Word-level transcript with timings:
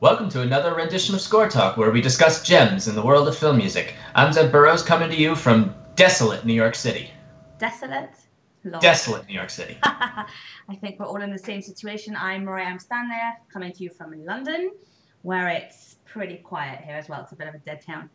Welcome 0.00 0.28
to 0.28 0.42
another 0.42 0.74
rendition 0.76 1.16
of 1.16 1.20
Score 1.20 1.48
Talk, 1.48 1.76
where 1.76 1.90
we 1.90 2.00
discuss 2.00 2.44
gems 2.44 2.86
in 2.86 2.94
the 2.94 3.02
world 3.02 3.26
of 3.26 3.36
film 3.36 3.56
music. 3.56 3.96
I'm 4.14 4.32
Zev 4.32 4.52
Burrows, 4.52 4.80
coming 4.80 5.10
to 5.10 5.16
you 5.16 5.34
from 5.34 5.74
desolate 5.96 6.44
New 6.44 6.54
York 6.54 6.76
City. 6.76 7.10
Desolate? 7.58 8.14
Lol. 8.62 8.80
Desolate 8.80 9.26
New 9.26 9.34
York 9.34 9.50
City. 9.50 9.76
I 9.82 10.26
think 10.80 11.00
we're 11.00 11.06
all 11.06 11.20
in 11.20 11.32
the 11.32 11.38
same 11.38 11.60
situation. 11.60 12.14
I'm 12.16 12.44
Miriam 12.44 12.78
Amstanler, 12.78 13.38
coming 13.52 13.72
to 13.72 13.82
you 13.82 13.90
from 13.90 14.24
London, 14.24 14.70
where 15.22 15.48
it's 15.48 15.96
pretty 16.04 16.36
quiet 16.36 16.84
here 16.84 16.94
as 16.94 17.08
well. 17.08 17.22
It's 17.22 17.32
a 17.32 17.36
bit 17.36 17.48
of 17.48 17.56
a 17.56 17.58
dead 17.58 17.82
town. 17.84 18.08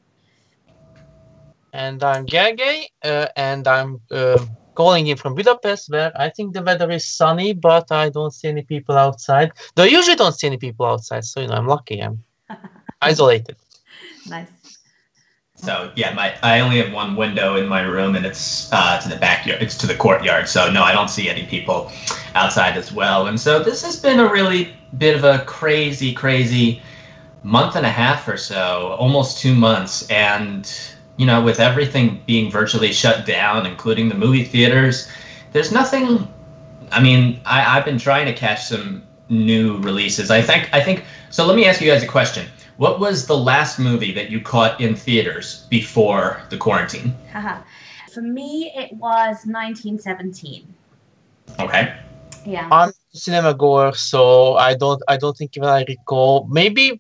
And 1.74 2.02
I'm 2.02 2.26
Gergely, 2.26 2.86
uh, 3.04 3.28
and 3.36 3.68
I'm 3.68 4.00
uh, 4.10 4.38
calling 4.76 5.08
in 5.08 5.18
from 5.18 5.36
Budapest, 5.36 5.90
where 5.90 6.12
I 6.16 6.30
think 6.30 6.54
the 6.54 6.62
weather 6.62 6.90
is 6.92 7.06
sunny, 7.06 7.54
but 7.54 7.92
I 7.92 8.10
don't 8.10 8.32
see 8.32 8.48
any 8.48 8.64
people 8.64 8.98
outside. 8.98 9.52
Though 9.76 9.84
I 9.84 9.88
usually 9.88 10.16
don't 10.16 10.34
see 10.34 10.48
any 10.48 10.58
people 10.58 10.86
outside, 10.86 11.26
so 11.26 11.42
you 11.42 11.48
know 11.48 11.56
I'm 11.56 11.68
lucky. 11.68 12.02
I'm 12.02 12.24
isolated. 13.02 13.56
Nice. 14.28 14.48
So 15.56 15.92
yeah, 15.96 16.14
my 16.14 16.36
I 16.44 16.60
only 16.60 16.78
have 16.80 16.92
one 16.92 17.16
window 17.16 17.56
in 17.56 17.68
my 17.68 17.82
room, 17.82 18.16
and 18.16 18.26
it's 18.26 18.72
uh, 18.74 19.00
to 19.00 19.08
the 19.08 19.16
backyard. 19.16 19.62
It's 19.62 19.78
to 19.78 19.88
the 19.88 19.96
courtyard. 19.96 20.50
So 20.50 20.70
no, 20.70 20.84
I 20.84 20.92
don't 20.92 21.10
see 21.10 21.30
any 21.30 21.46
people 21.46 21.92
outside 22.36 22.76
as 22.78 22.92
well. 22.92 23.28
And 23.28 23.40
so 23.40 23.64
this 23.64 23.82
has 23.84 24.00
been 24.00 24.20
a 24.20 24.30
really 24.30 24.76
bit 24.98 25.16
of 25.16 25.24
a 25.24 25.46
crazy, 25.46 26.14
crazy 26.14 26.82
month 27.44 27.76
and 27.76 27.86
a 27.86 27.90
half 27.90 28.28
or 28.28 28.38
so, 28.38 28.96
almost 29.00 29.40
two 29.40 29.56
months, 29.56 30.10
and 30.10 30.70
you 31.18 31.26
know, 31.26 31.42
with 31.42 31.60
everything 31.60 32.22
being 32.26 32.50
virtually 32.50 32.92
shut 32.92 33.26
down, 33.26 33.66
including 33.66 34.10
the 34.10 34.16
movie 34.16 34.44
theaters, 34.44 35.10
there's 35.52 35.72
nothing. 35.72 36.28
I 36.92 37.02
mean, 37.02 37.40
I, 37.46 37.78
I've 37.78 37.86
been 37.86 37.98
trying 37.98 38.26
to 38.26 38.34
catch 38.34 38.66
some 38.66 39.04
new 39.30 39.78
releases. 39.80 40.32
I 40.32 40.42
think. 40.42 40.70
I 40.74 40.82
think. 40.82 41.04
So 41.30 41.46
let 41.46 41.56
me 41.56 41.66
ask 41.66 41.82
you 41.82 41.90
guys 41.90 42.04
a 42.04 42.08
question. 42.08 42.48
What 42.78 43.00
was 43.00 43.28
the 43.28 43.38
last 43.38 43.80
movie 43.80 44.12
that 44.14 44.32
you 44.32 44.42
caught 44.42 44.82
in 44.82 44.96
theaters 44.96 45.68
before 45.70 46.42
the 46.50 46.58
quarantine? 46.58 47.16
For 48.12 48.22
me, 48.22 48.72
it 48.76 48.94
was 48.94 49.46
1917. 49.46 50.74
Okay. 51.60 51.96
Yeah. 52.46 52.68
I'm 52.72 52.90
a 52.90 53.18
cinema 53.18 53.54
goer, 53.54 53.94
so 53.94 54.56
I 54.56 54.76
don't 54.76 55.02
I 55.08 55.18
don't 55.18 55.38
think 55.38 55.56
even 55.56 55.70
I 55.70 55.86
recall. 55.88 56.48
Maybe 56.50 57.00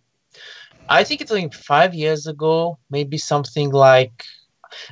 I 0.89 1.03
think 1.03 1.21
it's 1.21 1.31
like 1.31 1.53
five 1.53 1.93
years 1.93 2.27
ago, 2.27 2.77
maybe 2.89 3.17
something 3.17 3.71
like 3.71 4.11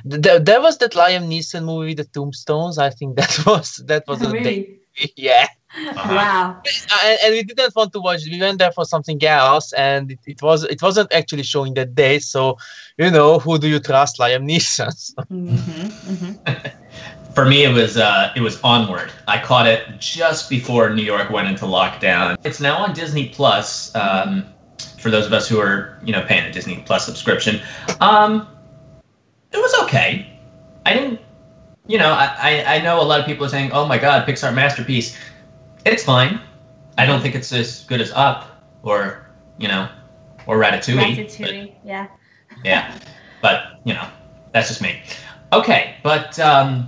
there, 0.04 0.38
there 0.38 0.60
was 0.60 0.78
that 0.78 0.92
Liam 0.92 1.28
Neeson 1.28 1.64
movie, 1.64 1.94
The 1.94 2.04
Tombstones. 2.04 2.78
I 2.78 2.90
think 2.90 3.16
that 3.16 3.42
was 3.46 3.82
that 3.86 4.04
was 4.08 4.22
a 4.22 4.32
day. 4.32 4.32
really? 4.34 4.78
Yeah. 5.16 5.46
Uh-huh. 5.74 6.14
Wow. 6.14 6.62
and, 7.02 7.18
and 7.24 7.32
we 7.34 7.42
didn't 7.44 7.74
want 7.74 7.92
to 7.94 8.00
watch. 8.00 8.20
We 8.30 8.38
went 8.40 8.58
there 8.58 8.72
for 8.72 8.84
something 8.84 9.22
else, 9.24 9.72
and 9.72 10.12
it, 10.12 10.18
it 10.26 10.42
was 10.42 10.64
it 10.64 10.82
wasn't 10.82 11.10
actually 11.12 11.44
showing 11.44 11.72
that 11.74 11.94
day. 11.94 12.18
So, 12.18 12.58
you 12.98 13.10
know, 13.10 13.38
who 13.38 13.58
do 13.58 13.68
you 13.68 13.80
trust, 13.80 14.18
Liam 14.18 14.44
Neeson? 14.44 14.92
So, 14.92 15.22
hmm 15.28 15.54
hmm 16.16 16.32
For 17.34 17.46
me, 17.46 17.64
it 17.64 17.72
was 17.72 17.96
uh, 17.96 18.32
it 18.36 18.40
was 18.42 18.60
Onward. 18.62 19.10
I 19.26 19.38
caught 19.42 19.66
it 19.66 19.86
just 19.98 20.50
before 20.50 20.90
New 20.90 21.02
York 21.02 21.30
went 21.30 21.48
into 21.48 21.64
lockdown. 21.64 22.36
It's 22.44 22.60
now 22.60 22.76
on 22.76 22.92
Disney 22.92 23.30
Plus. 23.30 23.94
Um, 23.94 24.44
for 25.02 25.10
those 25.10 25.26
of 25.26 25.32
us 25.32 25.48
who 25.48 25.60
are 25.60 25.98
you 26.04 26.12
know 26.12 26.22
paying 26.22 26.44
a 26.44 26.52
Disney 26.52 26.82
Plus 26.86 27.04
subscription, 27.04 27.60
um, 28.00 28.48
it 29.52 29.58
was 29.58 29.74
okay. 29.84 30.26
I 30.86 30.94
didn't, 30.94 31.20
you 31.86 31.98
know, 31.98 32.10
I, 32.12 32.34
I 32.38 32.74
I 32.76 32.80
know 32.80 33.00
a 33.00 33.04
lot 33.04 33.20
of 33.20 33.26
people 33.26 33.44
are 33.44 33.48
saying, 33.50 33.72
"Oh 33.72 33.86
my 33.86 33.98
God, 33.98 34.26
Pixar 34.26 34.54
masterpiece." 34.54 35.18
It's 35.84 36.04
fine. 36.04 36.40
I 36.96 37.06
don't 37.06 37.20
think 37.20 37.34
it's 37.34 37.52
as 37.52 37.84
good 37.84 38.00
as 38.00 38.12
Up 38.12 38.62
or 38.82 39.26
you 39.58 39.68
know 39.68 39.88
or 40.46 40.58
Ratatouille. 40.58 40.96
but- 40.96 41.26
Ratatouille. 41.26 41.74
Yeah. 41.84 42.06
yeah 42.64 42.98
but 43.40 43.80
you 43.84 43.94
know 43.94 44.06
that's 44.52 44.68
just 44.68 44.82
me 44.82 45.00
okay 45.52 45.96
but 46.02 46.38
um 46.38 46.86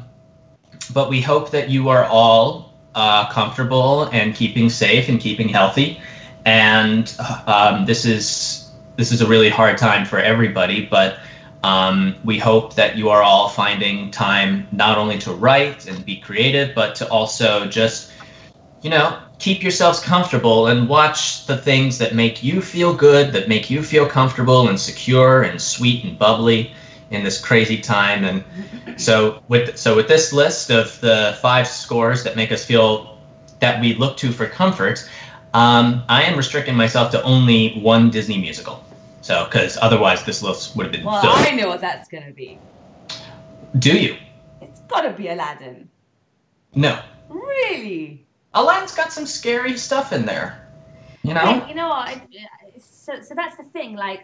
but 0.92 1.08
we 1.08 1.20
hope 1.20 1.50
that 1.50 1.70
you 1.70 1.88
are 1.88 2.04
all 2.04 2.74
uh, 2.94 3.28
comfortable 3.30 4.04
and 4.12 4.34
keeping 4.34 4.68
safe 4.68 5.08
and 5.08 5.18
keeping 5.20 5.48
healthy 5.48 6.00
and 6.44 7.16
um, 7.46 7.84
this 7.86 8.04
is 8.04 8.70
this 8.96 9.10
is 9.10 9.20
a 9.20 9.26
really 9.26 9.48
hard 9.48 9.78
time 9.78 10.04
for 10.04 10.18
everybody 10.18 10.86
but 10.86 11.18
um, 11.62 12.14
we 12.24 12.38
hope 12.38 12.74
that 12.74 12.96
you 12.96 13.08
are 13.08 13.22
all 13.22 13.48
finding 13.48 14.10
time 14.10 14.68
not 14.70 14.98
only 14.98 15.18
to 15.18 15.32
write 15.32 15.86
and 15.86 16.04
be 16.04 16.16
creative 16.16 16.74
but 16.74 16.94
to 16.94 17.08
also 17.08 17.66
just 17.66 18.12
you 18.84 18.90
know, 18.90 19.18
keep 19.38 19.62
yourselves 19.62 19.98
comfortable 19.98 20.66
and 20.66 20.86
watch 20.86 21.46
the 21.46 21.56
things 21.56 21.96
that 21.96 22.14
make 22.14 22.42
you 22.42 22.60
feel 22.60 22.94
good, 22.94 23.32
that 23.32 23.48
make 23.48 23.70
you 23.70 23.82
feel 23.82 24.06
comfortable 24.06 24.68
and 24.68 24.78
secure 24.78 25.42
and 25.42 25.60
sweet 25.60 26.04
and 26.04 26.18
bubbly 26.18 26.70
in 27.10 27.24
this 27.24 27.40
crazy 27.40 27.80
time. 27.80 28.24
And 28.24 28.44
so 29.00 29.42
with 29.48 29.78
so 29.78 29.96
with 29.96 30.06
this 30.06 30.34
list 30.34 30.70
of 30.70 31.00
the 31.00 31.38
five 31.40 31.66
scores 31.66 32.22
that 32.24 32.36
make 32.36 32.52
us 32.52 32.62
feel 32.62 33.18
that 33.60 33.80
we 33.80 33.94
look 33.94 34.18
to 34.18 34.30
for 34.30 34.46
comfort, 34.46 35.08
um, 35.54 36.02
I 36.08 36.22
am 36.24 36.36
restricting 36.36 36.74
myself 36.76 37.10
to 37.12 37.22
only 37.22 37.78
one 37.80 38.10
Disney 38.10 38.38
musical. 38.38 38.84
So 39.22 39.44
because 39.46 39.78
otherwise 39.80 40.24
this 40.24 40.42
list 40.42 40.76
would 40.76 40.84
have 40.84 40.92
been 40.92 41.04
Well, 41.04 41.22
filled. 41.22 41.38
I 41.38 41.56
know 41.56 41.68
what 41.68 41.80
that's 41.80 42.08
going 42.08 42.26
to 42.26 42.32
be. 42.32 42.58
Do 43.78 43.96
you? 43.96 44.16
It's 44.60 44.80
got 44.82 45.02
to 45.02 45.10
be 45.10 45.28
Aladdin. 45.28 45.88
No. 46.74 47.00
Really? 47.28 48.26
Aladdin's 48.52 48.94
got 48.94 49.12
some 49.12 49.26
scary 49.26 49.76
stuff 49.78 50.12
in 50.12 50.26
there. 50.26 50.68
You 51.22 51.32
know? 51.34 51.44
Like, 51.44 51.68
you 51.68 51.74
know 51.74 51.88
what? 51.88 52.08
I, 52.08 52.22
so, 52.78 53.20
so 53.22 53.34
that's 53.34 53.56
the 53.56 53.64
thing. 53.64 53.96
Like, 53.96 54.22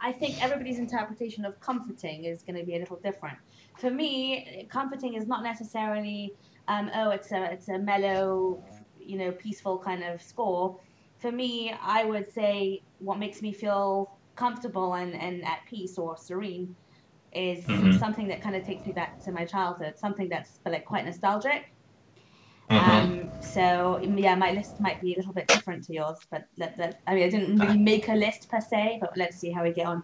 I 0.00 0.12
think 0.12 0.42
everybody's 0.42 0.78
interpretation 0.78 1.44
of 1.44 1.58
comforting 1.60 2.24
is 2.24 2.42
going 2.42 2.58
to 2.58 2.64
be 2.64 2.76
a 2.76 2.78
little 2.78 2.96
different. 2.96 3.38
For 3.78 3.90
me, 3.90 4.66
comforting 4.68 5.14
is 5.14 5.26
not 5.26 5.42
necessarily, 5.42 6.34
um, 6.68 6.90
oh, 6.94 7.10
it's 7.10 7.32
a 7.32 7.52
it's 7.52 7.68
a 7.68 7.78
mellow, 7.78 8.62
you 9.06 9.18
know, 9.18 9.32
peaceful 9.32 9.78
kind 9.78 10.02
of 10.04 10.22
score. 10.22 10.76
For 11.18 11.30
me, 11.32 11.72
I 11.80 12.04
would 12.04 12.30
say 12.32 12.82
what 12.98 13.18
makes 13.18 13.42
me 13.42 13.52
feel 13.52 14.08
comfortable 14.36 14.94
and, 14.94 15.14
and 15.14 15.44
at 15.44 15.60
peace 15.68 15.98
or 15.98 16.16
serene 16.16 16.76
is 17.32 17.64
Mhm. 17.68 17.98
something 17.98 18.28
that 18.28 18.42
kind 18.42 18.56
of 18.56 18.64
takes 18.64 18.86
me 18.86 18.92
back 18.92 19.12
to 19.24 19.32
my 19.32 19.44
childhood, 19.44 19.94
something 19.98 20.28
that's 20.28 20.60
like 20.66 20.84
quite 20.84 21.04
nostalgic. 21.06 21.64
Mhm. 22.70 22.82
Um, 22.92 23.30
so 23.40 23.98
yeah, 24.02 24.34
my 24.34 24.50
list 24.52 24.76
might 24.80 25.00
be 25.00 25.12
a 25.14 25.16
little 25.18 25.32
bit 25.34 25.48
different 25.48 25.84
to 25.84 25.92
yours, 25.94 26.18
but 26.30 26.44
let, 26.58 26.74
let, 26.78 26.94
I 27.06 27.14
mean, 27.14 27.24
I 27.24 27.28
didn't 27.28 27.58
really 27.60 27.78
make 27.78 28.08
a 28.08 28.14
list 28.14 28.48
per 28.48 28.60
se, 28.60 28.98
but 29.00 29.10
let's 29.16 29.36
see 29.38 29.50
how 29.52 29.62
we 29.62 29.72
get 29.72 29.86
on. 29.86 30.02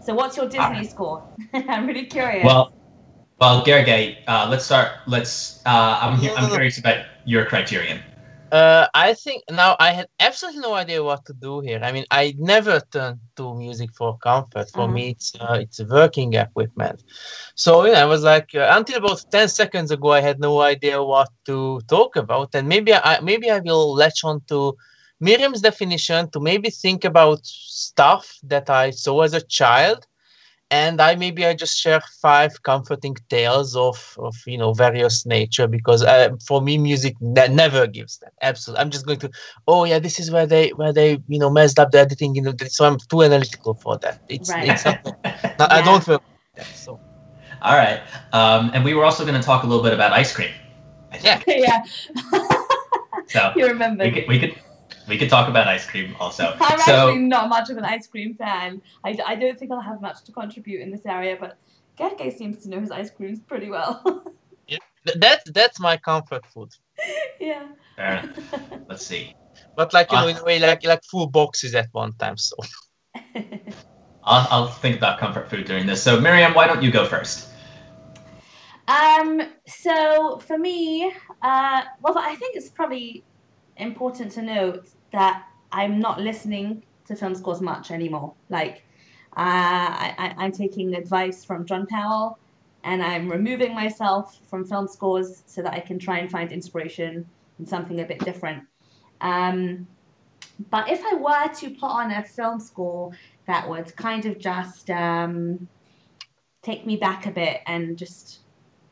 So, 0.00 0.14
what's 0.14 0.36
your 0.36 0.48
Disney 0.48 0.82
Alright. 0.82 0.90
score? 0.90 1.22
I'm 1.54 1.86
really 1.86 2.06
curious. 2.06 2.52
Well, 2.52 2.72
well, 3.40 3.64
Gergely, 3.64 4.18
uh, 4.28 4.48
let's 4.50 4.64
start. 4.64 4.92
Let's. 5.06 5.60
Uh, 5.66 5.98
I'm. 6.02 6.20
I'm 6.36 6.50
curious 6.50 6.78
about 6.78 7.04
your 7.24 7.46
criterion. 7.46 8.02
Uh, 8.52 8.86
I 8.94 9.14
think 9.14 9.44
now 9.50 9.76
I 9.78 9.92
had 9.92 10.08
absolutely 10.20 10.60
no 10.60 10.74
idea 10.74 11.02
what 11.02 11.24
to 11.26 11.32
do 11.34 11.60
here. 11.60 11.80
I 11.82 11.92
mean, 11.92 12.04
I 12.10 12.34
never 12.38 12.80
turn 12.92 13.20
to 13.36 13.54
music 13.54 13.90
for 13.96 14.18
comfort. 14.18 14.70
For 14.70 14.86
Uh-huh. 14.86 14.96
me, 14.96 15.10
it's 15.10 15.34
uh, 15.40 15.58
it's 15.60 15.80
working 15.84 16.34
equipment. 16.34 17.02
So 17.54 17.84
you 17.86 17.92
know, 17.92 18.00
I 18.02 18.04
was 18.06 18.22
like, 18.22 18.50
uh, 18.54 18.68
until 18.78 18.98
about 18.98 19.24
ten 19.30 19.48
seconds 19.48 19.90
ago, 19.90 20.12
I 20.12 20.20
had 20.20 20.40
no 20.40 20.60
idea 20.60 21.02
what 21.02 21.28
to 21.46 21.80
talk 21.88 22.16
about, 22.16 22.54
and 22.54 22.68
maybe 22.68 22.92
I 22.94 23.20
maybe 23.20 23.50
I 23.50 23.60
will 23.60 23.94
latch 23.94 24.24
on 24.24 24.40
to 24.48 24.74
Miriam's 25.20 25.60
definition 25.62 26.30
to 26.30 26.40
maybe 26.40 26.70
think 26.70 27.04
about 27.04 27.40
stuff 27.44 28.38
that 28.44 28.68
I 28.70 28.90
saw 28.90 29.22
as 29.22 29.34
a 29.34 29.40
child. 29.42 30.06
And 30.70 31.00
I 31.00 31.14
maybe 31.16 31.44
I 31.46 31.54
just 31.54 31.76
share 31.78 32.00
five 32.22 32.62
comforting 32.62 33.16
tales 33.28 33.74
of, 33.76 34.16
of 34.18 34.36
you 34.46 34.56
know 34.56 34.72
various 34.72 35.26
nature 35.26 35.66
because 35.66 36.02
uh, 36.04 36.30
for 36.46 36.60
me 36.62 36.78
music 36.78 37.16
ne- 37.20 37.48
never 37.48 37.86
gives 37.86 38.18
that 38.18 38.32
absolutely. 38.42 38.80
I'm 38.82 38.90
just 38.90 39.06
going 39.06 39.18
to 39.20 39.30
oh 39.66 39.84
yeah 39.84 39.98
this 39.98 40.18
is 40.20 40.30
where 40.30 40.46
they 40.46 40.68
where 40.70 40.92
they 40.92 41.18
you 41.28 41.38
know 41.38 41.50
messed 41.50 41.78
up 41.78 41.90
the 41.90 41.98
editing 42.00 42.34
you 42.34 42.42
know 42.42 42.52
so 42.68 42.84
I'm 42.86 42.98
too 43.08 43.22
analytical 43.22 43.74
for 43.74 43.98
that. 43.98 44.20
It's, 44.28 44.50
Right. 44.50 44.68
it's 44.68 44.84
not, 44.84 44.98
I 45.24 45.80
Yeah. 45.80 45.84
don't 45.84 46.04
feel 46.04 46.22
that, 46.56 46.66
so 46.74 47.00
All 47.62 47.76
right. 47.76 48.00
Um, 48.32 48.70
and 48.74 48.84
we 48.84 48.94
were 48.94 49.04
also 49.04 49.24
going 49.24 49.38
to 49.40 49.46
talk 49.46 49.64
a 49.64 49.66
little 49.66 49.82
bit 49.82 49.92
about 49.92 50.12
ice 50.12 50.32
cream. 50.34 50.50
I 51.12 51.18
think. 51.18 51.44
yeah, 51.48 51.82
So 53.26 53.52
you 53.56 53.66
remember. 53.66 54.04
we 54.04 54.10
could 54.12 54.28
we 54.28 54.38
could 54.38 54.54
we 55.10 55.18
could 55.18 55.28
talk 55.28 55.48
about 55.48 55.68
ice 55.68 55.86
cream 55.86 56.16
also. 56.18 56.56
I'm 56.60 56.78
so 56.78 57.08
actually 57.08 57.18
not 57.18 57.48
much 57.48 57.68
of 57.68 57.76
an 57.76 57.84
ice 57.84 58.06
cream 58.06 58.34
fan. 58.34 58.80
I, 59.04 59.18
I 59.26 59.34
don't 59.34 59.58
think 59.58 59.72
I'll 59.72 59.80
have 59.80 60.00
much 60.00 60.24
to 60.24 60.32
contribute 60.32 60.80
in 60.80 60.90
this 60.90 61.04
area, 61.04 61.36
but 61.38 61.58
Gerge 61.98 62.32
seems 62.32 62.62
to 62.62 62.70
know 62.70 62.80
his 62.80 62.90
ice 62.90 63.10
creams 63.10 63.40
pretty 63.40 63.68
well. 63.68 64.02
th- 64.68 65.18
that's 65.18 65.50
that's 65.50 65.80
my 65.80 65.96
comfort 65.96 66.46
food. 66.46 66.70
yeah. 67.40 67.66
uh, 67.98 68.22
let's 68.88 69.04
see. 69.04 69.34
But 69.76 69.92
like 69.92 70.12
you 70.12 70.18
know 70.18 70.28
Ah. 70.28 70.30
in 70.30 70.36
a 70.38 70.44
way 70.44 70.58
like 70.58 70.84
like 70.84 71.02
full 71.04 71.26
boxes 71.26 71.74
at 71.74 71.88
one 71.92 72.12
time. 72.14 72.36
So 72.36 72.56
I'll, 74.22 74.46
I'll 74.50 74.68
think 74.68 74.96
about 74.96 75.18
comfort 75.18 75.50
food 75.50 75.66
during 75.66 75.86
this. 75.86 76.02
So 76.02 76.20
Miriam, 76.20 76.54
why 76.54 76.66
don't 76.66 76.82
you 76.82 76.90
go 76.90 77.04
first? 77.04 77.48
Um, 78.88 79.40
so 79.66 80.38
for 80.46 80.58
me, 80.58 81.12
uh, 81.42 81.82
well, 82.00 82.18
I 82.18 82.34
think 82.34 82.56
it's 82.56 82.70
probably 82.70 83.24
important 83.76 84.32
to 84.32 84.42
note 84.42 84.86
that 85.12 85.46
I'm 85.72 85.98
not 85.98 86.20
listening 86.20 86.82
to 87.06 87.16
film 87.16 87.34
scores 87.34 87.60
much 87.60 87.90
anymore. 87.90 88.34
Like, 88.48 88.84
uh, 89.36 90.12
I, 90.16 90.34
I'm 90.36 90.52
taking 90.52 90.94
advice 90.94 91.44
from 91.44 91.66
John 91.66 91.86
Powell, 91.86 92.38
and 92.84 93.02
I'm 93.02 93.30
removing 93.30 93.74
myself 93.74 94.38
from 94.48 94.64
film 94.64 94.88
scores 94.88 95.42
so 95.46 95.62
that 95.62 95.74
I 95.74 95.80
can 95.80 95.98
try 95.98 96.18
and 96.18 96.30
find 96.30 96.50
inspiration 96.50 97.26
in 97.58 97.66
something 97.66 98.00
a 98.00 98.04
bit 98.04 98.20
different. 98.20 98.64
Um, 99.20 99.86
but 100.70 100.90
if 100.90 101.02
I 101.04 101.14
were 101.14 101.54
to 101.54 101.70
put 101.70 101.86
on 101.86 102.10
a 102.10 102.22
film 102.22 102.60
score 102.60 103.12
that 103.46 103.68
would 103.68 103.94
kind 103.96 104.26
of 104.26 104.38
just 104.38 104.90
um, 104.90 105.68
take 106.62 106.86
me 106.86 106.96
back 106.96 107.26
a 107.26 107.30
bit 107.30 107.60
and 107.66 107.96
just 107.96 108.40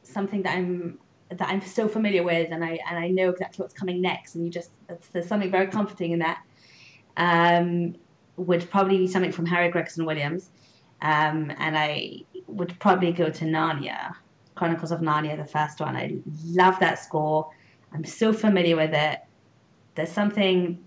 something 0.03 0.43
that 0.43 0.57
I'm 0.57 0.99
that 1.31 1.49
I'm 1.49 1.61
so 1.61 1.89
familiar 1.89 2.23
with 2.23 2.51
and 2.51 2.65
I 2.65 2.79
and 2.89 2.99
I 2.99 3.09
know 3.09 3.31
exactly 3.31 3.63
what's 3.63 3.75
coming 3.75 4.01
next 4.01 4.35
and 4.35 4.45
you 4.45 4.51
just 4.51 4.71
there's 5.13 5.27
something 5.27 5.51
very 5.51 5.67
comforting 5.67 6.13
in 6.13 6.21
that 6.21 6.43
um, 7.17 7.97
would 8.37 8.69
probably 8.71 8.99
be 8.99 9.07
something 9.07 9.33
from 9.33 9.47
Harry 9.47 9.71
Gregson 9.71 10.05
Williams 10.05 10.51
um, 11.03 11.53
and 11.59 11.77
I 11.77 12.23
would 12.47 12.79
probably 12.81 13.13
go 13.13 13.31
to 13.31 13.45
Narnia 13.45 14.15
Chronicles 14.55 14.91
of 14.91 15.01
Narnia 15.01 15.37
the 15.37 15.45
first 15.45 15.81
one. 15.81 15.95
I 15.95 16.17
love 16.47 16.79
that 16.81 16.99
score. 16.99 17.51
I'm 17.93 18.05
so 18.05 18.33
familiar 18.33 18.75
with 18.75 18.93
it. 18.93 19.21
There's 19.95 20.11
something 20.11 20.83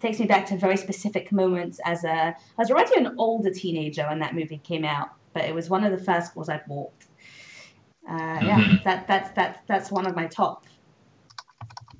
takes 0.00 0.18
me 0.18 0.26
back 0.26 0.46
to 0.46 0.56
very 0.56 0.76
specific 0.76 1.30
moments 1.30 1.78
as 1.84 2.04
a 2.04 2.10
I 2.10 2.34
was 2.56 2.70
already 2.70 2.94
an 2.96 3.14
older 3.18 3.50
teenager 3.50 4.06
when 4.08 4.18
that 4.20 4.34
movie 4.34 4.58
came 4.64 4.84
out 4.84 5.10
but 5.34 5.44
it 5.44 5.54
was 5.54 5.68
one 5.68 5.84
of 5.84 5.92
the 5.92 6.02
first 6.02 6.28
scores 6.28 6.48
I 6.48 6.60
bought 6.66 6.92
uh, 8.08 8.12
mm-hmm. 8.12 8.46
yeah, 8.46 8.78
that 8.84 9.06
that's 9.06 9.30
that's 9.30 9.58
that's 9.66 9.90
one 9.90 10.06
of 10.06 10.16
my 10.16 10.26
top. 10.26 10.64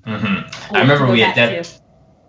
Mm-hmm. 0.05 0.75
I 0.75 0.81
remember 0.81 1.11
we 1.11 1.21
had 1.21 1.35
de- 1.35 1.63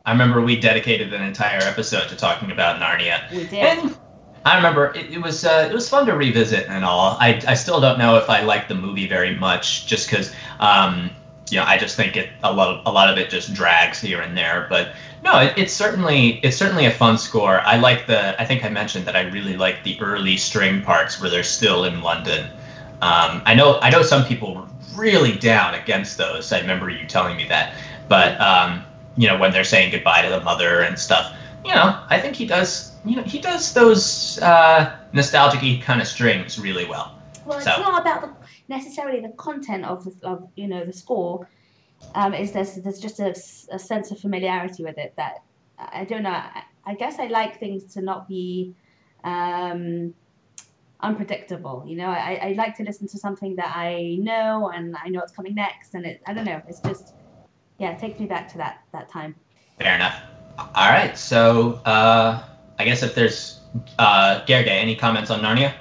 I 0.05 0.13
remember 0.13 0.41
we 0.41 0.59
dedicated 0.59 1.15
an 1.15 1.23
entire 1.23 1.61
episode 1.63 2.09
to 2.09 2.17
talking 2.17 2.51
about 2.51 2.81
Narnia. 2.81 3.31
We 3.31 3.47
did. 3.47 3.55
And 3.55 3.97
I 4.45 4.57
remember 4.57 4.93
it, 4.95 5.11
it 5.13 5.23
was 5.23 5.45
uh, 5.45 5.69
it 5.71 5.75
was 5.75 5.89
fun 5.89 6.07
to 6.07 6.17
revisit 6.17 6.69
and 6.69 6.85
all. 6.85 7.17
I, 7.21 7.41
I 7.47 7.55
still 7.55 7.81
don't 7.81 7.99
know 7.99 8.17
if 8.17 8.29
I 8.29 8.43
like 8.43 8.69
the 8.69 8.75
movie 8.75 9.07
very 9.07 9.37
much, 9.37 9.87
just 9.87 10.11
because 10.11 10.35
um, 10.59 11.11
you 11.51 11.59
know 11.59 11.65
I 11.65 11.79
just 11.79 11.97
think 11.97 12.17
it 12.17 12.31
a 12.43 12.53
lot 12.53 12.77
of, 12.77 12.87
a 12.87 12.91
lot 12.91 13.09
of 13.09 13.19
it 13.19 13.31
just 13.31 13.55
drags 13.55 14.01
here 14.01 14.21
and 14.21 14.37
there. 14.37 14.67
But 14.69 14.95
no, 15.23 15.39
it, 15.39 15.55
it's 15.57 15.73
certainly 15.73 16.41
it's 16.43 16.57
certainly 16.57 16.87
a 16.87 16.91
fun 16.91 17.17
score. 17.17 17.61
I 17.61 17.77
like 17.77 18.07
the 18.07 18.41
I 18.41 18.45
think 18.45 18.65
I 18.65 18.69
mentioned 18.69 19.07
that 19.07 19.15
I 19.15 19.23
really 19.23 19.57
like 19.57 19.85
the 19.85 20.01
early 20.01 20.37
string 20.37 20.83
parts 20.83 21.21
where 21.21 21.31
they're 21.31 21.45
still 21.45 21.85
in 21.85 22.03
London. 22.03 22.51
Um, 23.03 23.43
I 23.47 23.55
know 23.55 23.81
I 23.81 23.91
know 23.91 24.03
some 24.03 24.25
people 24.25 24.55
were 24.55 24.67
really 24.95 25.37
down 25.37 25.75
against 25.75 26.19
those. 26.19 26.53
I 26.53 26.61
remember 26.61 26.89
you 26.89 27.05
telling 27.07 27.37
me 27.37 27.47
that. 27.49 27.75
But 28.09 28.41
um, 28.41 28.85
you 29.17 29.27
know, 29.27 29.37
when 29.37 29.51
they're 29.51 29.65
saying 29.65 29.91
goodbye 29.91 30.23
to 30.23 30.29
the 30.29 30.41
mother 30.41 30.83
and 30.83 30.97
stuff, 30.97 31.35
you 31.65 31.75
know, 31.75 32.01
I 32.09 32.21
think 32.21 32.37
he 32.37 32.47
does. 32.47 32.93
You 33.05 33.17
know, 33.17 33.23
he 33.25 33.41
does 33.41 33.75
those 33.75 34.39
uh, 34.41 34.97
nostalgic 35.13 35.83
kind 35.83 36.01
of 36.01 36.07
strings 36.07 36.61
really 36.61 36.85
well. 36.85 37.19
Well, 37.45 37.59
it's 37.59 37.67
so. 37.67 37.83
not 37.83 38.01
about 38.01 38.21
the, 38.23 38.47
necessarily 38.69 39.21
the 39.21 39.31
content 39.31 39.85
of 39.85 40.05
the, 40.05 40.15
of 40.27 40.49
you 40.55 40.69
know 40.69 40.85
the 40.85 40.93
score. 40.93 41.49
Um, 42.15 42.35
is 42.35 42.53
there's 42.53 42.77
there's 42.77 43.01
just 43.01 43.19
a, 43.19 43.31
a 43.75 43.79
sense 43.79 44.13
of 44.13 44.21
familiarity 44.21 44.85
with 44.85 44.97
it 44.97 45.15
that 45.17 45.43
I 45.77 46.05
don't 46.05 46.23
know. 46.23 46.31
I, 46.31 46.63
I 46.87 46.95
guess 46.95 47.19
I 47.19 47.27
like 47.27 47.59
things 47.59 47.93
to 47.95 48.01
not 48.01 48.29
be 48.29 48.75
um, 49.25 50.15
unpredictable. 51.03 51.85
You 51.87 51.97
know, 51.97 52.07
I, 52.07 52.39
I 52.43 52.53
like 52.57 52.77
to 52.77 52.85
listen 52.85 53.09
to 53.09 53.19
something 53.19 53.57
that 53.57 53.73
I 53.75 54.17
know 54.21 54.71
and 54.75 54.97
I 55.03 55.09
know 55.09 55.21
what's 55.21 55.33
coming 55.33 55.55
next, 55.55 55.95
and 55.95 56.07
it 56.07 56.23
I 56.27 56.35
don't 56.35 56.45
know. 56.45 56.61
It's 56.69 56.81
just 56.81 57.15
yeah, 57.79 57.91
it 57.91 57.99
takes 57.99 58.19
me 58.21 58.27
back 58.27 58.51
to 58.53 58.59
that 58.59 58.83
that 58.93 59.09
time. 59.09 59.35
Fair 59.79 59.95
enough. 59.95 60.21
All 60.59 60.89
right, 60.89 61.17
so 61.17 61.81
uh, 61.85 62.43
I 62.79 62.85
guess 62.85 63.03
if 63.03 63.15
there's 63.15 63.61
uh, 63.99 64.45
Gerge, 64.45 64.69
any 64.69 64.95
comments 64.95 65.31
on 65.31 65.41
Narnia? 65.41 65.75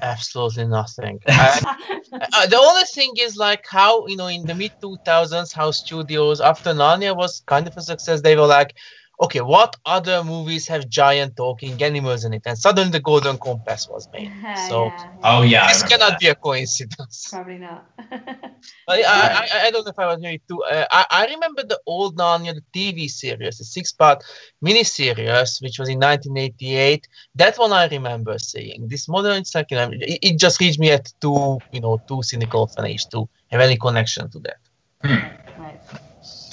Absolutely 0.00 0.66
nothing. 0.66 1.18
I, 1.28 1.76
uh, 2.12 2.46
the 2.46 2.56
only 2.56 2.84
thing 2.94 3.12
is 3.18 3.36
like 3.36 3.64
how 3.68 4.06
you 4.06 4.16
know 4.16 4.28
in 4.28 4.46
the 4.46 4.54
mid 4.54 4.72
2000s 4.82 5.52
how 5.52 5.70
studios 5.70 6.40
after 6.40 6.70
Narnia 6.70 7.16
was 7.16 7.42
kind 7.46 7.66
of 7.66 7.76
a 7.76 7.82
success 7.82 8.20
they 8.20 8.36
were 8.36 8.46
like 8.46 8.76
okay, 9.20 9.40
what 9.40 9.76
other 9.84 10.22
movies 10.22 10.68
have 10.68 10.88
giant 10.88 11.36
talking 11.36 11.80
animals 11.82 12.24
in 12.24 12.32
it? 12.32 12.42
And 12.46 12.56
suddenly 12.56 12.90
the 12.90 13.00
Golden 13.00 13.38
Compass 13.38 13.88
was 13.88 14.08
made. 14.12 14.30
So, 14.54 14.92
yeah, 14.96 15.04
yeah. 15.06 15.38
oh 15.38 15.42
yeah, 15.42 15.68
this 15.68 15.82
cannot 15.84 16.10
that. 16.10 16.20
be 16.20 16.26
a 16.28 16.34
coincidence. 16.34 17.28
Probably 17.30 17.58
not. 17.58 17.84
I, 18.88 19.02
I, 19.02 19.66
I, 19.66 19.70
don't 19.70 19.84
know 19.84 19.90
if 19.90 19.98
I 19.98 20.06
was 20.06 20.20
really 20.20 20.42
too. 20.48 20.62
Uh, 20.64 20.84
I, 20.90 21.04
I 21.10 21.26
remember 21.26 21.62
the 21.62 21.78
old 21.86 22.16
Narnia 22.16 22.54
the 22.54 22.62
TV 22.74 23.08
series, 23.08 23.58
the 23.58 23.64
six-part 23.64 24.24
miniseries, 24.64 25.62
which 25.62 25.78
was 25.78 25.88
in 25.88 25.98
1988. 26.00 27.06
That 27.34 27.56
one 27.56 27.72
I 27.72 27.86
remember 27.86 28.38
seeing. 28.38 28.88
This 28.88 29.08
modern, 29.08 29.36
it's 29.38 29.54
like 29.54 29.70
you 29.70 29.76
know, 29.76 29.90
it, 29.92 30.18
it 30.22 30.38
just 30.38 30.60
reached 30.60 30.80
me 30.80 30.90
at 30.90 31.12
too, 31.20 31.62
you 31.70 31.80
know, 31.80 32.02
too 32.08 32.22
cynical 32.22 32.64
of 32.64 32.72
an 32.78 32.86
age 32.86 33.06
to 33.08 33.28
have 33.50 33.60
any 33.60 33.76
connection 33.76 34.30
to 34.30 34.38
that. 34.40 34.58
Hmm. 35.04 35.62
Right. 35.62 35.80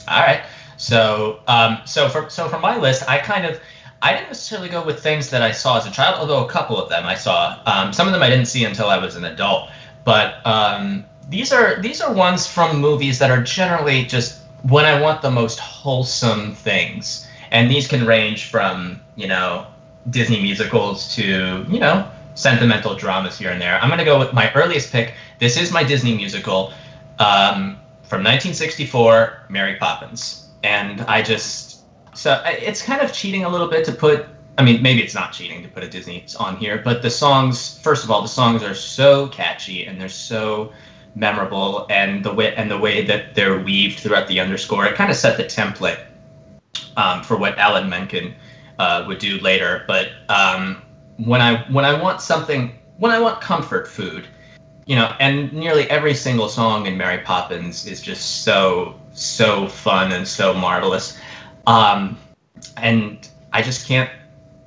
All 0.08 0.20
right. 0.20 0.44
So, 0.78 1.40
um, 1.48 1.80
so 1.86 2.10
for 2.10 2.30
so 2.30 2.48
for 2.50 2.60
my 2.60 2.78
list, 2.78 3.08
I 3.08 3.20
kind 3.20 3.46
of 3.46 3.60
I 4.02 4.14
didn't 4.14 4.28
necessarily 4.28 4.70
go 4.70 4.86
with 4.86 5.00
things 5.00 5.30
that 5.30 5.42
I 5.42 5.52
saw 5.52 5.78
as 5.78 5.86
a 5.88 5.92
child, 5.92 6.20
although 6.20 6.46
a 6.46 6.50
couple 6.50 6.78
of 6.82 6.90
them 6.90 7.06
I 7.06 7.16
saw. 7.16 7.60
Um, 7.66 7.94
some 7.94 8.08
of 8.08 8.14
them 8.14 8.22
I 8.22 8.30
didn't 8.30 8.46
see 8.46 8.66
until 8.66 8.88
I 8.88 8.98
was 8.98 9.16
an 9.16 9.26
adult. 9.26 9.70
But 10.04 10.46
um, 10.46 11.06
these 11.30 11.52
are 11.52 11.82
these 11.82 12.02
are 12.02 12.14
ones 12.14 12.46
from 12.46 12.80
movies 12.80 13.20
that 13.20 13.32
are 13.32 13.42
generally 13.42 14.06
just 14.06 14.42
when 14.64 14.86
I 14.86 15.00
want 15.00 15.22
the 15.22 15.32
most 15.32 15.60
wholesome 15.60 16.54
things, 16.54 17.28
and 17.52 17.72
these 17.72 17.88
can 17.88 18.06
range 18.06 18.50
from 18.50 19.02
you 19.16 19.28
know 19.28 19.66
Disney 20.10 20.42
musicals 20.42 21.16
to 21.16 21.66
you 21.70 21.80
know 21.80 22.10
sentimental 22.36 22.96
dramas 22.96 23.38
here 23.40 23.50
and 23.50 23.62
there. 23.62 23.80
I'm 23.82 23.90
gonna 23.90 24.06
go 24.06 24.20
with 24.20 24.34
my 24.34 24.52
earliest 24.54 24.92
pick. 24.92 25.14
This 25.40 25.58
is 25.58 25.72
my 25.72 25.84
Disney 25.84 26.16
musical 26.16 26.74
um, 27.18 27.80
from 28.04 28.24
1964, 28.24 29.46
Mary 29.50 29.78
Poppins 29.78 30.45
and 30.66 31.02
I 31.02 31.22
just 31.22 31.82
so 32.16 32.42
it's 32.46 32.82
kind 32.82 33.02
of 33.02 33.14
cheating 33.14 33.44
a 33.44 33.50
little 33.50 33.68
bit 33.68 33.86
to 33.86 33.92
put. 33.92 34.26
I 34.58 34.64
mean, 34.64 34.82
maybe 34.82 35.04
it's 35.04 35.14
not 35.14 35.32
cheating 35.32 35.62
to 35.64 35.70
put 35.70 35.84
a 35.84 35.90
Disney 35.90 36.26
on 36.40 36.58
here, 36.58 36.82
but 36.84 37.02
the 37.02 37.10
songs. 37.10 37.80
First 37.80 38.04
of 38.04 38.10
all, 38.10 38.22
the 38.22 38.28
songs 38.28 38.64
are 38.64 38.74
so 38.74 39.28
catchy 39.28 39.86
and 39.86 40.02
they're 40.02 40.10
so 40.10 40.72
memorable, 41.14 41.86
and 41.90 42.24
the 42.24 42.34
way 42.34 42.56
and 42.56 42.70
the 42.70 42.80
way 42.80 43.06
that 43.06 43.36
they're 43.36 43.60
weaved 43.60 44.00
throughout 44.00 44.28
the 44.28 44.40
underscore, 44.40 44.86
it 44.88 44.96
kind 44.96 45.12
of 45.12 45.18
set 45.18 45.38
the 45.38 45.44
template 45.44 46.00
um, 46.98 47.22
for 47.22 47.38
what 47.38 47.58
Alan 47.60 47.88
Menken 47.88 48.34
uh, 48.80 49.06
would 49.08 49.20
do 49.20 49.38
later. 49.40 49.84
But 49.88 50.10
um, 50.30 50.82
when 51.18 51.42
I 51.42 51.64
when 51.72 51.86
I 51.86 52.02
want 52.02 52.22
something, 52.22 52.74
when 52.98 53.12
I 53.12 53.20
want 53.20 53.40
comfort 53.40 53.88
food, 53.88 54.26
you 54.88 54.96
know, 54.96 55.14
and 55.20 55.54
nearly 55.54 55.88
every 55.92 56.16
single 56.16 56.50
song 56.50 56.88
in 56.88 56.98
Mary 56.98 57.20
Poppins 57.20 57.86
is 57.86 58.02
just 58.02 58.44
so 58.44 59.00
so 59.16 59.68
fun 59.68 60.12
and 60.12 60.28
so 60.28 60.54
marvelous. 60.54 61.18
Um, 61.66 62.18
and 62.78 63.28
I 63.54 63.62
just 63.62 63.88
can't 63.88 64.10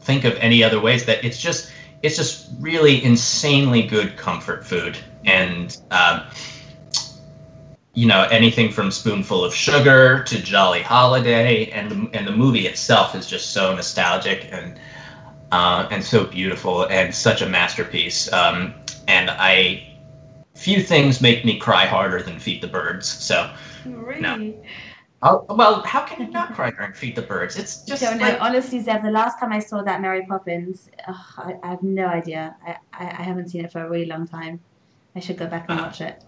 think 0.00 0.24
of 0.24 0.34
any 0.36 0.64
other 0.64 0.80
ways 0.80 1.04
that 1.04 1.24
it's 1.24 1.38
just 1.38 1.70
it's 2.02 2.16
just 2.16 2.48
really 2.60 3.04
insanely 3.04 3.82
good 3.82 4.16
comfort 4.16 4.64
food 4.64 4.96
and 5.26 5.76
um, 5.90 6.22
you 7.92 8.06
know 8.06 8.22
anything 8.30 8.70
from 8.72 8.90
spoonful 8.90 9.44
of 9.44 9.54
sugar 9.54 10.22
to 10.24 10.40
jolly 10.40 10.80
holiday 10.82 11.66
and 11.70 11.90
the, 11.90 12.16
and 12.16 12.26
the 12.26 12.32
movie 12.32 12.66
itself 12.66 13.14
is 13.14 13.26
just 13.26 13.50
so 13.50 13.74
nostalgic 13.74 14.48
and 14.52 14.78
uh, 15.52 15.88
and 15.90 16.02
so 16.02 16.24
beautiful 16.24 16.84
and 16.86 17.14
such 17.14 17.42
a 17.42 17.46
masterpiece 17.46 18.32
um, 18.32 18.72
and 19.08 19.28
i 19.30 19.84
few 20.58 20.82
things 20.82 21.20
make 21.20 21.44
me 21.44 21.58
cry 21.58 21.86
harder 21.86 22.20
than 22.22 22.38
feed 22.38 22.60
the 22.60 22.66
birds 22.66 23.06
so 23.06 23.48
Really? 23.84 24.20
No. 24.20 24.54
Oh, 25.20 25.44
well, 25.48 25.82
how 25.82 26.02
can 26.02 26.24
you 26.24 26.30
not 26.30 26.54
cry 26.54 26.70
during 26.70 26.92
Feed 26.92 27.16
the 27.16 27.22
Birds? 27.22 27.56
It's 27.56 27.82
just. 27.82 28.04
I 28.04 28.10
don't 28.10 28.20
like... 28.20 28.38
know. 28.38 28.44
Honestly, 28.44 28.80
Zev, 28.82 29.02
the 29.02 29.10
last 29.10 29.40
time 29.40 29.52
I 29.52 29.58
saw 29.58 29.82
that 29.82 30.00
Mary 30.00 30.24
Poppins, 30.24 30.90
I, 31.08 31.56
I, 31.62 31.66
have 31.70 31.82
no 31.82 32.06
idea. 32.06 32.54
I, 32.64 32.76
I, 32.92 33.06
I, 33.18 33.22
haven't 33.22 33.48
seen 33.48 33.64
it 33.64 33.72
for 33.72 33.84
a 33.84 33.90
really 33.90 34.06
long 34.06 34.28
time. 34.28 34.60
I 35.16 35.20
should 35.20 35.36
go 35.36 35.48
back 35.48 35.66
and 35.68 35.80
uh, 35.80 35.82
watch 35.84 36.00
it. 36.00 36.22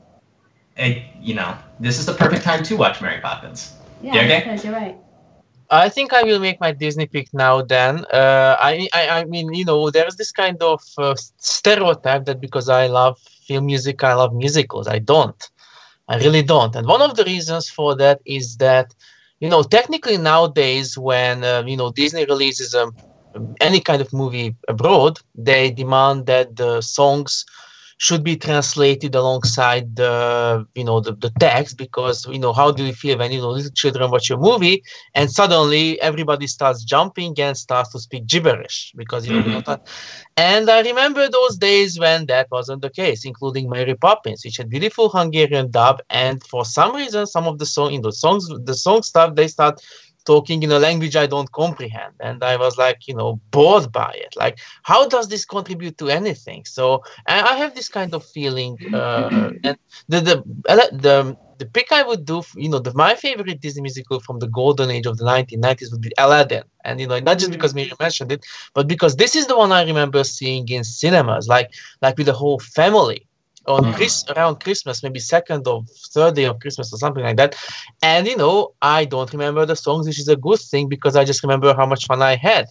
it. 0.77 1.05
You 1.21 1.35
know, 1.35 1.57
this 1.79 2.01
is 2.01 2.07
the 2.07 2.15
perfect 2.15 2.43
time 2.43 2.65
to 2.65 2.77
watch 2.77 3.01
Mary 3.01 3.21
Poppins. 3.21 3.75
Yeah, 4.03 4.15
you 4.15 4.21
okay? 4.23 4.61
you're 4.65 4.73
right. 4.73 4.97
I 5.71 5.89
think 5.89 6.13
I 6.13 6.25
will 6.25 6.41
make 6.41 6.59
my 6.59 6.73
Disney 6.73 7.07
pick 7.07 7.33
now. 7.33 7.63
Then 7.63 8.05
uh, 8.13 8.57
I, 8.59 8.89
I, 8.93 9.21
I 9.21 9.25
mean, 9.25 9.55
you 9.55 9.65
know, 9.65 9.91
there's 9.91 10.17
this 10.17 10.33
kind 10.33 10.61
of 10.65 10.83
uh, 10.99 11.15
stereotype 11.37 12.25
that 12.25 12.41
because 12.41 12.69
I 12.69 12.89
love 12.89 13.21
music, 13.59 14.03
I 14.03 14.15
love 14.15 14.33
musicals. 14.33 14.87
I 14.87 14.99
don't. 14.99 15.51
I 16.09 16.19
really 16.19 16.43
don't. 16.43 16.75
And 16.75 16.87
one 16.87 17.03
of 17.03 17.17
the 17.17 17.25
reasons 17.25 17.69
for 17.69 17.97
that 17.97 18.21
is 18.25 18.57
that, 18.59 18.95
you 19.41 19.49
know, 19.49 19.63
technically 19.63 20.17
nowadays 20.17 20.97
when, 20.99 21.45
uh, 21.45 21.63
you 21.67 21.77
know, 21.77 21.91
Disney 21.93 22.25
releases 22.25 22.75
um, 22.75 22.95
any 23.61 23.81
kind 23.81 24.01
of 24.01 24.13
movie 24.13 24.55
abroad, 24.69 25.19
they 25.35 25.71
demand 25.71 26.27
that 26.27 26.57
the 26.57 26.81
songs 26.81 27.45
should 28.01 28.25
be 28.25 28.35
translated 28.35 29.15
alongside 29.15 29.95
the 29.95 30.67
you 30.75 30.83
know 30.83 31.01
the, 31.01 31.13
the 31.13 31.31
text 31.39 31.77
because 31.77 32.27
you 32.29 32.39
know 32.39 32.51
how 32.51 32.71
do 32.71 32.83
you 32.83 32.95
feel 32.95 33.19
when 33.19 33.31
you 33.31 33.39
know 33.39 33.51
little 33.51 33.71
children 33.73 34.11
watch 34.11 34.31
a 34.31 34.39
movie 34.39 34.83
and 35.15 35.31
suddenly 35.31 36.01
everybody 36.01 36.47
starts 36.47 36.83
jumping 36.83 37.35
and 37.39 37.59
starts 37.59 37.93
to 37.93 37.99
speak 37.99 38.27
gibberish 38.27 38.95
because 38.97 39.29
you 39.29 39.35
know 39.35 39.61
mm-hmm. 39.61 39.85
and 40.39 40.71
I 40.71 40.81
remember 40.81 41.29
those 41.29 41.59
days 41.59 42.01
when 42.01 42.25
that 42.27 42.51
wasn't 42.51 42.81
the 42.81 42.89
case, 42.89 43.27
including 43.27 43.69
Mary 43.69 43.95
Poppins, 43.95 44.47
which 44.47 44.57
had 44.57 44.71
beautiful 44.71 45.11
Hungarian 45.11 45.71
dub, 45.71 46.01
and 46.09 46.43
for 46.45 46.65
some 46.65 46.97
reason 46.97 47.27
some 47.27 47.47
of 47.47 47.59
the 47.59 47.67
song 47.67 47.93
in 47.93 48.01
the 48.01 48.13
songs 48.13 48.49
the 48.65 48.75
song 48.75 49.03
stuff 49.03 49.35
they 49.35 49.47
start 49.47 49.79
talking 50.31 50.63
in 50.63 50.71
a 50.73 50.79
language 50.87 51.17
I 51.25 51.27
don't 51.35 51.51
comprehend. 51.63 52.15
And 52.29 52.39
I 52.53 52.55
was 52.65 52.75
like, 52.85 52.99
you 53.09 53.15
know, 53.19 53.31
bored 53.57 53.87
by 54.01 54.13
it. 54.27 54.33
Like, 54.43 54.57
how 54.91 55.01
does 55.15 55.27
this 55.29 55.45
contribute 55.57 55.97
to 55.99 56.07
anything? 56.21 56.63
So 56.77 56.85
I 57.27 57.55
have 57.63 57.75
this 57.75 57.89
kind 57.99 58.13
of 58.15 58.23
feeling. 58.37 58.73
Uh, 58.93 59.51
and 59.65 59.77
the, 60.13 60.21
the, 60.29 60.37
the, 61.07 61.37
the 61.59 61.67
pick 61.67 61.93
I 61.93 62.03
would 62.03 62.25
do, 62.25 62.43
you 62.57 62.69
know, 62.71 62.79
the, 62.79 62.93
my 62.95 63.15
favorite 63.15 63.61
Disney 63.61 63.83
musical 63.83 64.21
from 64.21 64.39
the 64.39 64.49
golden 64.49 64.91
age 64.91 65.07
of 65.07 65.17
the 65.19 65.25
1990s 65.25 65.91
would 65.93 66.03
be 66.03 66.13
Aladdin. 66.19 66.65
And, 66.85 67.01
you 67.01 67.07
know, 67.07 67.19
not 67.21 67.39
just 67.39 67.53
because 67.53 67.75
Miriam 67.75 67.97
mentioned 68.01 68.33
it, 68.33 68.45
but 68.75 68.87
because 68.89 69.17
this 69.17 69.35
is 69.37 69.47
the 69.47 69.57
one 69.57 69.73
I 69.73 69.85
remember 69.85 70.25
seeing 70.25 70.69
in 70.69 70.85
cinemas, 70.85 71.49
like, 71.49 71.71
like 72.03 72.17
with 72.19 72.27
the 72.27 72.33
whole 72.33 72.61
family 72.61 73.27
on 73.71 73.85
mm. 73.85 73.95
Chris 73.95 74.25
around 74.37 74.61
Christmas, 74.61 75.03
maybe 75.03 75.19
second 75.19 75.67
or 75.67 75.85
third 76.13 76.35
day 76.35 76.45
of 76.45 76.61
Christmas 76.61 76.93
or 76.93 76.97
something 76.97 77.23
like 77.23 77.37
that. 77.37 77.57
And 78.03 78.27
you 78.27 78.37
know, 78.37 78.73
I 78.83 79.05
don't 79.05 79.33
remember 79.33 79.65
the 79.67 79.77
songs, 79.77 80.07
which 80.07 80.19
is 80.19 80.29
a 80.29 80.37
good 80.37 80.61
thing 80.61 80.89
because 80.89 81.17
I 81.17 81.25
just 81.25 81.43
remember 81.43 81.75
how 81.75 81.87
much 81.87 82.07
fun 82.07 82.23
I 82.23 82.37
had. 82.37 82.67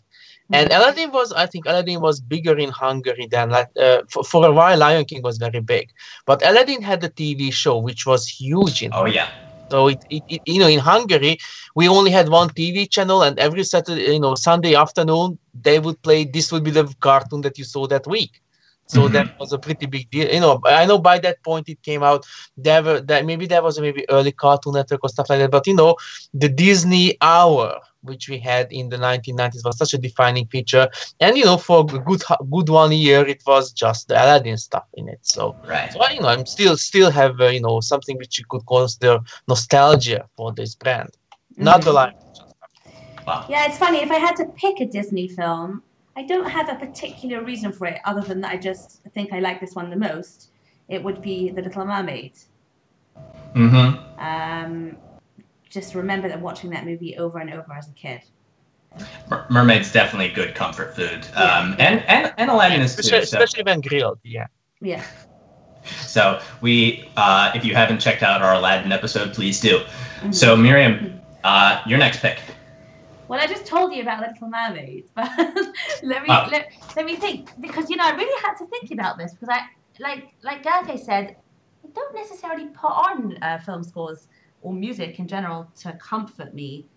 And 0.51 0.69
mm. 0.69 0.77
Aladdin 0.77 1.11
was, 1.11 1.31
I 1.33 1.45
think, 1.45 1.65
Aladdin 1.65 2.01
was 2.01 2.19
bigger 2.19 2.57
in 2.57 2.69
Hungary 2.69 3.27
than 3.27 3.49
like 3.51 3.69
uh, 3.79 4.01
for, 4.09 4.23
for 4.23 4.45
a 4.45 4.51
while. 4.51 4.77
Lion 4.77 5.05
King 5.05 5.21
was 5.21 5.37
very 5.37 5.59
big, 5.59 5.91
but 6.25 6.45
Aladdin 6.45 6.81
had 6.81 7.01
the 7.01 7.09
TV 7.09 7.53
show, 7.53 7.77
which 7.77 8.05
was 8.05 8.27
huge 8.27 8.81
in. 8.81 8.91
Oh 8.93 9.05
yeah. 9.05 9.29
So 9.69 9.87
it, 9.87 10.03
it, 10.09 10.23
it, 10.27 10.41
you 10.47 10.59
know, 10.59 10.67
in 10.67 10.79
Hungary, 10.79 11.37
we 11.75 11.87
only 11.87 12.09
had 12.09 12.29
one 12.29 12.49
TV 12.49 12.89
channel, 12.89 13.21
and 13.21 13.37
every 13.37 13.63
Saturday, 13.63 14.13
you 14.13 14.19
know, 14.19 14.33
Sunday 14.33 14.73
afternoon, 14.73 15.37
they 15.53 15.77
would 15.79 16.01
play. 16.01 16.25
This 16.25 16.51
would 16.51 16.63
be 16.63 16.71
the 16.71 16.91
cartoon 16.99 17.41
that 17.41 17.57
you 17.59 17.63
saw 17.63 17.85
that 17.87 18.07
week. 18.07 18.41
So 18.89 19.01
mm-hmm. 19.01 19.13
that 19.13 19.39
was 19.39 19.53
a 19.53 19.59
pretty 19.59 19.85
big 19.85 20.09
deal. 20.09 20.27
You 20.27 20.39
know, 20.39 20.59
I 20.65 20.85
know 20.87 20.97
by 20.97 21.19
that 21.19 21.43
point 21.43 21.69
it 21.69 21.81
came 21.83 22.01
out. 22.01 22.25
There 22.57 22.81
were 22.81 23.01
that 23.01 23.23
maybe 23.23 23.45
there 23.45 23.61
was 23.61 23.77
a 23.77 23.81
maybe 23.81 24.09
early 24.09 24.31
Cartoon 24.31 24.73
Network 24.73 25.03
or 25.03 25.09
stuff 25.09 25.29
like 25.29 25.39
that. 25.39 25.51
But 25.51 25.67
you 25.67 25.75
know, 25.75 25.95
the 26.33 26.49
Disney 26.49 27.15
Hour, 27.21 27.79
which 28.01 28.27
we 28.27 28.39
had 28.39 28.71
in 28.71 28.89
the 28.89 28.97
1990s, 28.97 29.63
was 29.63 29.77
such 29.77 29.93
a 29.93 29.99
defining 29.99 30.47
feature. 30.47 30.89
And 31.19 31.37
you 31.37 31.45
know, 31.45 31.57
for 31.57 31.81
a 31.81 31.83
good 31.83 32.23
good 32.51 32.69
one 32.69 32.91
year, 32.91 33.27
it 33.27 33.43
was 33.45 33.71
just 33.71 34.07
the 34.07 34.15
Aladdin 34.15 34.57
stuff 34.57 34.85
in 34.95 35.07
it. 35.07 35.19
So, 35.21 35.55
right. 35.67 35.93
so 35.93 36.09
you 36.09 36.21
know, 36.21 36.29
I'm 36.29 36.47
still 36.47 36.75
still 36.75 37.11
have 37.11 37.39
uh, 37.39 37.49
you 37.49 37.61
know 37.61 37.81
something 37.81 38.17
which 38.17 38.39
you 38.39 38.45
could 38.49 38.65
consider 38.67 39.19
nostalgia 39.47 40.27
for 40.35 40.51
this 40.51 40.73
brand, 40.73 41.09
mm-hmm. 41.53 41.63
not 41.63 41.83
the 41.83 41.93
line. 41.93 42.15
Wow. 43.27 43.45
Yeah, 43.47 43.67
it's 43.67 43.77
funny. 43.77 43.99
If 43.99 44.09
I 44.09 44.17
had 44.17 44.35
to 44.37 44.45
pick 44.45 44.79
a 44.79 44.87
Disney 44.87 45.27
film, 45.27 45.83
I 46.15 46.23
don't 46.23 46.49
have 46.49 46.69
a 46.69 46.75
particular 46.75 47.43
reason 47.43 47.71
for 47.71 47.87
it 47.87 47.99
other 48.05 48.21
than 48.21 48.41
that 48.41 48.51
I 48.51 48.57
just 48.57 49.03
think 49.13 49.31
I 49.31 49.39
like 49.39 49.59
this 49.59 49.75
one 49.75 49.89
the 49.89 49.95
most. 49.95 50.49
It 50.87 51.03
would 51.03 51.21
be 51.21 51.49
The 51.51 51.61
Little 51.61 51.85
Mermaid. 51.85 52.33
Mm-hmm. 53.55 54.19
Um, 54.19 54.97
just 55.69 55.95
remember 55.95 56.27
that 56.27 56.41
watching 56.41 56.69
that 56.71 56.85
movie 56.85 57.17
over 57.17 57.39
and 57.39 57.53
over 57.53 57.73
as 57.73 57.87
a 57.87 57.93
kid. 57.93 58.21
Mermaid's 59.49 59.91
definitely 59.91 60.29
good 60.29 60.55
comfort 60.55 60.95
food. 60.95 61.25
Um, 61.35 61.35
yeah. 61.35 61.75
and, 61.77 62.03
and, 62.07 62.33
and 62.37 62.49
Aladdin 62.49 62.81
is 62.81 62.97
especially, 62.97 63.19
too. 63.19 63.25
So. 63.27 63.37
Especially 63.37 63.63
when 63.63 63.81
grilled, 63.81 64.19
yeah. 64.23 64.47
Yeah. 64.81 65.03
So 66.01 66.41
we, 66.61 67.07
uh, 67.15 67.51
if 67.53 67.63
you 67.63 67.75
haven't 67.75 67.99
checked 67.99 68.23
out 68.23 68.41
our 68.41 68.55
Aladdin 68.55 68.91
episode, 68.91 69.33
please 69.33 69.59
do. 69.59 69.77
Mm-hmm. 69.77 70.31
So 70.31 70.55
Miriam, 70.55 71.21
uh, 71.43 71.81
your 71.85 71.99
next 71.99 72.19
pick. 72.21 72.39
Well, 73.29 73.39
I 73.39 73.45
just 73.45 73.67
told 73.67 73.93
you 73.93 74.01
about 74.01 74.27
Little 74.27 74.49
Mermaid, 74.49 75.05
but 75.15 75.29
let 76.01 76.23
me 76.23 76.29
oh. 76.29 76.47
let, 76.51 76.71
let 76.95 77.05
me 77.05 77.15
think 77.15 77.51
because 77.61 77.87
you 77.87 77.95
know 77.95 78.03
I 78.03 78.15
really 78.15 78.41
had 78.43 78.55
to 78.55 78.65
think 78.65 78.91
about 78.91 79.19
this 79.19 79.33
because 79.33 79.49
I 79.49 79.67
like 79.99 80.33
like 80.41 80.63
Gerke 80.63 80.97
said, 80.97 81.35
I 81.85 81.89
don't 81.93 82.15
necessarily 82.15 82.65
put 82.69 82.89
on 82.89 83.37
uh, 83.43 83.59
film 83.59 83.83
scores 83.83 84.27
or 84.63 84.73
music 84.73 85.19
in 85.19 85.27
general 85.27 85.71
to 85.81 85.93
comfort 85.93 86.55
me. 86.55 86.87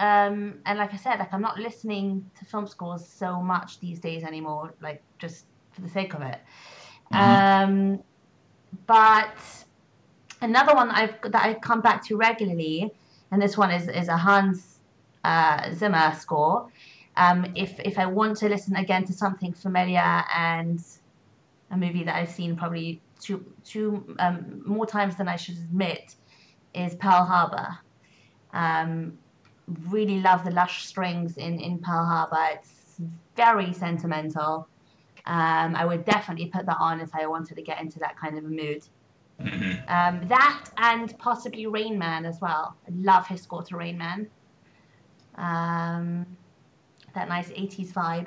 Um, 0.00 0.58
and 0.66 0.76
like 0.76 0.92
I 0.92 0.96
said, 0.96 1.20
like 1.20 1.32
I'm 1.32 1.40
not 1.40 1.56
listening 1.56 2.28
to 2.36 2.44
film 2.44 2.66
scores 2.66 3.06
so 3.06 3.40
much 3.40 3.78
these 3.78 4.00
days 4.00 4.24
anymore, 4.24 4.74
like 4.82 5.02
just 5.20 5.46
for 5.70 5.82
the 5.82 5.88
sake 5.88 6.14
of 6.14 6.22
it. 6.22 6.40
Mm-hmm. 7.12 7.70
Um, 7.94 8.02
but 8.88 9.36
another 10.42 10.74
one 10.74 10.88
that 10.88 10.96
I've 10.98 11.30
that 11.30 11.44
I 11.44 11.54
come 11.54 11.80
back 11.80 12.04
to 12.06 12.16
regularly, 12.16 12.92
and 13.30 13.40
this 13.40 13.56
one 13.56 13.70
is 13.70 13.86
is 13.86 14.08
a 14.08 14.16
Hans 14.16 14.77
uh, 15.24 15.72
Zimmer 15.74 16.14
score. 16.14 16.70
Um, 17.16 17.52
if 17.56 17.78
if 17.80 17.98
I 17.98 18.06
want 18.06 18.36
to 18.38 18.48
listen 18.48 18.76
again 18.76 19.04
to 19.06 19.12
something 19.12 19.52
familiar 19.52 20.24
and 20.34 20.80
a 21.70 21.76
movie 21.76 22.04
that 22.04 22.14
I've 22.14 22.30
seen 22.30 22.56
probably 22.56 23.02
two 23.20 23.44
two 23.64 24.16
um, 24.18 24.62
more 24.64 24.86
times 24.86 25.16
than 25.16 25.28
I 25.28 25.36
should 25.36 25.56
admit, 25.56 26.14
is 26.74 26.94
Pearl 26.94 27.24
Harbor. 27.24 27.78
Um, 28.52 29.18
really 29.88 30.20
love 30.20 30.44
the 30.44 30.52
lush 30.52 30.86
strings 30.86 31.36
in 31.36 31.60
in 31.60 31.78
Pearl 31.78 32.04
Harbor. 32.04 32.46
It's 32.52 33.00
very 33.36 33.72
sentimental. 33.72 34.68
Um, 35.26 35.76
I 35.76 35.84
would 35.84 36.04
definitely 36.04 36.46
put 36.46 36.64
that 36.66 36.78
on 36.80 37.00
if 37.00 37.14
I 37.14 37.26
wanted 37.26 37.56
to 37.56 37.62
get 37.62 37.80
into 37.80 37.98
that 37.98 38.18
kind 38.18 38.38
of 38.38 38.44
a 38.44 38.48
mood. 38.48 38.82
Mm-hmm. 39.40 39.72
Um, 39.88 40.26
that 40.28 40.70
and 40.78 41.16
possibly 41.18 41.66
Rain 41.66 41.98
Man 41.98 42.24
as 42.24 42.40
well. 42.40 42.76
I 42.86 42.92
love 42.94 43.26
his 43.26 43.42
score 43.42 43.62
to 43.64 43.76
Rain 43.76 43.98
Man 43.98 44.28
um, 45.38 46.26
that 47.14 47.28
nice 47.28 47.48
80s 47.48 47.92
vibe. 47.92 48.26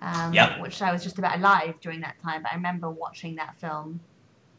Um, 0.00 0.34
yep. 0.34 0.60
Which 0.60 0.82
I 0.82 0.92
was 0.92 1.02
just 1.02 1.18
about 1.18 1.38
alive 1.38 1.76
during 1.80 2.00
that 2.02 2.18
time, 2.22 2.42
but 2.42 2.52
I 2.52 2.56
remember 2.56 2.90
watching 2.90 3.36
that 3.36 3.58
film 3.58 4.00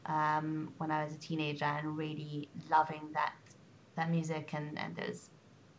um, 0.07 0.73
when 0.77 0.91
I 0.91 1.03
was 1.03 1.13
a 1.13 1.17
teenager 1.17 1.65
and 1.65 1.97
really 1.97 2.49
loving 2.69 3.01
that 3.13 3.33
that 3.95 4.09
music 4.09 4.51
and, 4.53 4.77
and 4.77 4.95
those 4.95 5.29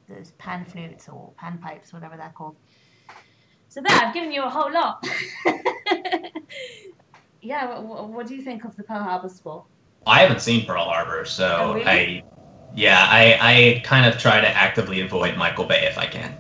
those 0.09 0.31
pan 0.33 0.65
flutes 0.65 1.09
or 1.09 1.33
pan 1.37 1.59
pipes, 1.59 1.93
whatever 1.93 2.17
they're 2.17 2.33
called. 2.35 2.57
So 3.69 3.81
there, 3.81 3.97
I've 3.97 4.15
given 4.15 4.31
you 4.31 4.45
a 4.45 4.49
whole 4.49 4.73
lot. 4.73 5.05
yeah, 7.43 7.79
what, 7.81 8.09
what, 8.09 8.27
do 8.27 8.35
you 8.35 8.43
think 8.43 8.65
of 8.65 8.77
the 8.77 8.85
Pearl 8.85 9.03
Harbor 9.03 9.29
score? 9.29 9.65
I 10.07 10.21
haven't 10.21 10.41
seen 10.41 10.65
Pearl 10.65 10.85
Harbor, 10.85 11.25
so 11.25 11.59
oh, 11.61 11.75
really? 11.75 11.87
I 11.87 12.23
yeah, 12.77 13.09
I, 13.11 13.39
I 13.41 13.81
kind 13.81 14.07
of 14.07 14.21
try 14.21 14.41
to 14.41 14.49
actively 14.49 15.01
avoid 15.01 15.37
Michael 15.37 15.65
Bay 15.65 15.87
if 15.87 15.99
I 15.99 16.07
can. 16.07 16.33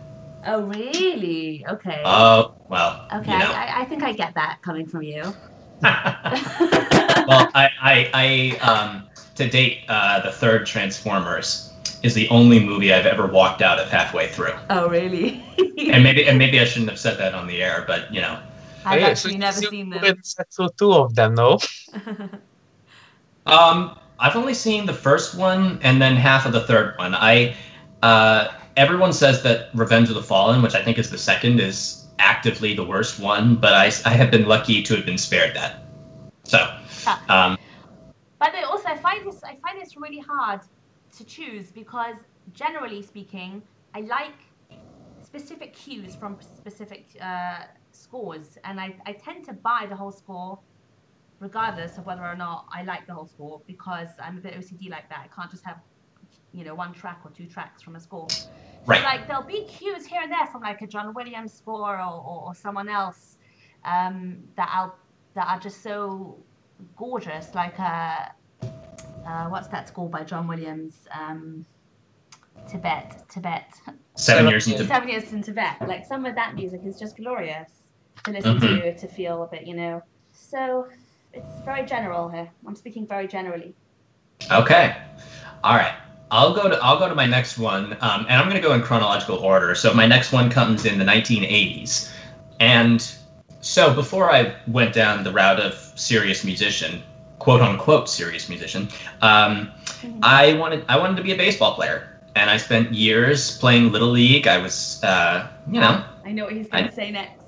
Oh, 0.45 0.63
really? 0.63 1.65
Okay. 1.69 2.03
Oh, 2.05 2.41
uh, 2.41 2.49
well. 2.69 3.05
Okay, 3.15 3.33
you 3.33 3.39
know. 3.39 3.53
I, 3.53 3.81
I 3.81 3.85
think 3.87 4.03
I 4.03 4.13
get 4.13 4.35
that 4.35 4.61
coming 4.63 4.87
from 4.87 5.03
you. 5.03 5.23
well, 5.83 7.51
I, 7.55 7.71
I, 7.81 8.11
I 8.15 8.59
um, 8.61 9.09
to 9.35 9.49
date, 9.49 9.81
uh, 9.89 10.21
the 10.21 10.31
third 10.31 10.67
Transformers 10.67 11.73
is 12.03 12.15
the 12.15 12.29
only 12.29 12.61
movie 12.61 12.93
I've 12.93 13.07
ever 13.07 13.27
walked 13.27 13.63
out 13.63 13.79
of 13.79 13.89
halfway 13.89 14.29
through. 14.29 14.55
Oh, 14.71 14.89
really? 14.89 15.43
and 15.59 16.05
maybe, 16.05 16.27
and 16.27 16.39
maybe 16.39 16.61
I 16.61 16.65
shouldn't 16.65 16.91
have 16.91 16.99
said 16.99 17.19
that 17.19 17.35
on 17.35 17.47
the 17.47 17.63
air, 17.63 17.85
but 17.87 18.13
you 18.13 18.21
know. 18.21 18.39
I've 18.85 19.03
actually 19.03 19.33
so, 19.33 19.39
never 19.39 19.63
so 19.63 19.71
seen 19.71 19.91
them. 19.91 20.21
So 20.23 20.69
two 20.79 20.93
of 20.93 21.15
them, 21.15 21.35
no? 21.35 21.59
um, 23.47 23.97
I've 24.19 24.37
only 24.37 24.55
seen 24.55 24.87
the 24.87 24.95
first 24.95 25.35
one 25.35 25.79
and 25.83 26.01
then 26.01 26.17
half 26.17 26.47
of 26.47 26.53
the 26.53 26.63
third 26.63 26.97
one. 26.99 27.15
I 27.15 27.55
uh, 28.03 28.49
everyone 28.77 29.13
says 29.13 29.43
that 29.43 29.71
Revenge 29.75 30.09
of 30.09 30.15
the 30.15 30.23
Fallen, 30.23 30.63
which 30.63 30.75
I 30.75 30.83
think 30.83 30.99
is 30.99 31.11
the 31.11 31.19
second, 31.19 31.61
is 31.61 32.07
actively 32.19 32.75
the 32.75 32.85
worst 32.85 33.21
one, 33.21 33.57
but 33.57 33.73
I, 33.73 33.91
I 34.05 34.11
have 34.11 34.31
been 34.31 34.47
lucky 34.47 34.83
to 34.83 34.97
have 34.97 35.05
been 35.05 35.19
spared 35.19 35.55
that. 35.55 35.85
So, 36.45 36.59
um, 37.29 37.59
way, 38.41 38.63
also 38.63 38.89
I 38.89 38.97
find 38.97 39.27
this 39.27 39.43
I 39.43 39.57
find 39.57 39.81
this 39.81 39.97
really 39.97 40.21
hard 40.21 40.61
to 41.17 41.25
choose 41.25 41.71
because 41.71 42.17
generally 42.53 43.03
speaking, 43.03 43.63
I 43.95 44.01
like 44.01 44.39
specific 45.23 45.75
cues 45.75 46.15
from 46.15 46.39
specific 46.41 47.07
uh, 47.21 47.65
scores, 47.93 48.59
and 48.65 48.81
I, 48.81 48.95
I 49.07 49.13
tend 49.13 49.45
to 49.47 49.53
buy 49.53 49.87
the 49.89 49.97
whole 49.97 50.13
score 50.13 50.59
regardless 51.41 51.99
of 51.99 52.07
whether 52.07 52.25
or 52.25 52.37
not 52.37 52.67
I 52.73 52.83
like 52.83 53.07
the 53.07 53.15
whole 53.15 53.27
score, 53.27 53.61
because 53.67 54.09
I'm 54.21 54.39
a 54.39 54.41
bit 54.41 54.55
OCD 54.55 54.91
like 54.91 55.09
that. 55.09 55.29
I 55.31 55.35
can't 55.35 55.51
just 55.51 55.65
have, 55.65 55.79
you 56.53 56.65
know, 56.65 56.75
one 56.75 56.93
track 56.93 57.21
or 57.25 57.31
two 57.31 57.47
tracks 57.47 57.83
from 57.83 57.97
a 57.97 58.01
score. 58.01 58.29
So, 58.31 58.49
right. 58.87 59.03
like, 59.03 59.27
there'll 59.27 59.43
be 59.43 59.65
cues 59.65 60.07
here 60.07 60.23
and 60.23 60.31
there 60.31 60.47
from 60.47 60.63
like 60.63 60.81
a 60.83 60.87
John 60.87 61.13
Williams 61.13 61.53
score 61.53 61.99
or, 61.99 62.05
or, 62.05 62.45
or 62.47 62.55
someone 62.55 62.89
else 62.89 63.37
um, 63.85 64.39
that 64.57 64.71
I'll 64.73 64.97
that 65.35 65.49
are 65.49 65.61
just 65.61 65.83
so 65.83 66.39
gorgeous. 66.97 67.55
Like, 67.55 67.79
uh, 67.79 68.27
uh, 69.27 69.49
what's 69.49 69.69
that 69.69 69.89
score 69.89 70.09
by 70.09 70.25
John 70.25 70.49
Williams? 70.49 71.07
Um, 71.13 71.67
Tibet, 72.69 73.23
Tibet. 73.29 73.75
Seven 74.15 74.49
years 74.49 74.67
in 74.67 74.73
Tibet. 74.73 74.89
Seven 74.89 75.09
years 75.09 75.33
in 75.33 75.43
Tibet. 75.43 75.77
Like 75.87 76.05
some 76.05 76.25
of 76.25 76.35
that 76.35 76.55
music 76.55 76.81
is 76.85 76.99
just 76.99 77.17
glorious 77.17 77.71
to 78.25 78.33
listen 78.33 78.59
mm-hmm. 78.59 78.81
to, 78.81 78.97
to 78.97 79.09
feel 79.09 79.43
a 79.43 79.47
bit, 79.47 79.67
you 79.67 79.75
know. 79.75 80.03
So 80.33 80.89
it's 81.37 81.65
very 81.65 81.85
general 81.85 82.29
here. 82.29 82.49
I'm 82.67 82.75
speaking 82.75 83.07
very 83.07 83.29
generally. 83.29 83.75
Okay. 84.51 84.97
All 85.63 85.77
right. 85.77 85.95
I'll 86.31 86.55
go 86.55 86.69
to 86.69 86.77
I'll 86.83 86.99
go 86.99 87.09
to 87.09 87.15
my 87.15 87.27
next 87.27 87.57
one, 87.57 87.93
um, 88.01 88.27
and 88.29 88.33
I'm 88.33 88.49
going 88.49 88.61
to 88.61 88.67
go 88.67 88.75
in 88.75 88.83
chronological 88.83 89.39
order. 89.39 89.75
So 89.77 89.95
my 89.95 90.07
next 90.07 90.33
one 90.33 90.51
comes 90.51 90.85
in 90.85 90.99
the 90.99 91.05
1980s, 91.05 92.11
and 92.59 93.15
so 93.61 93.95
before 93.95 94.33
I 94.33 94.57
went 94.67 94.93
down 94.93 95.23
the 95.23 95.33
route 95.33 95.61
of 95.61 95.75
serious 95.95 96.43
musician, 96.45 97.01
quote 97.39 97.61
unquote 97.61 98.09
serious 98.09 98.49
musician, 98.49 98.89
um, 99.23 99.71
I 100.23 100.55
wanted 100.55 100.85
I 100.89 100.99
wanted 100.99 101.17
to 101.19 101.23
be 101.23 101.31
a 101.31 101.37
baseball 101.37 101.75
player, 101.75 102.21
and 102.35 102.51
I 102.51 102.57
spent 102.57 102.93
years 102.93 103.57
playing 103.59 103.93
little 103.93 104.09
league. 104.11 104.49
I 104.49 104.59
was, 104.59 105.01
uh, 105.05 105.49
you 105.71 105.79
know, 105.79 106.05
I 106.25 106.33
know 106.33 106.47
what 106.47 106.55
he's 106.55 106.69
going 106.69 106.89
to 106.89 106.93
say 106.93 107.13
next. 107.13 107.46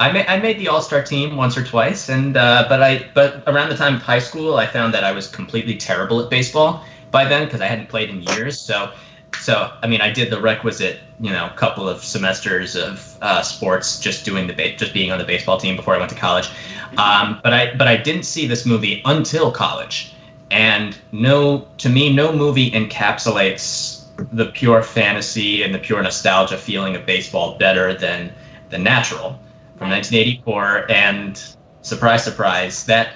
I 0.00 0.10
made 0.10 0.26
I 0.28 0.38
made 0.38 0.58
the 0.58 0.68
All 0.68 0.80
Star 0.80 1.02
team 1.02 1.36
once 1.36 1.58
or 1.58 1.62
twice, 1.62 2.08
and 2.08 2.34
uh, 2.34 2.64
but 2.70 2.82
I 2.82 3.06
but 3.12 3.42
around 3.46 3.68
the 3.68 3.76
time 3.76 3.96
of 3.96 4.02
high 4.02 4.18
school, 4.18 4.56
I 4.56 4.66
found 4.66 4.94
that 4.94 5.04
I 5.04 5.12
was 5.12 5.28
completely 5.28 5.76
terrible 5.76 6.22
at 6.22 6.30
baseball 6.30 6.82
by 7.10 7.26
then 7.26 7.44
because 7.44 7.60
I 7.60 7.66
hadn't 7.66 7.90
played 7.90 8.08
in 8.08 8.22
years. 8.22 8.58
So 8.58 8.92
so 9.38 9.70
I 9.82 9.86
mean, 9.86 10.00
I 10.00 10.10
did 10.10 10.30
the 10.30 10.40
requisite 10.40 11.00
you 11.20 11.30
know 11.30 11.50
couple 11.54 11.86
of 11.86 12.02
semesters 12.02 12.76
of 12.76 13.18
uh, 13.20 13.42
sports 13.42 14.00
just 14.00 14.24
doing 14.24 14.46
the 14.46 14.54
ba- 14.54 14.74
just 14.74 14.94
being 14.94 15.12
on 15.12 15.18
the 15.18 15.24
baseball 15.24 15.58
team 15.58 15.76
before 15.76 15.94
I 15.94 15.98
went 15.98 16.08
to 16.10 16.16
college. 16.16 16.48
Um, 16.96 17.38
but 17.44 17.52
I 17.52 17.74
but 17.74 17.86
I 17.86 17.96
didn't 17.98 18.24
see 18.24 18.46
this 18.46 18.64
movie 18.64 19.02
until 19.04 19.52
college, 19.52 20.14
and 20.50 20.96
no 21.12 21.68
to 21.76 21.90
me 21.90 22.10
no 22.10 22.32
movie 22.32 22.70
encapsulates 22.70 24.04
the 24.32 24.46
pure 24.46 24.82
fantasy 24.82 25.62
and 25.62 25.74
the 25.74 25.78
pure 25.78 26.02
nostalgia 26.02 26.56
feeling 26.56 26.96
of 26.96 27.04
baseball 27.04 27.58
better 27.58 27.92
than 27.92 28.32
The 28.70 28.78
Natural 28.78 29.38
from 29.80 29.88
1984 29.88 30.90
and 30.90 31.42
surprise 31.80 32.22
surprise 32.22 32.84
that 32.84 33.14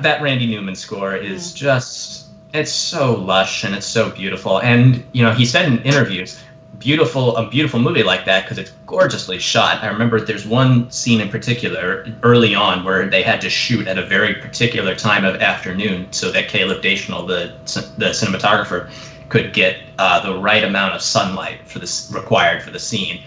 that 0.00 0.22
Randy 0.22 0.46
Newman 0.46 0.74
score 0.74 1.14
is 1.14 1.52
just 1.52 2.30
it's 2.54 2.72
so 2.72 3.14
lush 3.14 3.62
and 3.62 3.74
it's 3.74 3.86
so 3.86 4.08
beautiful. 4.08 4.62
And 4.62 5.04
you 5.12 5.22
know 5.22 5.32
he 5.32 5.44
said 5.44 5.66
in 5.66 5.82
interviews 5.82 6.42
beautiful 6.78 7.36
a 7.36 7.46
beautiful 7.50 7.78
movie 7.78 8.02
like 8.02 8.24
that 8.24 8.44
because 8.44 8.56
it's 8.56 8.72
gorgeously 8.86 9.38
shot. 9.38 9.84
I 9.84 9.88
remember 9.88 10.18
there's 10.18 10.46
one 10.46 10.90
scene 10.90 11.20
in 11.20 11.28
particular 11.28 12.06
early 12.22 12.54
on 12.54 12.82
where 12.82 13.06
they 13.06 13.22
had 13.22 13.42
to 13.42 13.50
shoot 13.50 13.86
at 13.86 13.98
a 13.98 14.06
very 14.06 14.36
particular 14.36 14.94
time 14.94 15.26
of 15.26 15.42
afternoon 15.42 16.10
so 16.10 16.32
that 16.32 16.48
Caleb 16.48 16.80
Deschanel 16.80 17.26
the 17.26 17.52
the 17.98 18.12
cinematographer 18.12 18.90
could 19.28 19.52
get 19.52 19.80
uh, 19.98 20.20
the 20.24 20.38
right 20.38 20.64
amount 20.64 20.94
of 20.94 21.02
sunlight 21.02 21.58
for 21.66 21.80
this 21.80 22.10
required 22.14 22.62
for 22.62 22.70
the 22.70 22.78
scene 22.78 23.22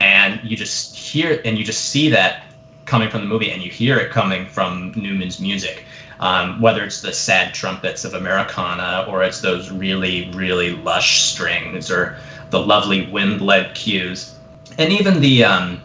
and 0.00 0.40
you 0.42 0.56
just 0.56 0.94
hear 0.94 1.40
and 1.44 1.58
you 1.58 1.64
just 1.64 1.86
see 1.86 2.08
that 2.08 2.44
coming 2.84 3.10
from 3.10 3.20
the 3.20 3.26
movie 3.26 3.50
and 3.50 3.62
you 3.62 3.70
hear 3.70 3.98
it 3.98 4.10
coming 4.10 4.46
from 4.46 4.92
newman's 4.96 5.40
music 5.40 5.84
um, 6.20 6.60
whether 6.60 6.82
it's 6.84 7.00
the 7.00 7.12
sad 7.12 7.52
trumpets 7.54 8.04
of 8.04 8.14
americana 8.14 9.04
or 9.08 9.22
it's 9.22 9.40
those 9.40 9.70
really 9.70 10.30
really 10.30 10.74
lush 10.76 11.22
strings 11.22 11.90
or 11.90 12.16
the 12.50 12.58
lovely 12.60 13.10
wind-led 13.10 13.74
cues 13.74 14.38
and 14.78 14.92
even 14.92 15.20
the 15.20 15.44
um, 15.44 15.80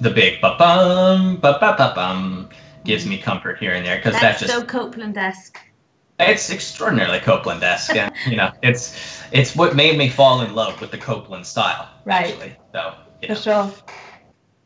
the 0.00 0.10
big 0.10 0.40
ba 0.40 0.54
bum 0.58 1.36
ba 1.36 1.58
ba 1.60 1.74
ba 1.76 1.92
bum 1.94 2.48
gives 2.84 3.04
me 3.06 3.18
comfort 3.18 3.58
here 3.58 3.72
and 3.72 3.84
there 3.84 3.96
because 3.96 4.14
that 4.14 4.22
That's 4.22 4.40
just 4.40 4.52
so 4.54 4.64
Copland-esque. 4.64 5.58
it's 6.20 6.50
extraordinarily 6.50 7.18
Copland-esque. 7.20 7.94
and, 7.96 8.12
you 8.26 8.36
know, 8.36 8.50
it's 8.62 8.96
it's 9.30 9.54
what 9.54 9.76
made 9.76 9.98
me 9.98 10.08
fall 10.08 10.40
in 10.40 10.54
love 10.54 10.80
with 10.80 10.90
the 10.90 10.98
Copland 10.98 11.44
style. 11.46 11.88
Right. 12.04 12.32
Actually. 12.32 12.56
So, 12.72 12.94
For 13.20 13.26
yeah. 13.26 13.34
sure. 13.34 13.72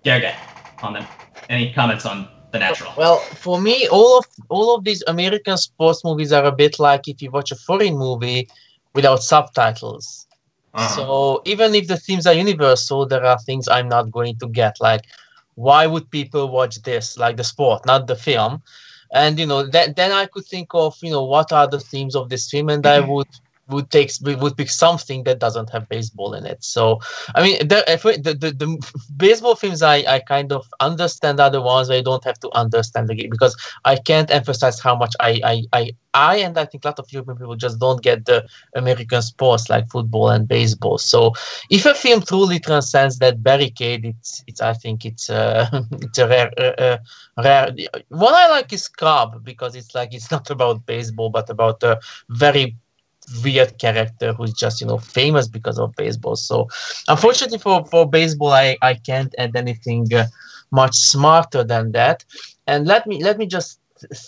Gerge, 0.05 0.35
on 0.83 0.95
the 0.95 1.07
any 1.49 1.73
comments 1.73 2.05
on 2.07 2.29
the 2.53 2.59
natural? 2.59 2.93
Well, 2.97 3.19
for 3.19 3.61
me, 3.61 3.89
all 3.89 4.19
of 4.19 4.27
all 4.49 4.75
of 4.75 4.85
these 4.85 5.03
American 5.07 5.57
sports 5.57 6.05
movies 6.05 6.33
are 6.33 6.45
a 6.45 6.53
bit 6.53 6.79
like 6.79 7.09
if 7.09 7.23
you 7.23 7.31
watch 7.31 7.51
a 7.51 7.57
foreign 7.57 7.97
movie 7.97 8.49
without 8.95 9.23
subtitles. 9.23 10.27
Uh-huh. 10.75 10.97
So 10.97 11.43
even 11.45 11.75
if 11.75 11.89
the 11.89 11.97
themes 11.97 12.27
are 12.27 12.33
universal, 12.33 13.07
there 13.07 13.25
are 13.25 13.39
things 13.41 13.69
I'm 13.69 13.89
not 13.89 14.11
going 14.11 14.39
to 14.39 14.49
get. 14.49 14.77
Like, 14.81 15.03
why 15.55 15.87
would 15.87 16.11
people 16.11 16.49
watch 16.49 16.83
this? 16.83 17.19
Like 17.19 17.37
the 17.37 17.45
sport, 17.45 17.85
not 17.87 18.07
the 18.07 18.17
film. 18.17 18.63
And 19.13 19.39
you 19.39 19.47
know, 19.47 19.67
that 19.67 19.97
then 19.97 20.13
I 20.13 20.27
could 20.27 20.47
think 20.47 20.69
of 20.73 20.97
you 21.03 21.11
know 21.11 21.25
what 21.25 21.53
are 21.53 21.69
the 21.69 21.81
themes 21.81 22.17
of 22.17 22.29
this 22.29 22.51
film, 22.51 22.69
and 22.71 22.87
I 22.87 23.01
would 23.01 23.29
would 23.73 23.91
take 23.91 24.11
would 24.23 24.57
pick 24.57 24.71
something 24.71 25.25
that 25.25 25.39
doesn't 25.39 25.71
have 25.71 25.89
baseball 25.89 26.35
in 26.35 26.47
it. 26.47 26.63
So 26.63 27.01
I 27.35 27.43
mean, 27.43 27.59
the 27.69 27.85
the, 27.87 28.35
the, 28.35 28.51
the 28.53 28.93
baseball 29.17 29.57
films 29.57 29.83
I, 29.83 29.97
I 30.07 30.21
kind 30.21 30.53
of 30.53 30.67
understand 30.81 31.41
are 31.41 31.51
the 31.51 31.63
ones 31.63 31.91
I 31.91 32.03
don't 32.03 32.25
have 32.25 32.39
to 32.41 32.51
understand 32.55 33.09
the 33.09 33.15
game 33.15 33.31
because 33.31 33.57
I 33.85 33.97
can't 33.97 34.31
emphasize 34.31 34.81
how 34.81 34.95
much 34.95 35.15
I 35.21 35.41
I, 35.45 35.63
I 35.73 35.93
I 36.15 36.37
and 36.37 36.59
I 36.59 36.67
think 36.67 36.85
a 36.85 36.89
lot 36.89 36.99
of 36.99 37.11
European 37.11 37.39
people 37.39 37.57
just 37.57 37.79
don't 37.79 38.03
get 38.03 38.27
the 38.27 38.47
American 38.75 39.23
sports 39.23 39.71
like 39.71 39.91
football 39.91 40.29
and 40.29 40.47
baseball. 40.47 40.99
So 40.99 41.33
if 41.71 41.87
a 41.87 41.95
film 41.95 42.23
truly 42.23 42.59
transcends 42.59 43.19
that 43.19 43.43
barricade, 43.43 44.05
it's 44.05 44.45
it's 44.47 44.61
I 44.61 44.75
think 44.75 45.05
it's 45.07 45.31
uh, 45.31 45.69
it's 45.93 46.19
a 46.19 46.29
rare 46.29 46.51
uh, 46.59 46.83
uh, 46.83 46.99
rare. 47.43 47.75
What 48.09 48.35
I 48.35 48.49
like 48.51 48.73
is 48.73 48.89
Cobb 48.89 49.43
because 49.45 49.75
it's 49.75 49.95
like 49.95 50.13
it's 50.13 50.31
not 50.31 50.51
about 50.51 50.87
baseball 50.87 51.31
but 51.31 51.49
about 51.49 51.83
a 51.83 51.99
very 52.29 52.77
weird 53.45 53.79
character 53.79 54.33
who's 54.33 54.53
just 54.53 54.81
you 54.81 54.87
know 54.87 54.99
famous 54.99 55.49
because 55.49 55.79
of 55.79 55.95
baseball. 55.97 56.37
So 56.37 56.69
unfortunately 57.09 57.59
for 57.59 57.85
for 57.87 58.09
baseball, 58.09 58.53
I 58.53 58.77
I 58.83 58.95
can't 58.95 59.35
add 59.39 59.55
anything 59.57 60.13
uh, 60.15 60.27
much 60.71 60.97
smarter 60.97 61.65
than 61.65 61.93
that. 61.93 62.25
And 62.67 62.87
let 62.87 63.07
me 63.07 63.23
let 63.23 63.39
me 63.39 63.47
just 63.47 63.79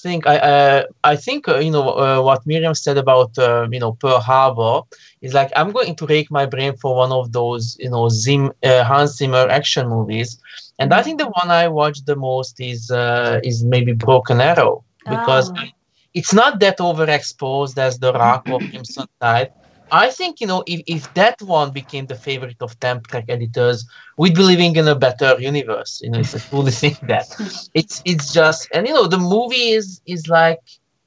think 0.02 0.26
I 0.26 0.36
uh, 0.38 0.82
I 1.04 1.16
think 1.16 1.48
uh, 1.48 1.58
you 1.58 1.70
know 1.70 1.88
uh, 1.90 2.20
what 2.22 2.46
Miriam 2.46 2.74
said 2.74 2.96
about 2.98 3.36
uh, 3.38 3.66
you 3.70 3.80
know 3.80 3.92
Pearl 3.92 4.20
Harbor 4.20 4.80
is 5.20 5.34
like 5.34 5.50
I'm 5.56 5.72
going 5.72 5.94
to 5.96 6.06
rake 6.06 6.30
my 6.30 6.46
brain 6.46 6.74
for 6.76 6.96
one 6.96 7.12
of 7.12 7.32
those 7.32 7.76
you 7.78 7.90
know 7.90 8.08
Zim 8.08 8.52
uh, 8.62 8.84
Hans 8.84 9.16
Zimmer 9.16 9.48
action 9.48 9.88
movies, 9.88 10.38
and 10.78 10.92
I 10.92 11.02
think 11.02 11.18
the 11.18 11.26
one 11.26 11.50
I 11.50 11.68
watched 11.68 12.06
the 12.06 12.16
most 12.16 12.60
is 12.60 12.90
uh, 12.90 13.40
is 13.42 13.64
maybe 13.64 13.92
Broken 13.92 14.40
Arrow 14.40 14.84
because 15.08 15.50
Oh. 15.52 15.83
It's 16.14 16.32
not 16.34 16.60
that 16.60 16.78
overexposed 16.78 17.78
as 17.78 17.98
the 17.98 18.12
Rock 18.12 18.44
or 18.48 18.62
Crimson 18.70 19.06
Tide. 19.20 19.50
I 19.90 20.10
think 20.10 20.40
you 20.40 20.46
know 20.46 20.62
if, 20.66 20.82
if 20.86 21.12
that 21.14 21.40
one 21.42 21.72
became 21.72 22.06
the 22.06 22.16
favorite 22.16 22.56
of 22.60 22.78
temp 22.80 23.06
track 23.08 23.26
editors, 23.28 23.86
we'd 24.18 24.34
be 24.34 24.42
living 24.42 24.76
in 24.76 24.88
a 24.88 24.94
better 24.96 25.36
universe. 25.38 26.00
You 26.02 26.10
know, 26.10 26.18
it's 26.20 26.34
a 26.34 26.40
truly 26.40 26.72
think 26.82 26.98
that 27.02 27.26
it's 27.74 28.00
it's 28.04 28.32
just 28.32 28.68
and 28.72 28.86
you 28.86 28.94
know 28.94 29.06
the 29.06 29.18
movie 29.18 29.70
is 29.70 30.00
is 30.06 30.28
like 30.28 30.60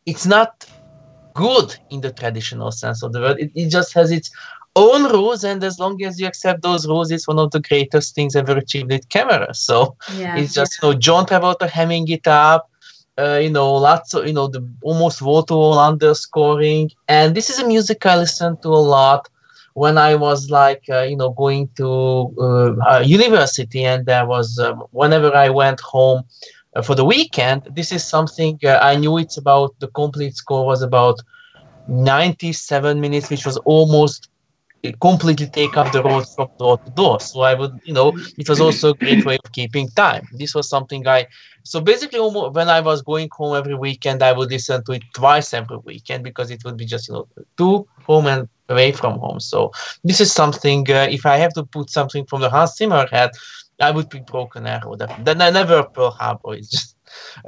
it's 0.05 0.25
not 0.25 0.65
good 1.35 1.75
in 1.89 2.01
the 2.01 2.11
traditional 2.11 2.71
sense 2.71 3.03
of 3.03 3.13
the 3.13 3.19
word. 3.21 3.39
It, 3.39 3.51
it 3.55 3.69
just 3.69 3.93
has 3.93 4.11
its 4.11 4.29
own 4.75 5.11
rules, 5.11 5.43
and 5.43 5.63
as 5.63 5.79
long 5.79 6.01
as 6.03 6.19
you 6.19 6.27
accept 6.27 6.61
those 6.61 6.87
rules, 6.87 7.11
it's 7.11 7.27
one 7.27 7.39
of 7.39 7.51
the 7.51 7.59
greatest 7.61 8.15
things 8.15 8.35
ever 8.35 8.57
achieved 8.57 8.91
with 8.91 9.09
camera. 9.09 9.53
So 9.53 9.95
Yeah. 10.07 10.35
it's 10.35 10.53
just 10.53 10.77
you 10.81 10.89
know 10.89 10.95
John 10.97 11.25
Travolta 11.25 11.67
hamming 11.69 12.09
it 12.09 12.27
up. 12.27 12.69
Uh, 13.17 13.39
you 13.41 13.49
know, 13.49 13.73
lots 13.73 14.13
of 14.13 14.27
you 14.27 14.33
know 14.33 14.47
the 14.47 14.67
almost 14.83 15.21
wall 15.21 15.79
underscoring, 15.79 16.91
and 17.07 17.35
this 17.35 17.49
is 17.49 17.59
a 17.59 17.67
music 17.67 18.05
I 18.05 18.17
listened 18.17 18.61
to 18.63 18.69
a 18.69 18.83
lot 18.97 19.27
when 19.73 19.97
I 19.97 20.15
was 20.15 20.49
like 20.49 20.83
uh, 20.89 21.01
you 21.03 21.15
know 21.17 21.29
going 21.31 21.69
to 21.77 22.75
uh, 22.87 22.99
university, 23.05 23.83
and 23.83 24.05
there 24.05 24.25
was 24.25 24.59
um, 24.59 24.83
whenever 24.91 25.33
I 25.35 25.49
went 25.49 25.79
home 25.81 26.23
uh, 26.75 26.81
for 26.81 26.95
the 26.95 27.05
weekend. 27.05 27.63
This 27.71 27.91
is 27.91 28.03
something 28.05 28.59
uh, 28.63 28.79
I 28.81 28.95
knew 28.95 29.17
it's 29.17 29.37
about. 29.37 29.75
The 29.79 29.87
complete 29.87 30.35
score 30.35 30.65
was 30.65 30.81
about 30.81 31.19
97 31.87 32.99
minutes, 33.01 33.29
which 33.29 33.45
was 33.45 33.57
almost 33.65 34.29
completely 34.93 35.47
take 35.47 35.77
up 35.77 35.91
the 35.91 36.03
road 36.03 36.25
from 36.35 36.49
door 36.59 36.77
to 36.79 36.91
door. 36.91 37.19
So 37.19 37.41
I 37.41 37.53
would, 37.53 37.79
you 37.83 37.93
know, 37.93 38.13
it 38.37 38.49
was 38.49 38.59
also 38.61 38.89
a 38.91 38.93
great 38.95 39.25
way 39.25 39.37
of 39.43 39.51
keeping 39.51 39.89
time. 39.89 40.27
This 40.33 40.53
was 40.55 40.69
something 40.69 41.07
I, 41.07 41.27
so 41.63 41.81
basically, 41.81 42.19
when 42.19 42.69
I 42.69 42.79
was 42.81 43.01
going 43.01 43.29
home 43.31 43.55
every 43.55 43.75
weekend, 43.75 44.23
I 44.23 44.31
would 44.31 44.51
listen 44.51 44.83
to 44.85 44.93
it 44.93 45.03
twice 45.13 45.53
every 45.53 45.77
weekend 45.77 46.23
because 46.23 46.51
it 46.51 46.63
would 46.63 46.77
be 46.77 46.85
just, 46.85 47.09
you 47.09 47.15
know, 47.15 47.27
two 47.57 47.87
home 48.05 48.27
and 48.27 48.47
away 48.69 48.91
from 48.91 49.19
home. 49.19 49.39
So 49.39 49.71
this 50.03 50.21
is 50.21 50.31
something, 50.31 50.89
uh, 50.89 51.07
if 51.09 51.25
I 51.25 51.37
have 51.37 51.53
to 51.53 51.63
put 51.63 51.89
something 51.89 52.25
from 52.25 52.41
the 52.41 52.49
Hans 52.49 52.75
Zimmer 52.77 53.07
head, 53.07 53.31
I 53.81 53.91
would 53.91 54.09
pick 54.09 54.25
Broken 54.25 54.65
Arrow. 54.65 54.95
Then 54.95 55.41
I 55.41 55.49
never 55.49 55.83
Pearl 55.83 56.11
Harbor. 56.11 56.55
It's 56.55 56.69
just, 56.71 56.96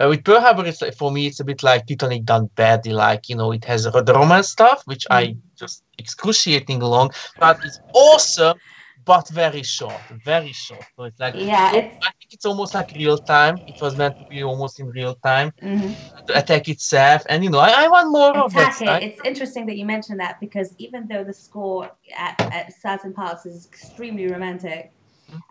uh, 0.02 0.08
with 0.10 0.24
Pearl 0.24 0.42
Harbor, 0.42 0.66
it's 0.66 0.82
like, 0.82 0.96
for 0.96 1.12
me, 1.12 1.28
it's 1.28 1.40
a 1.40 1.44
bit 1.46 1.64
like 1.64 1.86
Titanic 1.88 2.24
done 2.26 2.50
badly. 2.56 2.94
Like, 2.94 3.30
you 3.30 3.36
know, 3.36 3.52
it 3.52 3.66
has 3.66 3.84
the 3.84 4.14
romance 4.16 4.50
stuff, 4.50 4.82
which 4.86 5.06
I 5.12 5.36
just 5.58 5.84
excruciating 5.98 6.80
long, 6.80 7.12
but 7.40 7.58
it's 7.64 7.80
awesome, 7.94 8.58
but 9.06 9.28
very 9.30 9.64
short, 9.64 10.04
very 10.24 10.52
short. 10.52 10.86
So 10.96 11.04
it's 11.04 11.20
like, 11.20 11.36
Yeah, 11.36 11.76
it's 11.76 11.96
I 12.02 12.12
think 12.20 12.34
it's 12.34 12.46
almost 12.46 12.74
like 12.74 12.92
real 12.96 13.18
time. 13.18 13.62
It 13.68 13.80
was 13.82 13.96
meant 13.96 14.18
to 14.20 14.26
be 14.26 14.44
almost 14.44 14.80
in 14.80 14.88
real 14.90 15.16
time. 15.16 15.52
mhm. 15.62 15.96
The 16.28 16.38
attack 16.40 16.68
itself, 16.70 17.24
and 17.30 17.44
you 17.44 17.50
know, 17.50 17.60
I, 17.60 17.86
I 17.86 17.88
want 17.88 18.12
more 18.12 18.38
of 18.38 18.54
that. 18.54 18.74
attack 18.80 18.88
right? 18.88 19.04
it. 19.04 19.12
It's 19.12 19.22
interesting 19.26 19.66
that 19.68 19.78
you 19.78 19.86
mentioned 19.86 20.20
that 20.20 20.40
because 20.40 20.76
even 20.78 21.08
though 21.08 21.24
the 21.24 21.34
score 21.34 21.90
at, 22.16 22.40
at 22.52 22.74
certain 22.80 23.14
parts 23.14 23.46
is 23.46 23.66
extremely 23.66 24.28
romantic 24.28 24.94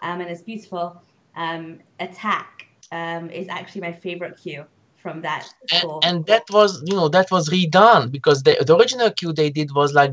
um, 0.02 0.20
and 0.20 0.30
it's 0.30 0.42
beautiful, 0.42 1.02
um, 1.36 1.80
attack 2.00 2.67
um, 2.92 3.30
is 3.30 3.48
actually 3.48 3.80
my 3.80 3.92
favorite 3.92 4.36
cue 4.40 4.64
from 4.96 5.22
that 5.22 5.46
and, 5.72 5.90
and 6.02 6.26
that 6.26 6.42
was 6.50 6.82
you 6.84 6.94
know 6.94 7.08
that 7.08 7.30
was 7.30 7.48
redone 7.48 8.10
because 8.10 8.42
the, 8.42 8.56
the 8.66 8.76
original 8.76 9.10
cue 9.10 9.32
they 9.32 9.48
did 9.48 9.72
was 9.72 9.92
like 9.94 10.12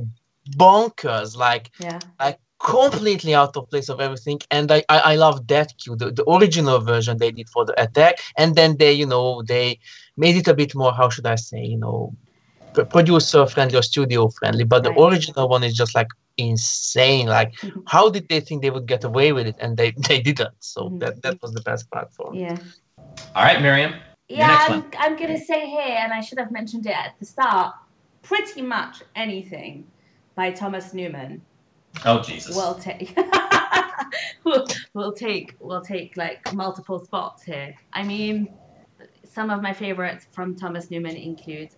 bonkers 0.51 1.35
like 1.35 1.71
yeah. 1.79 1.99
like 2.19 2.37
completely 2.59 3.35
out 3.35 3.55
of 3.57 3.69
place 3.69 3.89
of 3.89 3.99
everything. 3.99 4.39
And 4.51 4.71
i 4.71 4.83
i, 4.89 4.99
I 5.11 5.15
love 5.15 5.47
that 5.47 5.73
cue 5.77 5.95
the, 5.95 6.11
the 6.11 6.29
original 6.29 6.79
version 6.79 7.17
they 7.17 7.31
did 7.31 7.49
for 7.49 7.65
the 7.65 7.79
attack. 7.81 8.19
And 8.37 8.55
then 8.55 8.77
they 8.77 8.93
you 8.93 9.05
know 9.05 9.41
they 9.43 9.79
made 10.17 10.35
it 10.35 10.47
a 10.47 10.53
bit 10.53 10.73
more 10.75 10.93
how 10.93 11.09
should 11.09 11.25
i 11.25 11.35
say 11.35 11.61
you 11.63 11.77
know 11.77 12.13
producer 12.89 13.45
friendly 13.47 13.77
or 13.77 13.81
studio 13.81 14.27
friendly 14.27 14.65
but 14.65 14.83
the 14.83 14.91
original 14.99 15.47
one 15.47 15.63
is 15.63 15.73
just 15.73 15.95
like 15.95 16.09
insane 16.37 17.27
like 17.27 17.53
how 17.87 18.09
did 18.09 18.27
they 18.29 18.39
think 18.39 18.61
they 18.61 18.69
would 18.69 18.85
get 18.87 19.03
away 19.03 19.31
with 19.31 19.47
it 19.47 19.55
and 19.59 19.77
they 19.77 19.91
they 20.07 20.19
didn't 20.21 20.53
so 20.59 20.89
Mhm. 20.89 20.99
that 20.99 21.21
that 21.23 21.41
was 21.41 21.53
the 21.53 21.61
best 21.61 21.89
part 21.91 22.13
for 22.13 22.31
me 22.31 22.41
Yeah. 22.41 22.57
All 23.35 23.43
right, 23.43 23.61
Miriam. 23.61 23.93
Yeah, 24.29 24.57
I'm. 24.67 24.85
I'm 24.97 25.15
going 25.17 25.29
to 25.37 25.43
say 25.45 25.67
here, 25.67 25.97
and 25.99 26.11
I 26.11 26.21
should 26.21 26.39
have 26.39 26.51
mentioned 26.51 26.85
it 26.87 26.97
at 26.97 27.13
the 27.19 27.25
start, 27.25 27.73
pretty 28.23 28.61
much 28.61 29.03
anything 29.15 29.87
by 30.35 30.51
Thomas 30.51 30.93
Newman 30.93 31.41
Oh 32.05 32.21
Jesus. 32.21 32.55
will 32.55 32.75
take. 32.75 33.15
will 34.45 34.65
will 34.93 35.13
take 35.13 35.53
we'll 35.59 35.81
take 35.81 36.17
like 36.17 36.39
multiple 36.53 36.99
spots 37.05 37.43
here. 37.43 37.73
I 37.93 38.03
mean, 38.03 38.47
some 39.25 39.49
of 39.49 39.61
my 39.61 39.73
favorites 39.73 40.25
from 40.33 40.55
Thomas 40.55 40.89
Newman 40.89 41.15
include 41.15 41.69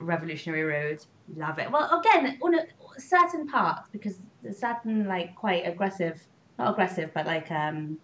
Revolutionary 0.00 0.64
Road. 0.64 0.98
Love 1.34 1.58
it. 1.58 1.70
Well, 1.70 2.00
again, 2.00 2.38
on 2.42 2.54
a, 2.54 2.62
certain 2.98 3.46
parts 3.46 3.88
because 3.90 4.20
certain 4.52 5.06
like 5.06 5.34
quite 5.34 5.66
aggressive, 5.66 6.20
not 6.58 6.72
aggressive, 6.72 7.10
but 7.14 7.26
like 7.26 7.50
um, 7.50 7.98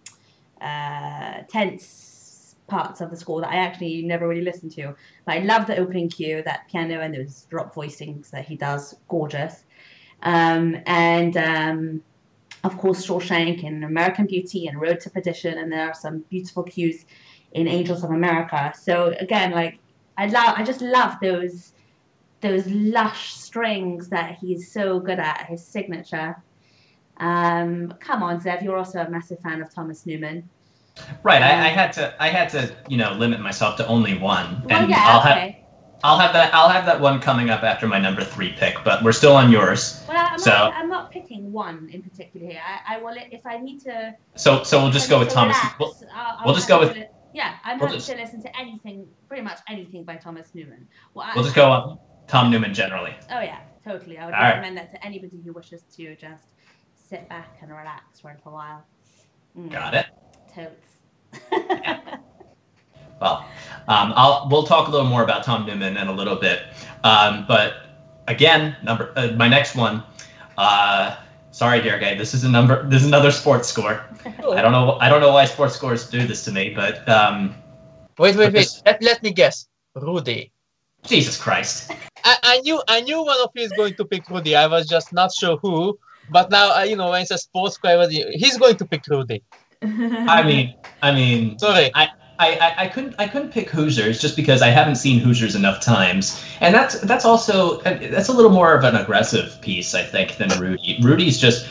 uh, 0.61 1.41
tense 1.49 2.55
parts 2.67 3.01
of 3.01 3.09
the 3.09 3.17
score 3.17 3.41
that 3.41 3.51
I 3.51 3.57
actually 3.57 4.03
never 4.03 4.27
really 4.27 4.43
listened 4.43 4.71
to. 4.73 4.95
But 5.25 5.35
I 5.35 5.39
love 5.39 5.67
the 5.67 5.77
opening 5.77 6.09
cue, 6.09 6.41
that 6.43 6.67
piano 6.69 7.01
and 7.01 7.13
those 7.13 7.45
drop 7.49 7.75
voicings 7.75 8.29
that 8.31 8.45
he 8.45 8.55
does, 8.55 8.95
gorgeous. 9.07 9.65
Um, 10.23 10.77
and 10.85 11.35
um, 11.37 12.01
of 12.63 12.77
course, 12.77 13.05
Shawshank 13.05 13.65
and 13.65 13.83
American 13.83 14.25
Beauty 14.25 14.67
and 14.67 14.79
Road 14.79 14.99
to 15.01 15.09
Perdition, 15.09 15.57
and 15.57 15.71
there 15.71 15.87
are 15.89 15.93
some 15.93 16.23
beautiful 16.29 16.63
cues 16.63 17.05
in 17.51 17.67
Angels 17.67 18.03
of 18.03 18.11
America. 18.11 18.73
So 18.79 19.13
again, 19.19 19.51
like 19.51 19.79
I 20.17 20.27
love, 20.27 20.55
I 20.57 20.63
just 20.63 20.81
love 20.81 21.17
those 21.21 21.73
those 22.43 22.67
lush 22.67 23.33
strings 23.33 24.09
that 24.09 24.37
he's 24.39 24.71
so 24.71 24.99
good 24.99 25.17
at, 25.17 25.47
his 25.47 25.65
signature. 25.65 26.35
Um, 27.17 27.93
come 27.99 28.21
on, 28.21 28.39
Zev, 28.41 28.61
you're 28.63 28.77
also 28.77 28.99
a 28.99 29.09
massive 29.09 29.39
fan 29.39 29.61
of 29.61 29.73
Thomas 29.73 30.05
Newman. 30.05 30.47
Right. 31.23 31.41
I, 31.41 31.51
I 31.65 31.69
had 31.69 31.91
to. 31.93 32.13
I 32.21 32.29
had 32.29 32.49
to. 32.49 32.75
You 32.87 32.97
know, 32.97 33.13
limit 33.13 33.39
myself 33.39 33.77
to 33.77 33.87
only 33.87 34.15
one, 34.17 34.61
Well, 34.65 34.81
and 34.81 34.89
yeah, 34.91 34.97
I'll 34.99 35.21
have. 35.21 35.55
I'll 36.03 36.19
have 36.19 36.33
that. 36.33 36.53
I'll 36.53 36.69
have 36.69 36.85
that 36.85 36.99
one 36.99 37.19
coming 37.21 37.49
up 37.49 37.63
after 37.63 37.87
my 37.87 37.97
number 37.97 38.23
three 38.23 38.51
pick. 38.59 38.75
But 38.83 39.01
we're 39.03 39.13
still 39.13 39.35
on 39.35 39.51
yours. 39.51 40.03
Well, 40.07 40.17
I'm, 40.31 40.37
So- 40.37 40.51
not, 40.51 40.73
I'm 40.75 40.89
not 40.89 41.09
picking 41.11 41.51
one 41.51 41.89
in 41.91 42.03
particular 42.03 42.45
here. 42.45 42.61
I, 42.63 42.95
I 42.95 43.01
will 43.01 43.15
if 43.31 43.45
I 43.47 43.57
need 43.57 43.79
to. 43.81 44.13
So 44.35 44.61
so 44.63 44.81
we'll 44.83 44.91
just 44.91 45.09
go 45.09 45.17
with 45.17 45.29
Thomas. 45.29 45.57
relax, 45.57 45.79
We'll, 45.79 45.95
I'll- 46.13 46.37
I'll 46.39 46.45
we'll 46.45 46.55
just 46.55 46.67
go 46.67 46.79
with- 46.81 46.95
li- 46.95 47.05
Yeah, 47.33 47.55
I'm 47.63 47.79
we'll 47.79 47.87
happy 47.87 47.97
just- 47.99 48.09
to 48.11 48.17
listen 48.17 48.41
to 48.43 48.59
anything, 48.59 49.07
pretty 49.29 49.43
much 49.43 49.59
anything 49.69 50.03
by 50.03 50.17
Thomas 50.17 50.53
Newman. 50.53 50.87
Well, 51.13 51.25
I- 51.27 51.31
we'll 51.35 51.43
just 51.45 51.55
go 51.55 51.71
on 51.71 51.97
Tom 52.33 52.49
Newman 52.49 52.73
generally. 52.73 53.13
Oh 53.29 53.41
yeah, 53.41 53.59
totally. 53.85 54.17
I 54.17 54.25
would 54.25 54.33
All 54.33 54.41
right. 54.41 54.49
recommend 54.49 54.75
that 54.79 54.91
to 54.91 55.05
anybody 55.05 55.39
who 55.45 55.53
wishes 55.53 55.83
to 55.97 56.15
just 56.15 56.45
sit 56.95 57.29
back 57.29 57.57
and 57.61 57.69
relax 57.69 58.19
for 58.19 58.31
a 58.31 58.35
little 58.35 58.53
while. 58.53 58.83
Mm, 59.55 59.71
Got 59.71 59.93
it. 59.93 60.07
Totes. 60.51 60.97
Well, 63.21 63.45
um, 63.87 64.11
I'll 64.17 64.49
we'll 64.51 64.63
talk 64.63 64.87
a 64.87 64.91
little 64.91 65.05
more 65.07 65.23
about 65.23 65.43
Tom 65.43 65.65
Newman 65.67 65.95
in 65.95 66.07
a 66.07 66.11
little 66.11 66.35
bit. 66.35 66.63
Um, 67.05 67.45
but 67.47 67.73
again, 68.27 68.75
number 68.83 69.13
uh, 69.15 69.27
my 69.37 69.47
next 69.47 69.75
one. 69.75 70.03
Uh, 70.57 71.15
sorry, 71.51 71.81
dear 71.81 71.99
guy. 71.99 72.15
This 72.15 72.33
is 72.33 72.43
a 72.43 72.49
number. 72.49 72.89
This 72.89 73.01
is 73.01 73.07
another 73.07 73.31
sports 73.31 73.69
score. 73.69 74.03
I 74.25 74.61
don't 74.61 74.71
know. 74.73 74.97
I 74.99 75.07
don't 75.07 75.21
know 75.21 75.31
why 75.31 75.45
sports 75.45 75.75
scores 75.75 76.09
do 76.09 76.25
this 76.27 76.43
to 76.45 76.51
me, 76.51 76.73
but 76.75 77.07
um, 77.07 77.55
wait 78.17 78.35
wait 78.35 78.47
But 78.47 78.53
wait 78.53 78.53
this- 78.53 78.81
let, 78.85 79.01
let 79.03 79.23
me 79.23 79.31
guess 79.31 79.67
rudy 79.95 80.51
Jesus 81.05 81.39
Christ. 81.39 81.91
I, 82.23 82.37
I 82.43 82.59
knew 82.61 82.81
I 82.87 83.01
knew 83.01 83.23
one 83.23 83.37
of 83.41 83.49
you 83.55 83.63
is 83.63 83.71
going 83.73 83.95
to 83.95 84.05
pick 84.05 84.29
Rudy. 84.29 84.55
I 84.55 84.67
was 84.67 84.87
just 84.87 85.13
not 85.13 85.33
sure 85.33 85.57
who. 85.57 85.99
But 86.29 86.49
now, 86.49 86.77
uh, 86.77 86.83
you 86.83 86.95
know, 86.95 87.09
when 87.09 87.21
it's 87.21 87.31
a 87.31 87.37
sports 87.37 87.77
guy, 87.77 87.97
was- 87.97 88.09
he's 88.09 88.57
going 88.57 88.77
to 88.77 88.85
pick 88.85 89.05
Rudy. 89.07 89.43
I 89.83 90.43
mean, 90.43 90.75
I 91.01 91.11
mean, 91.13 91.59
Sorry. 91.59 91.91
I, 91.93 92.09
I, 92.39 92.73
I 92.77 92.87
couldn't 92.87 93.15
I 93.19 93.27
couldn't 93.27 93.51
pick 93.51 93.69
Hoosiers 93.69 94.19
just 94.19 94.35
because 94.35 94.61
I 94.61 94.69
haven't 94.69 94.95
seen 94.95 95.19
Hoosiers 95.19 95.55
enough 95.55 95.81
times, 95.81 96.43
and 96.61 96.73
that's 96.73 96.99
that's 97.01 97.25
also 97.25 97.81
that's 97.81 98.29
a 98.29 98.33
little 98.33 98.51
more 98.51 98.73
of 98.73 98.83
an 98.83 98.95
aggressive 98.95 99.59
piece 99.61 99.93
I 99.93 100.03
think 100.03 100.37
than 100.37 100.49
Rudy. 100.59 100.99
Rudy's 101.01 101.37
just 101.37 101.67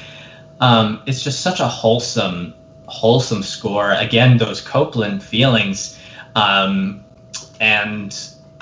um, 0.61 1.03
it's 1.07 1.23
just 1.23 1.41
such 1.41 1.61
a 1.61 1.67
wholesome 1.67 2.55
wholesome 2.87 3.43
score. 3.43 3.93
Again, 3.93 4.37
those 4.37 4.61
Copland 4.61 5.23
feelings, 5.23 5.99
um, 6.37 7.03
and 7.61 8.13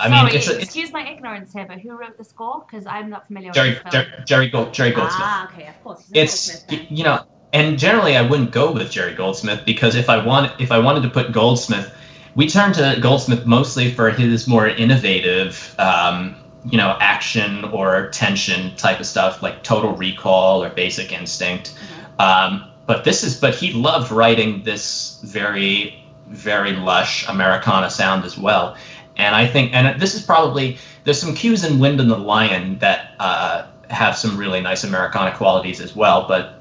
I 0.01 0.09
mean 0.09 0.17
Sorry, 0.17 0.35
it's, 0.35 0.49
it's 0.49 0.63
excuse 0.63 0.91
my 0.91 1.07
ignorance 1.07 1.53
here, 1.53 1.65
but 1.67 1.79
who 1.79 1.91
wrote 1.91 2.17
the 2.17 2.23
score? 2.23 2.65
Because 2.69 2.85
I'm 2.85 3.09
not 3.09 3.27
familiar 3.27 3.51
Jerry 3.51 3.69
with 3.69 3.83
this 3.83 3.93
film. 3.93 4.05
Jer- 4.05 4.23
Jerry 4.25 4.49
Gold, 4.49 4.73
Jerry 4.73 4.91
Goldsmith. 4.91 5.21
Ah, 5.23 5.49
okay, 5.51 5.67
of 5.67 5.83
course. 5.83 6.03
it's 6.13 6.65
you 6.89 7.03
know 7.03 7.23
and 7.53 7.77
generally 7.77 8.15
i 8.15 8.21
wouldn't 8.21 8.51
go 8.51 8.71
with 8.71 8.89
jerry 8.89 9.13
goldsmith 9.13 9.61
because 9.65 9.93
if 9.95 10.09
i 10.09 10.17
want 10.25 10.49
if 10.61 10.71
i 10.71 10.79
wanted 10.79 11.01
to 11.03 11.09
put 11.09 11.31
goldsmith 11.33 11.93
we 12.35 12.47
turn 12.47 12.71
to 12.71 12.97
goldsmith 13.01 13.45
mostly 13.45 13.91
for 13.91 14.09
his 14.09 14.47
more 14.47 14.67
innovative 14.67 15.75
um, 15.77 16.35
you 16.65 16.77
know 16.77 16.95
action 17.01 17.65
or 17.65 18.09
tension 18.11 18.73
type 18.77 18.99
of 19.01 19.05
stuff 19.05 19.41
like 19.43 19.63
total 19.63 19.91
recall 19.97 20.63
or 20.63 20.69
basic 20.69 21.11
instinct 21.11 21.73
Mhm. 21.75 22.23
um, 22.25 22.71
but 22.85 23.03
this 23.03 23.21
is 23.23 23.37
but 23.39 23.53
he 23.53 23.73
loved 23.73 24.11
writing 24.11 24.63
this 24.63 25.19
very 25.23 26.01
very 26.27 26.71
lush 26.73 27.27
americana 27.27 27.89
sound 27.89 28.23
as 28.23 28.37
well 28.37 28.77
and 29.21 29.35
i 29.35 29.45
think 29.45 29.73
and 29.73 29.99
this 30.01 30.13
is 30.13 30.21
probably 30.21 30.77
there's 31.03 31.19
some 31.19 31.33
cues 31.33 31.63
in 31.63 31.79
wind 31.79 31.99
and 31.99 32.09
the 32.09 32.17
lion 32.17 32.77
that 32.79 33.15
uh, 33.19 33.67
have 33.89 34.17
some 34.17 34.37
really 34.37 34.61
nice 34.61 34.83
americana 34.83 35.35
qualities 35.35 35.79
as 35.79 35.95
well 35.95 36.27
but 36.27 36.59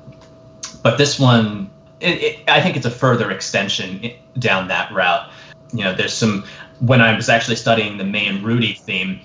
but 0.83 0.99
this 0.99 1.18
one 1.18 1.70
it, 2.01 2.23
it, 2.23 2.49
i 2.49 2.61
think 2.61 2.77
it's 2.77 2.87
a 2.87 2.90
further 2.90 3.31
extension 3.31 4.11
down 4.38 4.68
that 4.68 4.92
route. 4.92 5.31
You 5.73 5.85
know 5.85 5.94
there's 5.94 6.14
some 6.14 6.44
when 6.81 7.01
i 7.01 7.14
was 7.14 7.29
actually 7.29 7.57
studying 7.57 7.99
the 7.99 8.05
main 8.05 8.42
rudy 8.42 8.75
theme 8.75 9.20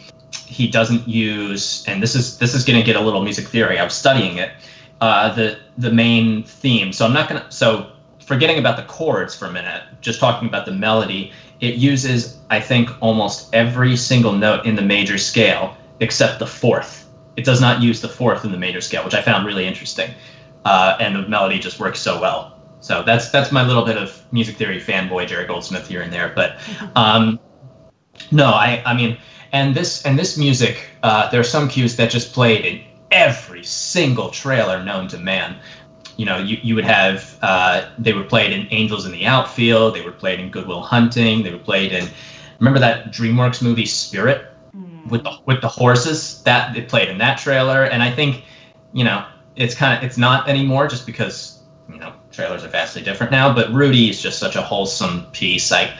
he 0.45 0.67
doesn't 0.67 1.08
use 1.08 1.84
and 1.88 2.04
this 2.04 2.13
is 2.15 2.38
this 2.38 2.54
is 2.54 2.63
going 2.63 2.80
to 2.80 2.86
get 2.86 2.95
a 2.95 3.02
little 3.02 3.24
music 3.24 3.48
theory 3.48 3.80
i 3.80 3.84
was 3.84 3.93
studying 3.93 4.38
it 4.38 4.52
uh, 5.02 5.34
the 5.34 5.60
the 5.78 5.91
main 5.91 6.43
theme. 6.43 6.93
So 6.93 7.06
i'm 7.06 7.13
not 7.13 7.30
to 7.30 7.45
so 7.50 7.91
forgetting 8.19 8.58
about 8.58 8.78
the 8.78 8.84
chords 8.84 9.36
for 9.36 9.45
a 9.45 9.52
minute 9.52 9.84
just 10.02 10.19
talking 10.19 10.48
about 10.48 10.65
the 10.65 10.71
melody 10.71 11.32
it 11.60 11.76
uses 11.76 12.39
i 12.50 12.60
think 12.60 12.89
almost 13.02 13.54
every 13.54 13.96
single 13.96 14.34
note 14.34 14.65
in 14.65 14.76
the 14.76 14.82
major 14.82 15.18
scale 15.18 15.76
except 16.00 16.39
the 16.39 16.48
fourth 16.48 17.10
it 17.38 17.44
does 17.44 17.60
not 17.60 17.82
use 17.82 18.02
the 18.02 18.10
fourth 18.10 18.46
in 18.46 18.52
the 18.52 18.58
major 18.58 18.82
scale 18.82 19.04
which 19.04 19.13
i 19.13 19.22
found 19.22 19.46
really 19.46 19.65
interesting 19.65 20.10
uh, 20.65 20.98
and 21.00 21.15
the 21.15 21.28
melody 21.28 21.60
just 21.60 21.80
works 21.80 22.00
so 22.00 22.20
well. 22.20 22.60
So 22.82 23.04
that's 23.04 23.30
that's 23.30 23.52
my 23.52 23.65
little 23.65 23.86
bit 23.86 23.98
of 23.98 24.22
music 24.32 24.58
theory 24.58 24.80
fanboy 24.80 25.28
Jerry 25.28 25.46
Goldsmith 25.46 25.88
here 25.88 26.02
and 26.02 26.12
there. 26.12 26.34
But 26.36 26.58
um, 26.96 27.39
no, 28.32 28.48
I 28.48 28.84
I 28.86 28.94
mean, 28.94 29.18
and 29.54 29.74
this 29.74 30.06
and 30.06 30.20
this 30.20 30.38
music, 30.38 30.89
uh, 31.04 31.30
there 31.30 31.39
are 31.39 31.44
some 31.44 31.70
cues 31.70 31.96
that 31.96 32.10
just 32.10 32.34
played 32.34 32.65
in 32.65 32.84
every 33.12 33.63
single 33.63 34.30
trailer 34.30 34.84
known 34.84 35.08
to 35.10 35.18
man. 35.18 35.56
You 36.17 36.25
know, 36.25 36.38
you, 36.38 36.58
you 36.63 36.75
would 36.75 36.86
have 36.86 37.38
uh, 37.41 37.89
they 37.97 38.13
were 38.13 38.23
played 38.23 38.51
in 38.54 38.67
Angels 38.71 39.06
in 39.06 39.12
the 39.12 39.25
Outfield. 39.25 39.95
They 39.95 40.01
were 40.01 40.12
played 40.12 40.39
in 40.39 40.49
Goodwill 40.49 40.82
Hunting. 40.82 41.43
They 41.43 41.51
were 41.51 41.60
played 41.60 41.91
in 41.91 42.08
remember 42.60 42.80
that 42.80 43.12
DreamWorks 43.12 43.62
movie 43.62 43.86
Spirit 43.86 44.47
Mm. 44.75 45.10
with 45.10 45.23
the 45.23 45.32
with 45.45 45.62
the 45.62 45.69
horses 45.69 46.43
that 46.43 46.75
it 46.75 46.89
played 46.89 47.08
in 47.08 47.17
that 47.19 47.38
trailer 47.38 47.86
and 47.86 48.04
i 48.04 48.12
think 48.12 48.43
you 48.91 49.06
know 49.06 49.23
it's 49.56 49.73
kind 49.73 49.97
of 49.97 50.04
it's 50.04 50.17
not 50.17 50.49
anymore 50.49 50.86
just 50.86 51.06
because 51.06 51.62
you 51.89 51.97
know 51.97 52.12
trailers 52.30 52.62
are 52.62 52.67
vastly 52.67 53.01
different 53.01 53.32
now 53.32 53.54
but 53.54 53.71
rudy 53.71 54.10
is 54.10 54.21
just 54.21 54.38
such 54.38 54.58
a 54.58 54.62
wholesome 54.62 55.28
piece 55.32 55.71
like 55.71 55.91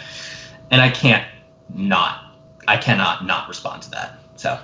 and 0.72 0.82
i 0.82 0.90
can't 0.90 1.26
not 1.74 2.26
i 2.68 2.76
cannot 2.76 3.26
not 3.26 3.48
respond 3.48 3.82
to 3.82 3.90
that 3.92 4.18
so 4.36 4.60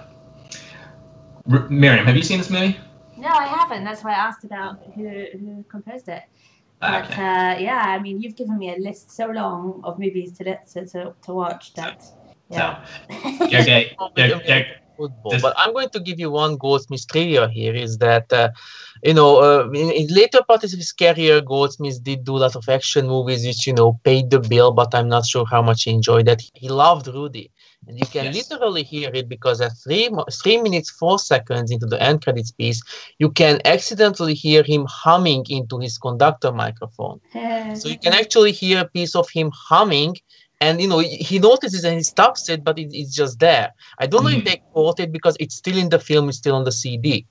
R- 1.50 1.70
miriam 1.70 2.06
have 2.06 2.18
you 2.18 2.24
seen 2.24 2.38
this 2.38 2.50
movie 2.50 2.78
No, 3.22 3.30
I 3.30 3.46
haven't. 3.46 3.84
That's 3.84 4.04
why 4.04 4.12
I 4.12 4.26
asked 4.28 4.44
about 4.44 4.78
who 4.96 5.26
who 5.40 5.66
composed 5.70 6.10
it. 6.10 6.24
But 6.80 7.06
okay 7.06 7.22
uh, 7.22 7.54
yeah, 7.60 7.84
I 7.96 8.00
mean, 8.00 8.20
you've 8.22 8.36
given 8.36 8.58
me 8.58 8.74
a 8.74 8.78
list 8.78 9.12
so 9.12 9.28
long 9.28 9.82
of 9.84 10.00
movies 10.00 10.38
to 10.38 10.44
to, 10.44 10.86
to, 10.88 11.16
to 11.26 11.34
watch 11.34 11.74
that 11.76 12.04
Yeah. 12.50 12.84
So, 13.40 13.48
Sergey, 13.50 13.96
Ser- 14.18 14.42
Ser- 14.46 14.66
football. 14.98 15.40
But 15.42 15.54
I'm 15.58 15.74
going 15.74 15.90
to 15.90 16.00
give 16.00 16.20
you 16.20 16.32
one 16.32 16.58
Goldsmith 16.58 17.08
trivia 17.08 17.48
here 17.48 17.74
is 17.74 17.98
that, 18.00 18.32
uh, 18.34 18.50
you 19.04 19.14
know, 19.14 19.42
uh, 19.42 19.70
in, 19.72 19.92
in 19.92 20.08
later 20.08 20.42
parts 20.48 20.66
of 20.74 20.80
his 20.80 20.92
career, 20.92 21.42
Goldsmith 21.42 22.04
did 22.04 22.24
do 22.24 22.38
a 22.38 22.44
lot 22.46 22.56
of 22.56 22.68
action 22.70 23.08
movies, 23.08 23.46
which, 23.46 23.66
you 23.68 23.74
know, 23.74 24.00
paid 24.04 24.30
the 24.30 24.40
bill, 24.40 24.72
but 24.72 24.94
I'm 24.94 25.08
not 25.08 25.26
sure 25.26 25.46
how 25.46 25.62
much 25.62 25.84
he 25.84 25.92
enjoyed 25.92 26.26
that. 26.28 26.42
He 26.54 26.70
loved 26.70 27.08
Rudy. 27.08 27.52
And 27.88 27.98
you 28.00 28.08
can 28.08 28.32
Yes. 28.32 28.34
literally 28.34 28.84
hear 28.84 29.12
it 29.13 29.28
because 29.28 29.62
at 29.62 29.72
three, 29.84 30.10
three 30.44 30.58
minutes, 30.62 30.89
four 30.91 31.17
seconds 31.20 31.72
into 31.72 31.86
the 31.86 32.02
end 32.02 32.24
credits 32.24 32.52
piece, 32.52 32.82
you 33.20 33.30
can 33.32 33.60
accidentally 33.65 34.34
hear 34.34 34.63
him 34.63 34.86
humming 34.89 35.46
into 35.50 35.80
his 35.80 35.98
conductor 35.98 36.52
microphone. 36.52 37.20
So 37.74 37.89
you 37.89 37.98
can 38.00 38.13
actually 38.13 38.52
hear 38.52 38.80
a 38.82 38.88
piece 38.89 39.15
of 39.15 39.30
him 39.32 39.52
humming, 39.70 40.15
and 40.62 40.82
you 40.82 40.88
know 40.88 41.00
he 41.00 41.39
notices 41.39 41.84
and 41.84 41.96
he 41.98 42.04
stops 42.04 42.50
it, 42.50 42.63
but 42.63 42.78
it, 42.80 42.89
it's 42.91 43.13
just 43.15 43.39
there. 43.39 43.72
I 44.00 44.08
don't 44.08 44.24
know 44.24 44.30
if 44.32 44.44
Mhm. 44.44 44.46
they 44.46 44.62
caught 44.74 45.00
it 45.00 45.12
because 45.12 45.36
it's 45.39 45.56
still 45.56 45.78
in 45.78 45.89
the 45.89 46.00
film, 46.00 46.30
it's 46.30 46.38
still 46.38 46.56
on 46.56 46.63
the 46.65 46.72
CD. 46.72 47.28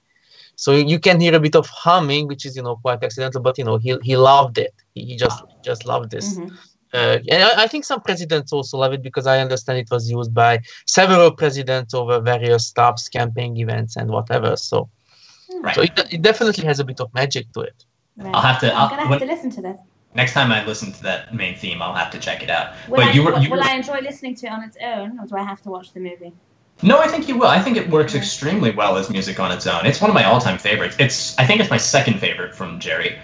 So 0.56 0.72
you 0.72 0.98
can 0.98 1.20
hear 1.20 1.34
a 1.34 1.40
bit 1.40 1.56
of 1.56 1.68
humming, 1.68 2.26
which 2.28 2.44
is 2.44 2.56
you 2.56 2.62
know 2.62 2.76
quite 2.76 3.02
accidental, 3.02 3.40
but 3.42 3.58
you 3.58 3.64
know 3.64 3.78
he 3.78 3.96
he 4.02 4.16
loved 4.16 4.58
it. 4.58 4.74
He, 4.94 5.04
he 5.04 5.16
just 5.16 5.42
just 5.64 5.84
loved 5.86 6.10
this. 6.10 6.40
Mhm. 6.40 6.69
Uh, 6.92 7.18
and 7.30 7.42
I, 7.44 7.64
I 7.64 7.66
think 7.68 7.84
some 7.84 8.00
presidents 8.00 8.52
also 8.52 8.78
love 8.78 8.92
it 8.92 9.02
because 9.02 9.26
I 9.26 9.38
understand 9.40 9.78
it 9.78 9.90
was 9.90 10.10
used 10.10 10.34
by 10.34 10.60
several 10.86 11.30
presidents 11.30 11.94
over 11.94 12.20
various 12.20 12.66
stops, 12.66 13.08
campaign 13.08 13.56
events, 13.56 13.96
and 13.96 14.10
whatever. 14.10 14.56
So, 14.56 14.88
Right. 15.60 15.74
so 15.74 15.82
it, 15.82 15.92
it 16.12 16.22
definitely 16.22 16.64
has 16.64 16.78
a 16.80 16.84
bit 16.84 17.00
of 17.00 17.12
magic 17.12 17.52
to 17.54 17.60
it. 17.62 17.84
Right. 18.16 18.34
I'll 18.34 18.40
have 18.42 18.60
to. 18.60 18.72
I'm 18.72 18.78
I'll, 18.82 18.88
gonna 18.88 19.02
have 19.02 19.10
when, 19.10 19.20
to 19.20 19.26
listen 19.26 19.50
to 19.50 19.60
this. 19.62 19.78
next 20.14 20.32
time 20.32 20.52
I 20.52 20.64
listen 20.64 20.92
to 20.92 21.02
that 21.02 21.34
main 21.34 21.56
theme, 21.56 21.82
I'll 21.82 21.94
have 21.94 22.10
to 22.12 22.18
check 22.18 22.42
it 22.42 22.50
out. 22.50 22.74
Will, 22.88 22.96
but 22.96 23.06
I, 23.06 23.12
you 23.12 23.24
were, 23.24 23.32
will, 23.32 23.42
you 23.42 23.50
will 23.50 23.58
were 23.58 23.64
I 23.64 23.74
enjoy 23.74 23.98
listening 24.00 24.34
to 24.36 24.46
it 24.46 24.52
on 24.52 24.62
its 24.62 24.76
own, 24.82 25.18
or 25.18 25.26
do 25.26 25.36
I 25.36 25.42
have 25.42 25.60
to 25.62 25.68
watch 25.70 25.92
the 25.92 26.00
movie? 26.00 26.32
No, 26.82 26.98
I 26.98 27.08
think 27.08 27.28
you 27.28 27.36
will. 27.36 27.48
I 27.48 27.60
think 27.60 27.76
it 27.76 27.90
works 27.90 28.14
extremely 28.14 28.70
well 28.70 28.96
as 28.96 29.10
music 29.10 29.38
on 29.38 29.52
its 29.52 29.66
own. 29.66 29.86
It's 29.86 30.00
one 30.00 30.08
of 30.10 30.14
my 30.14 30.24
all-time 30.24 30.56
favorites. 30.58 30.96
It's 30.98 31.38
I 31.38 31.44
think 31.46 31.60
it's 31.60 31.70
my 31.70 31.76
second 31.76 32.18
favorite 32.20 32.54
from 32.54 32.80
Jerry. 32.80 33.18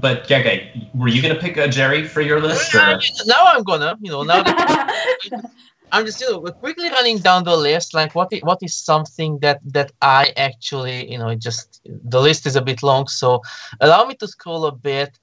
But 0.00 0.30
um, 0.32 0.44
were 0.94 1.08
you 1.08 1.20
gonna 1.22 1.34
pick 1.34 1.56
a 1.56 1.68
Jerry 1.68 2.06
for 2.06 2.20
your 2.20 2.40
list? 2.40 2.74
Or? 2.74 3.00
now 3.26 3.44
I'm 3.44 3.62
gonna, 3.62 3.96
you 4.00 4.10
know, 4.10 4.22
now 4.22 4.42
I'm 5.92 6.06
just 6.06 6.20
you 6.20 6.30
know, 6.30 6.40
quickly 6.40 6.88
running 6.90 7.18
down 7.18 7.44
the 7.44 7.56
list. 7.56 7.94
Like, 7.94 8.14
what 8.14 8.32
is, 8.32 8.42
what 8.42 8.58
is 8.62 8.74
something 8.74 9.38
that 9.40 9.60
that 9.64 9.92
I 10.00 10.32
actually, 10.36 11.10
you 11.10 11.18
know, 11.18 11.34
just 11.34 11.80
the 11.84 12.20
list 12.20 12.46
is 12.46 12.56
a 12.56 12.62
bit 12.62 12.82
long, 12.82 13.08
so 13.08 13.42
allow 13.80 14.04
me 14.04 14.14
to 14.16 14.28
scroll 14.28 14.66
a 14.66 14.72
bit. 14.72 15.18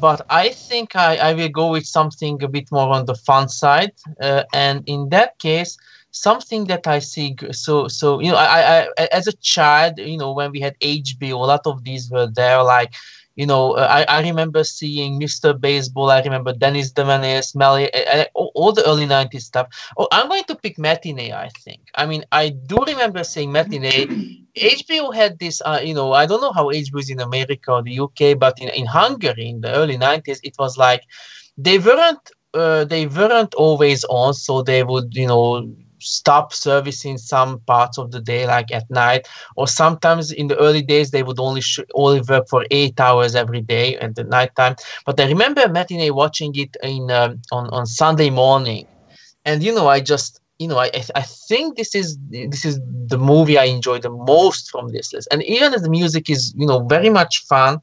But 0.00 0.24
I 0.30 0.50
think 0.50 0.94
I, 0.94 1.16
I 1.16 1.32
will 1.34 1.48
go 1.48 1.70
with 1.72 1.84
something 1.84 2.40
a 2.42 2.48
bit 2.48 2.70
more 2.70 2.90
on 2.90 3.06
the 3.06 3.14
fun 3.14 3.48
side, 3.48 3.92
uh, 4.20 4.44
and 4.52 4.82
in 4.86 5.08
that 5.08 5.38
case, 5.38 5.76
something 6.12 6.66
that 6.66 6.86
I 6.86 6.98
see. 7.00 7.36
So 7.52 7.88
so 7.88 8.20
you 8.20 8.30
know, 8.30 8.36
I, 8.36 8.88
I 8.98 9.08
as 9.12 9.26
a 9.26 9.32
child, 9.32 9.98
you 9.98 10.18
know, 10.18 10.32
when 10.32 10.52
we 10.52 10.60
had 10.60 10.78
HBO, 10.80 11.32
a 11.32 11.36
lot 11.36 11.66
of 11.66 11.84
these 11.84 12.10
were 12.10 12.26
there, 12.26 12.62
like 12.62 12.94
you 13.40 13.46
know, 13.46 13.72
uh, 13.72 13.86
I, 13.88 14.18
I 14.18 14.20
remember 14.20 14.62
seeing 14.64 15.18
Mr. 15.18 15.58
Baseball. 15.58 16.10
I 16.10 16.20
remember 16.20 16.52
Dennis 16.52 16.92
Menace, 16.94 17.54
Melly, 17.54 17.88
all, 18.34 18.52
all, 18.54 18.72
the 18.72 18.86
early 18.86 19.06
90s 19.06 19.40
stuff. 19.40 19.66
Oh, 19.96 20.08
I'm 20.12 20.28
going 20.28 20.44
to 20.44 20.54
pick 20.54 20.78
Matinee, 20.78 21.32
I 21.32 21.48
think. 21.64 21.80
I 21.94 22.04
mean, 22.04 22.22
I 22.32 22.50
do 22.50 22.76
remember 22.86 23.24
seeing 23.24 23.50
Matinee. 23.50 24.44
HBO 24.58 25.14
had 25.14 25.38
this, 25.38 25.62
uh, 25.64 25.80
you 25.82 25.94
know, 25.94 26.12
I 26.12 26.26
don't 26.26 26.42
know 26.42 26.52
how 26.52 26.66
HBO 26.66 27.00
is 27.00 27.08
in 27.08 27.20
America 27.20 27.72
or 27.72 27.82
the 27.82 27.98
UK, 27.98 28.38
but 28.38 28.60
in, 28.60 28.68
in 28.80 28.84
Hungary 28.84 29.48
in 29.48 29.62
the 29.62 29.72
early 29.72 29.96
90s, 29.96 30.40
it 30.42 30.56
was 30.58 30.76
like 30.76 31.04
they 31.56 31.78
weren't 31.78 32.30
uh, 32.52 32.84
they 32.84 33.06
weren't 33.06 33.54
always 33.54 34.04
on, 34.10 34.34
so 34.34 34.60
they 34.60 34.82
would, 34.82 35.14
you 35.14 35.28
know, 35.28 35.66
stop 36.00 36.52
servicing 36.52 37.18
some 37.18 37.60
parts 37.60 37.98
of 37.98 38.10
the 38.10 38.20
day, 38.20 38.46
like 38.46 38.72
at 38.72 38.90
night, 38.90 39.28
or 39.56 39.66
sometimes 39.68 40.32
in 40.32 40.48
the 40.48 40.56
early 40.58 40.82
days 40.82 41.10
they 41.10 41.22
would 41.22 41.38
only 41.40 41.60
sh- 41.60 41.80
only 41.94 42.20
work 42.28 42.48
for 42.48 42.64
eight 42.70 42.98
hours 43.00 43.34
every 43.34 43.60
day 43.60 43.96
at 43.98 44.14
the 44.16 44.24
night 44.24 44.54
time. 44.56 44.76
But 45.06 45.20
I 45.20 45.26
remember 45.28 45.68
matinee 45.68 46.10
watching 46.10 46.52
it 46.56 46.76
in 46.82 47.10
um, 47.10 47.40
on 47.52 47.68
on 47.70 47.86
Sunday 47.86 48.30
morning, 48.30 48.86
and 49.44 49.62
you 49.62 49.74
know 49.74 49.88
I 49.88 50.00
just 50.00 50.39
you 50.60 50.68
know 50.68 50.78
I 50.78 50.90
I 51.14 51.22
think 51.22 51.76
this 51.76 51.94
is 51.94 52.18
this 52.30 52.64
is 52.64 52.78
the 53.12 53.18
movie 53.18 53.58
I 53.58 53.64
enjoy 53.64 53.98
the 53.98 54.10
most 54.10 54.70
from 54.70 54.88
this 54.88 55.12
list, 55.12 55.26
and 55.32 55.42
even 55.42 55.74
as 55.74 55.82
the 55.82 55.90
music 55.90 56.30
is 56.30 56.54
you 56.56 56.66
know 56.66 56.80
very 56.86 57.10
much 57.10 57.34
fun 57.52 57.80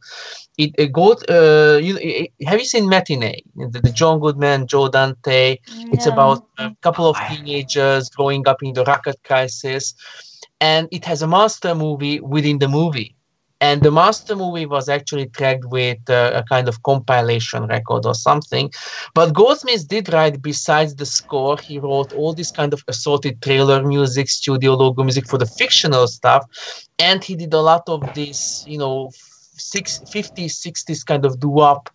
it, 0.57 0.71
it 0.77 0.91
goes. 0.91 1.23
Uh, 1.29 1.79
you 1.81 1.97
it, 2.01 2.31
have 2.47 2.59
you 2.59 2.65
seen 2.65 2.89
Matinee? 2.89 3.43
The, 3.55 3.79
the, 3.81 3.91
John 3.91 4.19
Goodman, 4.19 4.67
Joe 4.67 4.89
Dante. 4.89 5.57
No. 5.75 5.89
It's 5.93 6.07
about 6.07 6.47
a 6.57 6.75
couple 6.81 7.07
of 7.07 7.17
teenagers 7.29 8.09
growing 8.09 8.47
up 8.47 8.63
in 8.63 8.73
the 8.73 8.83
rocket 8.83 9.17
crisis, 9.23 9.93
and 10.59 10.87
it 10.91 11.05
has 11.05 11.21
a 11.21 11.27
monster 11.27 11.75
movie 11.75 12.19
within 12.19 12.57
the 12.59 12.67
movie. 12.67 13.16
And 13.59 13.81
the 13.81 13.91
master 13.91 14.35
movie 14.35 14.65
was 14.65 14.87
actually 14.87 15.27
tracked 15.27 15.65
with 15.65 15.97
uh, 16.09 16.31
a 16.35 16.43
kind 16.43 16.67
of 16.67 16.83
compilation 16.83 17.65
record 17.67 18.05
or 18.05 18.13
something. 18.13 18.71
But 19.15 19.33
Goldsmith 19.33 19.87
did 19.87 20.13
write, 20.13 20.41
besides 20.41 20.95
the 20.95 21.05
score, 21.05 21.57
he 21.57 21.79
wrote 21.79 22.13
all 22.13 22.33
this 22.33 22.51
kind 22.51 22.73
of 22.73 22.83
assorted 22.87 23.41
trailer 23.41 23.83
music, 23.83 24.29
studio 24.29 24.75
logo 24.75 25.03
music 25.03 25.27
for 25.27 25.39
the 25.39 25.47
fictional 25.47 26.07
stuff. 26.07 26.45
And 26.99 27.23
he 27.23 27.35
did 27.35 27.53
a 27.53 27.61
lot 27.61 27.83
of 27.87 28.13
this, 28.13 28.63
you 28.67 28.77
know, 28.77 29.11
six, 29.57 30.01
50s, 30.05 30.51
60s 30.65 31.05
kind 31.05 31.25
of 31.25 31.39
doo-wop 31.39 31.89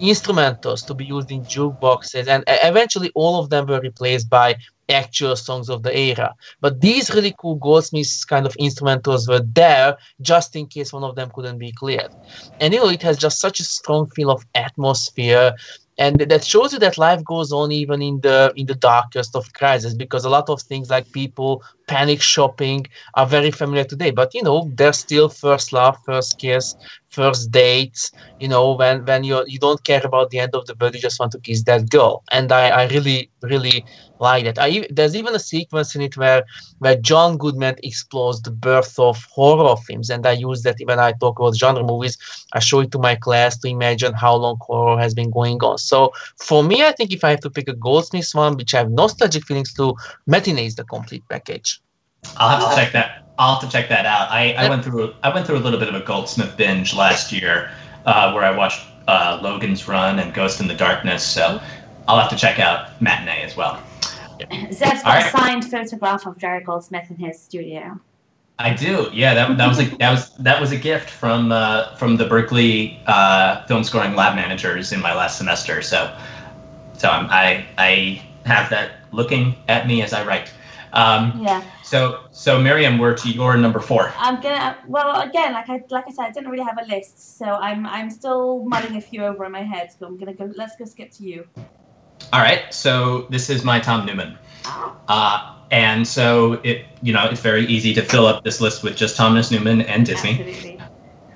instrumentals 0.00 0.84
to 0.86 0.94
be 0.94 1.04
used 1.04 1.30
in 1.30 1.44
jukeboxes, 1.44 2.26
and 2.26 2.44
eventually 2.46 3.10
all 3.14 3.40
of 3.40 3.50
them 3.50 3.66
were 3.66 3.80
replaced 3.80 4.28
by 4.30 4.56
actual 4.88 5.36
songs 5.36 5.68
of 5.70 5.82
the 5.82 5.96
era. 5.96 6.34
But 6.60 6.80
these 6.80 7.14
really 7.14 7.34
cool 7.38 7.56
Goldsmiths 7.56 8.24
kind 8.24 8.46
of 8.46 8.54
instrumentals 8.54 9.28
were 9.28 9.40
there 9.40 9.96
just 10.20 10.56
in 10.56 10.66
case 10.66 10.92
one 10.92 11.04
of 11.04 11.14
them 11.14 11.30
couldn't 11.32 11.58
be 11.58 11.72
cleared. 11.72 12.10
And 12.58 12.74
you 12.74 12.80
know, 12.80 12.88
it 12.88 13.02
has 13.02 13.16
just 13.16 13.40
such 13.40 13.60
a 13.60 13.64
strong 13.64 14.08
feel 14.10 14.30
of 14.30 14.44
atmosphere 14.54 15.54
and 16.00 16.18
that 16.18 16.44
shows 16.44 16.72
you 16.72 16.78
that 16.78 16.96
life 16.98 17.22
goes 17.24 17.52
on 17.52 17.70
even 17.70 18.00
in 18.00 18.20
the 18.22 18.52
in 18.56 18.66
the 18.66 18.74
darkest 18.74 19.36
of 19.36 19.52
crises 19.52 19.94
because 19.94 20.24
a 20.24 20.30
lot 20.30 20.48
of 20.48 20.60
things 20.62 20.88
like 20.88 21.12
people 21.12 21.62
panic 21.90 22.22
shopping 22.22 22.86
are 23.14 23.26
very 23.26 23.50
familiar 23.50 23.84
today. 23.84 24.10
But 24.12 24.34
you 24.34 24.42
know 24.42 24.70
there's 24.74 24.98
still 24.98 25.28
first 25.28 25.72
love 25.72 25.96
first 26.06 26.38
kiss 26.38 26.76
first 27.10 27.50
dates 27.50 28.12
you 28.38 28.48
know 28.48 28.72
when 28.74 29.04
when 29.04 29.24
you 29.24 29.44
you 29.46 29.58
don't 29.58 29.82
care 29.84 30.02
about 30.04 30.30
the 30.30 30.38
end 30.38 30.54
of 30.54 30.66
the 30.66 30.74
world 30.80 30.94
you 30.94 31.00
just 31.00 31.20
want 31.20 31.32
to 31.32 31.40
kiss 31.40 31.64
that 31.64 31.90
girl. 31.90 32.22
And 32.32 32.52
i 32.52 32.68
i 32.82 32.86
really 32.88 33.30
really 33.42 33.84
like 34.20 34.44
that. 34.44 34.58
I, 34.58 34.86
there's 34.90 35.16
even 35.16 35.34
a 35.34 35.38
sequence 35.40 35.94
in 35.96 36.02
it 36.02 36.16
where 36.16 36.44
where 36.78 36.96
john 36.96 37.36
goodman 37.38 37.76
explores 37.82 38.40
the 38.42 38.50
birth 38.50 38.98
of 38.98 39.24
horror 39.34 39.76
films. 39.86 40.10
And 40.10 40.26
i 40.26 40.32
use 40.32 40.62
that 40.62 40.76
when 40.84 40.98
i 41.00 41.12
talk 41.12 41.38
about 41.38 41.56
genre 41.56 41.82
movies 41.84 42.16
i 42.52 42.60
show 42.60 42.80
it 42.80 42.92
to 42.92 42.98
my 42.98 43.14
class 43.16 43.58
to 43.58 43.68
imagine 43.68 44.12
how 44.14 44.34
long 44.36 44.56
horror 44.60 45.00
has 45.00 45.14
been 45.14 45.30
going 45.30 45.58
on. 45.62 45.78
So 45.78 46.12
for 46.38 46.62
me 46.62 46.82
i 46.84 46.92
think 46.92 47.12
if 47.12 47.24
i 47.24 47.30
have 47.30 47.40
to 47.40 47.50
pick 47.50 47.68
a 47.68 47.74
goldsmith 47.74 48.30
one 48.34 48.56
which 48.56 48.74
i 48.74 48.78
have 48.78 48.90
nostalgic 48.90 49.44
feelings 49.44 49.72
to 49.74 49.94
matinee 50.26 50.66
is 50.66 50.76
the 50.76 50.84
complete 50.84 51.24
package 51.28 51.79
i'll 52.36 52.48
have 52.48 52.70
to 52.70 52.76
check 52.76 52.92
that 52.92 53.20
I'll 53.40 53.58
have 53.58 53.70
to 53.70 53.74
check 53.74 53.88
that 53.88 54.04
out. 54.04 54.30
I, 54.30 54.52
I 54.52 54.68
went 54.68 54.84
through 54.84 55.14
I 55.22 55.32
went 55.32 55.46
through 55.46 55.56
a 55.56 55.64
little 55.64 55.78
bit 55.78 55.88
of 55.88 55.94
a 55.94 56.04
Goldsmith 56.04 56.58
binge 56.58 56.94
last 56.94 57.32
year, 57.32 57.70
uh, 58.04 58.32
where 58.32 58.44
I 58.44 58.54
watched 58.54 58.86
uh, 59.08 59.40
Logan's 59.42 59.88
Run 59.88 60.18
and 60.18 60.34
Ghost 60.34 60.60
in 60.60 60.68
the 60.68 60.74
Darkness. 60.74 61.26
So 61.26 61.58
I'll 62.06 62.18
have 62.18 62.28
to 62.28 62.36
check 62.36 62.58
out 62.58 63.00
Matinee 63.00 63.42
as 63.42 63.56
well. 63.56 63.82
Zev's 64.72 65.02
got 65.02 65.26
a 65.26 65.30
signed 65.30 65.64
photograph 65.64 66.26
of 66.26 66.36
Jerry 66.36 66.62
Goldsmith 66.62 67.10
in 67.10 67.16
his 67.16 67.40
studio. 67.40 67.98
I 68.58 68.74
do. 68.74 69.08
Yeah, 69.10 69.32
that, 69.32 69.56
that 69.56 69.68
was 69.68 69.80
a 69.80 69.84
that 69.96 70.10
was 70.10 70.36
that 70.36 70.60
was 70.60 70.72
a 70.72 70.76
gift 70.76 71.08
from 71.08 71.50
uh, 71.50 71.94
from 71.96 72.18
the 72.18 72.26
Berkeley 72.26 73.00
uh, 73.06 73.64
film 73.64 73.84
scoring 73.84 74.14
lab 74.14 74.36
managers 74.36 74.92
in 74.92 75.00
my 75.00 75.14
last 75.14 75.38
semester. 75.38 75.80
So 75.80 76.14
so 76.98 77.08
I'm, 77.08 77.26
I 77.30 77.66
I 77.78 78.22
have 78.44 78.68
that 78.68 78.92
looking 79.12 79.56
at 79.68 79.86
me 79.86 80.02
as 80.02 80.12
I 80.12 80.26
write. 80.26 80.52
Um, 80.92 81.40
yeah. 81.40 81.62
So, 81.82 82.24
so 82.30 82.60
Miriam, 82.60 82.98
we're 82.98 83.16
to 83.16 83.30
your 83.30 83.56
number 83.56 83.80
four. 83.80 84.12
I'm 84.16 84.40
gonna. 84.40 84.78
Well, 84.88 85.20
again, 85.20 85.52
like 85.52 85.68
I 85.68 85.82
like 85.90 86.04
I 86.08 86.10
said, 86.10 86.24
I 86.26 86.30
didn't 86.30 86.50
really 86.50 86.64
have 86.64 86.78
a 86.80 86.86
list, 86.86 87.38
so 87.38 87.46
I'm 87.46 87.86
I'm 87.86 88.10
still 88.10 88.64
mulling 88.64 88.96
a 88.96 89.00
few 89.00 89.24
over 89.24 89.44
in 89.44 89.52
my 89.52 89.62
head. 89.62 89.90
So 89.96 90.06
I'm 90.06 90.18
gonna 90.18 90.34
go. 90.34 90.52
Let's 90.56 90.76
go 90.76 90.84
skip 90.84 91.10
to 91.12 91.24
you. 91.24 91.46
All 92.32 92.40
right. 92.40 92.72
So 92.72 93.26
this 93.30 93.50
is 93.50 93.64
my 93.64 93.80
Tom 93.80 94.06
Newman. 94.06 94.38
Uh, 95.08 95.56
and 95.70 96.06
so 96.06 96.54
it, 96.64 96.84
you 97.02 97.12
know, 97.12 97.26
it's 97.26 97.40
very 97.40 97.66
easy 97.66 97.94
to 97.94 98.02
fill 98.02 98.26
up 98.26 98.44
this 98.44 98.60
list 98.60 98.82
with 98.82 98.96
just 98.96 99.16
Thomas 99.16 99.50
Newman 99.50 99.82
and 99.82 100.04
Disney. 100.04 100.40
Absolutely. 100.40 100.80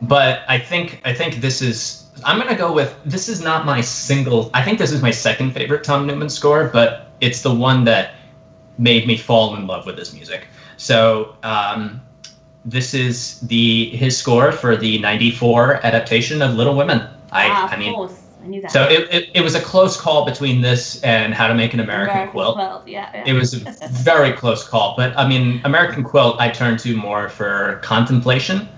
But 0.02 0.42
I 0.48 0.58
think 0.58 1.00
I 1.04 1.14
think 1.14 1.36
this 1.36 1.62
is. 1.62 2.00
I'm 2.24 2.38
gonna 2.38 2.56
go 2.56 2.72
with. 2.72 2.96
This 3.04 3.28
is 3.28 3.40
not 3.40 3.64
my 3.64 3.80
single. 3.80 4.50
I 4.54 4.62
think 4.62 4.78
this 4.78 4.92
is 4.92 5.02
my 5.02 5.10
second 5.10 5.52
favorite 5.52 5.84
Tom 5.84 6.06
Newman 6.06 6.28
score, 6.28 6.68
but 6.68 7.12
it's 7.20 7.42
the 7.42 7.54
one 7.54 7.84
that 7.84 8.14
made 8.78 9.06
me 9.06 9.16
fall 9.16 9.54
in 9.56 9.66
love 9.66 9.86
with 9.86 9.98
his 9.98 10.14
music. 10.14 10.46
So 10.76 11.36
um, 11.42 12.00
this 12.64 12.94
is 12.94 13.40
the 13.40 13.90
his 13.90 14.16
score 14.16 14.52
for 14.52 14.76
the 14.76 14.98
'94 14.98 15.84
adaptation 15.86 16.42
of 16.42 16.54
Little 16.54 16.76
Women. 16.76 17.00
I, 17.32 17.48
ah, 17.48 17.68
I 17.70 17.76
mean, 17.76 17.94
I 18.42 18.46
knew 18.46 18.60
that. 18.60 18.70
So 18.70 18.84
it, 18.84 19.08
it, 19.12 19.30
it, 19.34 19.40
was 19.40 19.54
a 19.54 19.60
close 19.60 20.00
call 20.00 20.24
between 20.24 20.60
this 20.60 21.02
and 21.02 21.34
How 21.34 21.48
to 21.48 21.54
Make 21.54 21.74
an 21.74 21.80
American, 21.80 22.12
American 22.12 22.32
Quilt. 22.32 22.56
Quilt. 22.56 22.88
Yeah, 22.88 23.10
yeah. 23.14 23.24
It 23.26 23.32
was 23.32 23.54
a 23.54 23.88
very 23.90 24.32
close 24.32 24.66
call, 24.66 24.94
but 24.96 25.16
I 25.16 25.26
mean, 25.26 25.60
American 25.64 26.04
Quilt 26.04 26.40
I 26.40 26.48
turn 26.50 26.76
to 26.78 26.96
more 26.96 27.28
for 27.28 27.80
contemplation. 27.82 28.68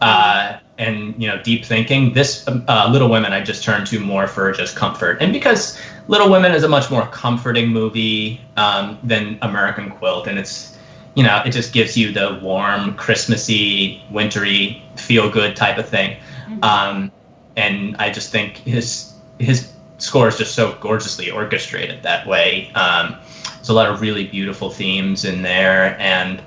Uh, 0.00 0.58
and 0.78 1.20
you 1.20 1.28
know 1.28 1.42
deep 1.42 1.64
thinking 1.64 2.12
this 2.12 2.46
uh, 2.46 2.88
little 2.90 3.10
women 3.10 3.32
i 3.32 3.42
just 3.42 3.64
turn 3.64 3.84
to 3.84 3.98
more 3.98 4.28
for 4.28 4.52
just 4.52 4.76
comfort 4.76 5.18
and 5.20 5.32
because 5.32 5.76
Little 6.08 6.30
Women 6.30 6.52
is 6.52 6.64
a 6.64 6.68
much 6.68 6.90
more 6.90 7.06
comforting 7.08 7.68
movie 7.68 8.40
um, 8.56 8.98
than 9.04 9.38
American 9.42 9.90
Quilt, 9.90 10.26
and 10.26 10.38
it's 10.38 10.76
you 11.14 11.22
know 11.22 11.42
it 11.44 11.50
just 11.50 11.72
gives 11.72 11.96
you 11.96 12.12
the 12.12 12.38
warm, 12.42 12.94
Christmassy, 12.96 14.02
wintry, 14.10 14.82
feel 14.96 15.30
good 15.30 15.54
type 15.54 15.78
of 15.78 15.88
thing. 15.88 16.16
Mm-hmm. 16.46 16.64
Um, 16.64 17.12
and 17.56 17.96
I 17.98 18.10
just 18.10 18.32
think 18.32 18.56
his 18.58 19.14
his 19.38 19.72
score 19.98 20.28
is 20.28 20.38
just 20.38 20.54
so 20.54 20.74
gorgeously 20.80 21.30
orchestrated 21.30 22.02
that 22.02 22.26
way. 22.26 22.72
Um, 22.74 23.16
there's 23.56 23.68
a 23.68 23.74
lot 23.74 23.90
of 23.90 24.00
really 24.00 24.26
beautiful 24.26 24.70
themes 24.70 25.26
in 25.26 25.42
there, 25.42 25.94
and 26.00 26.42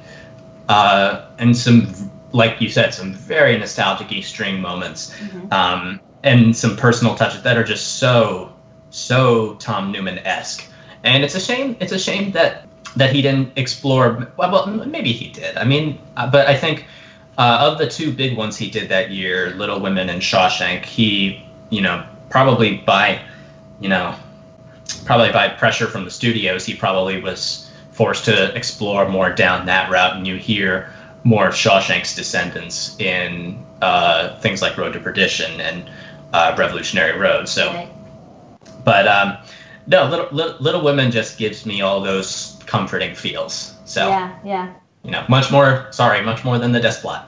uh, 0.70 1.28
and 1.38 1.56
some 1.56 1.94
like 2.32 2.60
you 2.62 2.70
said, 2.70 2.94
some 2.94 3.14
very 3.14 3.58
nostalgic 3.58 4.24
string 4.24 4.60
moments, 4.60 5.14
mm-hmm. 5.20 5.54
um, 5.54 6.00
and 6.24 6.56
some 6.56 6.76
personal 6.76 7.14
touches 7.14 7.44
that 7.44 7.58
are 7.58 7.64
just 7.64 8.00
so 8.00 8.51
so 8.92 9.56
Tom 9.56 9.92
Newman 9.92 10.20
esque, 10.20 10.70
and 11.04 11.24
it's 11.24 11.34
a 11.34 11.40
shame. 11.40 11.76
It's 11.80 11.94
a 11.94 12.00
shame 12.00 12.32
that 12.34 12.68
that 12.96 13.14
he 13.16 13.22
didn't 13.22 13.54
explore. 13.56 14.28
Well, 14.38 14.68
maybe 14.68 15.14
he 15.14 15.30
did. 15.30 15.58
I 15.58 15.64
mean, 15.64 15.98
uh, 16.18 16.30
but 16.30 16.48
I 16.48 16.56
think 16.56 16.86
uh, 17.38 17.72
of 17.72 17.78
the 17.78 17.88
two 17.88 18.12
big 18.12 18.38
ones 18.38 18.58
he 18.58 18.70
did 18.70 18.90
that 18.90 19.10
year, 19.10 19.52
Little 19.52 19.80
Women 19.80 20.10
and 20.10 20.22
Shawshank, 20.22 20.86
he 20.86 21.44
you 21.70 21.82
know 21.82 22.06
probably 22.30 22.78
by 22.78 23.22
you 23.80 23.90
know 23.90 24.16
probably 25.06 25.32
by 25.32 25.48
pressure 25.48 25.88
from 25.88 26.04
the 26.04 26.12
studios, 26.12 26.66
he 26.66 26.76
probably 26.76 27.22
was 27.22 27.72
forced 27.92 28.26
to 28.26 28.54
explore 28.56 29.08
more 29.08 29.32
down 29.32 29.66
that 29.66 29.90
route, 29.90 30.18
and 30.18 30.28
you 30.28 30.36
hear 30.36 30.92
more 31.24 31.48
of 31.48 31.54
Shawshank's 31.54 32.14
descendants 32.14 33.00
in 33.00 33.64
uh, 33.82 34.38
things 34.40 34.62
like 34.62 34.78
Road 34.78 34.94
to 34.94 35.00
Perdition 35.00 35.62
and 35.62 35.90
uh, 36.34 36.54
Revolutionary 36.58 37.18
Road. 37.18 37.48
So. 37.48 37.72
Right 37.72 37.90
but 38.84 39.08
um, 39.08 39.38
no, 39.88 40.06
little, 40.08 40.28
little 40.32 40.56
Little 40.62 40.82
Women 40.84 41.12
just 41.12 41.38
gives 41.38 41.66
me 41.66 41.82
all 41.82 42.02
those 42.02 42.60
comforting 42.66 43.16
feels. 43.16 43.76
So 43.86 44.08
Yeah, 44.08 44.36
yeah. 44.46 44.74
you 45.04 45.12
know, 45.12 45.26
much 45.30 45.52
more. 45.52 45.88
Sorry, 45.92 46.22
much 46.22 46.44
more 46.44 46.58
than 46.58 46.72
the 46.72 46.80
Desplat. 46.80 47.26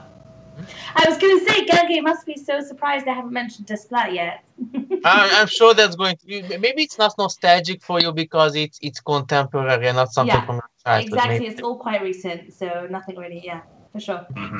I 0.95 1.05
was 1.09 1.17
gonna 1.17 1.39
say, 1.39 1.65
Gelge 1.65 2.01
must 2.03 2.25
be 2.25 2.37
so 2.37 2.61
surprised 2.61 3.07
I 3.07 3.13
haven't 3.13 3.33
mentioned 3.33 3.67
Desplat 3.67 4.13
yet. 4.13 4.43
I'm, 5.05 5.29
I'm 5.35 5.47
sure 5.47 5.73
that's 5.73 5.95
going 5.95 6.15
to 6.17 6.25
be. 6.25 6.41
Maybe 6.57 6.83
it's 6.83 6.97
not 6.97 7.13
nostalgic 7.17 7.81
for 7.81 7.99
you 7.99 8.13
because 8.13 8.55
it's 8.55 8.79
it's 8.81 9.01
contemporary 9.01 9.87
and 9.87 9.97
not 9.97 10.13
something 10.13 10.33
Yeah, 10.35 10.45
from 10.45 10.55
your 10.55 10.69
childhood. 10.85 11.05
exactly, 11.07 11.33
maybe. 11.39 11.47
it's 11.47 11.61
all 11.61 11.77
quite 11.77 12.01
recent, 12.01 12.53
so 12.53 12.87
nothing 12.89 13.17
really. 13.17 13.41
Yeah, 13.43 13.61
for 13.91 13.99
sure. 13.99 14.25
hmm 14.33 14.59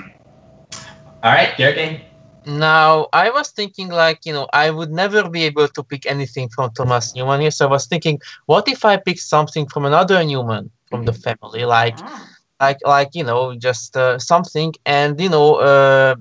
All 1.24 1.32
right, 1.32 1.58
your 1.58 1.74
game. 1.74 2.02
Now, 2.46 3.08
I 3.14 3.30
was 3.30 3.52
thinking, 3.52 3.90
like, 3.90 4.26
you 4.26 4.34
know, 4.34 4.48
I 4.54 4.70
would 4.72 4.92
never 4.92 5.30
be 5.30 5.44
able 5.44 5.68
to 5.68 5.84
pick 5.84 6.06
anything 6.06 6.50
from 6.50 6.72
Thomas 6.72 7.16
Newman 7.16 7.42
here. 7.42 7.52
So 7.52 7.68
I 7.68 7.70
was 7.72 7.86
thinking, 7.88 8.20
what 8.46 8.68
if 8.68 8.86
I 8.86 8.98
pick 8.98 9.20
something 9.20 9.68
from 9.68 9.86
another 9.86 10.24
Newman 10.24 10.72
from 10.90 11.06
the 11.06 11.14
family, 11.14 11.66
like, 11.66 12.00
Ah, 12.04 12.28
like, 12.60 12.78
like, 12.86 13.10
you 13.14 13.24
know, 13.24 13.56
just 13.56 13.96
uh, 13.98 14.18
something, 14.20 14.74
and 14.86 15.20
you 15.20 15.30
know, 15.30 15.56
uh, 15.56 16.16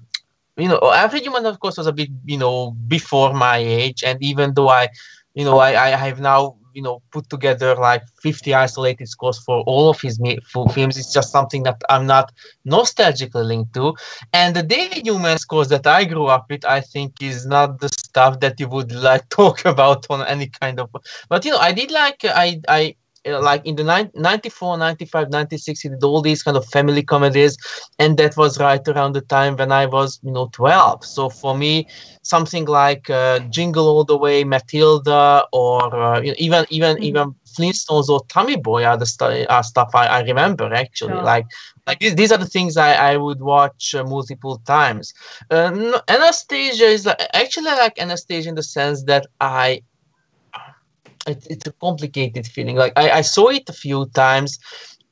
you 0.56 0.68
know, 0.68 0.78
Alfred 0.82 1.24
Newman, 1.24 1.46
of 1.46 1.58
course, 1.60 1.76
was 1.78 1.86
a 1.86 1.92
bit, 1.92 2.08
you 2.24 2.38
know, 2.38 2.72
before 2.88 3.32
my 3.34 3.58
age, 3.58 4.02
and 4.04 4.22
even 4.22 4.54
though 4.54 4.68
I, 4.68 4.88
you 5.34 5.44
know, 5.44 5.58
I, 5.58 5.70
I 5.92 5.96
have 5.96 6.20
now, 6.20 6.56
you 6.74 6.82
know, 6.82 7.02
put 7.10 7.28
together 7.30 7.74
like 7.74 8.02
50 8.22 8.54
isolated 8.54 9.08
scores 9.08 9.38
for 9.38 9.62
all 9.62 9.90
of 9.90 10.00
his 10.00 10.20
full 10.52 10.68
films. 10.68 10.96
It's 10.96 11.12
just 11.12 11.32
something 11.32 11.62
that 11.64 11.80
I'm 11.88 12.06
not 12.06 12.32
nostalgically 12.66 13.44
linked 13.44 13.74
to. 13.74 13.94
And 14.32 14.56
the 14.56 14.62
David 14.62 15.04
Newman 15.04 15.38
scores 15.38 15.68
that 15.68 15.86
I 15.86 16.04
grew 16.04 16.26
up 16.26 16.46
with, 16.50 16.64
I 16.64 16.80
think, 16.80 17.22
is 17.22 17.46
not 17.46 17.80
the 17.80 17.88
stuff 17.88 18.40
that 18.40 18.58
you 18.60 18.68
would 18.68 18.92
like 18.92 19.28
talk 19.30 19.64
about 19.64 20.06
on 20.10 20.26
any 20.26 20.48
kind 20.48 20.80
of. 20.80 20.90
But 21.28 21.44
you 21.44 21.52
know, 21.52 21.58
I 21.58 21.72
did 21.72 21.90
like 21.90 22.24
I 22.24 22.60
I 22.68 22.96
like 23.26 23.64
in 23.64 23.76
the 23.76 23.84
nine- 23.84 24.10
94 24.14 24.76
95 24.76 25.28
96 25.30 25.80
he 25.80 25.88
did 25.88 26.02
all 26.02 26.20
these 26.20 26.42
kind 26.42 26.56
of 26.56 26.64
family 26.66 27.02
comedies 27.02 27.56
and 27.98 28.16
that 28.18 28.36
was 28.36 28.58
right 28.58 28.86
around 28.88 29.12
the 29.12 29.20
time 29.22 29.56
when 29.56 29.70
i 29.72 29.86
was 29.86 30.18
you 30.22 30.30
know 30.32 30.48
12 30.52 31.04
so 31.04 31.28
for 31.28 31.56
me 31.56 31.86
something 32.22 32.64
like 32.66 33.08
uh, 33.10 33.38
jingle 33.50 33.86
all 33.88 34.04
the 34.04 34.16
way 34.16 34.44
matilda 34.44 35.44
or 35.52 35.94
uh, 35.94 36.20
you 36.20 36.28
know, 36.28 36.34
even 36.38 36.64
even 36.70 36.96
Mhm. 36.96 37.02
even 37.02 37.34
flintstones 37.56 38.08
or 38.08 38.20
tommy 38.28 38.56
boy 38.56 38.84
are 38.84 38.96
the 38.96 39.06
stu- 39.06 39.46
are 39.48 39.62
stuff 39.62 39.90
I, 39.94 40.06
I 40.06 40.20
remember 40.22 40.72
actually 40.72 41.20
Sure. 41.20 41.22
like 41.22 41.46
like 41.86 41.98
these, 42.00 42.14
these 42.14 42.32
are 42.32 42.38
the 42.38 42.46
things 42.46 42.76
I, 42.76 42.92
I 43.12 43.16
would 43.16 43.40
watch 43.40 43.94
uh, 43.94 44.04
multiple 44.04 44.60
times. 44.66 45.12
Uh, 45.50 45.70
no- 45.70 46.00
Anastasia 46.08 46.84
is 46.86 47.06
like, 47.06 47.20
actually 47.32 47.70
like 47.70 47.98
Anastasia 47.98 48.48
in 48.48 48.54
the 48.54 48.62
sense 48.62 49.04
that 49.04 49.26
I 49.40 49.82
it, 51.26 51.46
it's 51.50 51.66
a 51.66 51.72
complicated 51.72 52.46
feeling. 52.46 52.76
Like 52.76 52.92
I, 52.96 53.10
I 53.10 53.20
saw 53.22 53.48
it 53.48 53.68
a 53.68 53.72
few 53.72 54.06
times, 54.06 54.58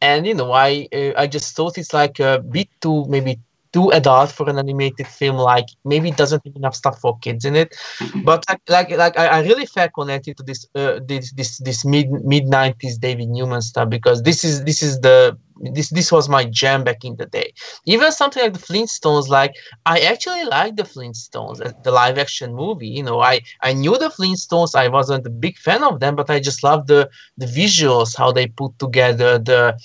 and 0.00 0.26
you 0.26 0.34
know 0.34 0.52
I 0.52 0.88
uh, 0.92 1.12
I 1.16 1.26
just 1.26 1.54
thought 1.56 1.78
it's 1.78 1.92
like 1.94 2.20
a 2.20 2.40
bit 2.40 2.68
too 2.80 3.06
maybe 3.08 3.40
too 3.72 3.90
adult 3.90 4.30
for 4.30 4.48
an 4.48 4.58
animated 4.58 5.06
film. 5.06 5.36
Like 5.36 5.66
maybe 5.84 6.08
it 6.08 6.16
doesn't 6.16 6.42
have 6.44 6.56
enough 6.56 6.74
stuff 6.74 7.00
for 7.00 7.18
kids 7.18 7.44
in 7.44 7.56
it. 7.56 7.76
But 8.24 8.44
like 8.48 8.60
like, 8.68 8.90
like 8.90 9.18
I, 9.18 9.26
I 9.26 9.42
really 9.42 9.66
felt 9.66 9.92
connected 9.94 10.36
to 10.38 10.42
this 10.42 10.66
uh, 10.74 11.00
this 11.04 11.32
this 11.32 11.58
this 11.58 11.84
mid 11.84 12.10
mid 12.24 12.46
nineties 12.46 12.98
David 12.98 13.28
Newman 13.28 13.62
stuff 13.62 13.88
because 13.88 14.22
this 14.22 14.44
is 14.44 14.64
this 14.64 14.82
is 14.82 15.00
the 15.00 15.36
this 15.74 15.90
this 15.90 16.10
was 16.10 16.28
my 16.28 16.44
jam 16.44 16.84
back 16.84 17.04
in 17.04 17.16
the 17.16 17.26
day. 17.26 17.52
Even 17.84 18.12
something 18.12 18.42
like 18.42 18.54
the 18.54 18.58
Flintstones, 18.58 19.28
like 19.28 19.54
I 19.86 20.00
actually 20.00 20.44
like 20.44 20.76
the 20.76 20.84
Flintstones, 20.84 21.64
uh, 21.64 21.72
the 21.82 21.90
live 21.92 22.18
action 22.18 22.54
movie. 22.54 22.88
You 22.88 23.02
know, 23.02 23.20
I 23.20 23.40
I 23.62 23.72
knew 23.72 23.96
the 23.98 24.08
Flintstones. 24.08 24.74
I 24.74 24.88
wasn't 24.88 25.26
a 25.26 25.30
big 25.30 25.58
fan 25.58 25.82
of 25.82 26.00
them, 26.00 26.16
but 26.16 26.30
I 26.30 26.40
just 26.40 26.62
loved 26.62 26.88
the 26.88 27.10
the 27.36 27.46
visuals, 27.46 28.16
how 28.16 28.32
they 28.32 28.46
put 28.46 28.78
together 28.78 29.38
the 29.38 29.76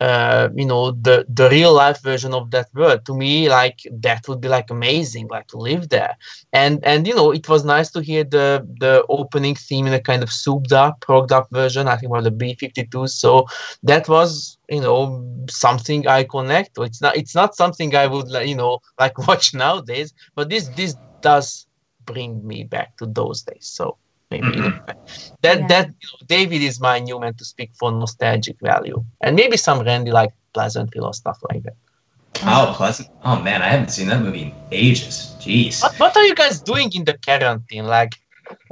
uh, 0.00 0.48
you 0.54 0.66
know 0.66 0.90
the 0.92 1.24
the 1.28 1.48
real 1.50 1.72
life 1.72 2.02
version 2.02 2.34
of 2.34 2.50
that 2.50 2.68
world 2.74 3.04
to 3.06 3.14
me 3.16 3.48
like 3.48 3.78
that 3.90 4.26
would 4.28 4.40
be 4.40 4.48
like 4.48 4.70
amazing 4.70 5.26
like 5.28 5.46
to 5.48 5.56
live 5.58 5.88
there. 5.88 6.16
And 6.52 6.84
and 6.84 7.06
you 7.06 7.14
know 7.14 7.30
it 7.32 7.48
was 7.48 7.64
nice 7.64 7.90
to 7.92 8.00
hear 8.00 8.24
the 8.24 8.66
the 8.80 9.04
opening 9.08 9.54
theme 9.54 9.86
in 9.86 9.92
a 9.94 10.00
kind 10.00 10.22
of 10.22 10.30
souped 10.30 10.72
up 10.72 11.00
progged 11.00 11.32
up 11.32 11.48
version 11.52 11.88
i 11.88 11.96
think 11.96 12.10
about 12.10 12.24
the 12.24 12.30
b52 12.30 13.06
so 13.08 13.46
that 13.82 14.08
was 14.08 14.58
you 14.68 14.80
know 14.80 15.24
something 15.50 16.06
i 16.06 16.24
connect 16.24 16.74
to. 16.74 16.82
It's 16.82 17.00
not 17.02 17.16
it's 17.16 17.34
not 17.34 17.54
something 17.54 17.94
i 17.94 18.06
would 18.06 18.28
you 18.48 18.54
know 18.56 18.80
like 18.98 19.18
watch 19.28 19.54
nowadays 19.54 20.12
but 20.34 20.48
this 20.50 20.68
this 20.70 20.96
does 21.22 21.66
bring 22.04 22.46
me 22.46 22.64
back 22.64 22.96
to 22.98 23.06
those 23.06 23.42
days. 23.42 23.66
So 23.66 23.98
maybe 24.30 24.52
you 24.54 24.62
know, 24.62 24.72
that 25.42 25.58
Yeah. 25.58 25.66
that 25.68 25.86
you 26.00 26.08
know, 26.12 26.18
david 26.26 26.62
is 26.62 26.80
my 26.80 26.98
newman 26.98 27.34
to 27.36 27.44
speak 27.44 27.70
for 27.78 27.90
nostalgic 27.92 28.56
value 28.62 29.04
and 29.22 29.36
maybe 29.36 29.56
some 29.56 29.80
randy 29.80 30.10
like 30.10 30.32
pleasantville 30.54 31.04
or 31.06 31.14
stuff 31.14 31.38
like 31.50 31.62
that 31.64 31.76
Oh, 32.44 32.72
Pleasant. 32.76 33.08
Oh 33.24 33.40
man, 33.40 33.62
I 33.62 33.68
haven't 33.68 33.88
seen 33.90 34.08
that 34.08 34.20
movie 34.20 34.42
in 34.42 34.52
ages. 34.70 35.34
Jeez. 35.40 35.82
what, 35.82 35.92
what 35.98 36.16
are 36.16 36.24
you 36.24 36.34
guys 36.34 36.60
doing 36.62 36.90
in 36.94 37.04
the 37.04 37.16
quarantine 37.24 37.86
like 37.86 38.12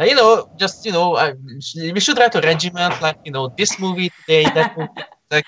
you 0.00 0.14
know 0.14 0.46
just 0.56 0.84
you 0.84 0.92
know 0.92 1.14
uh, 1.14 1.32
sh- 1.60 1.92
we 1.94 2.00
should 2.00 2.18
write 2.18 2.34
a 2.34 2.40
regiment 2.40 3.00
like 3.00 3.18
you 3.24 3.32
know 3.32 3.48
this 3.56 3.78
movie 3.78 4.10
today 4.10 4.50
that 4.50 4.68
movie. 4.76 4.90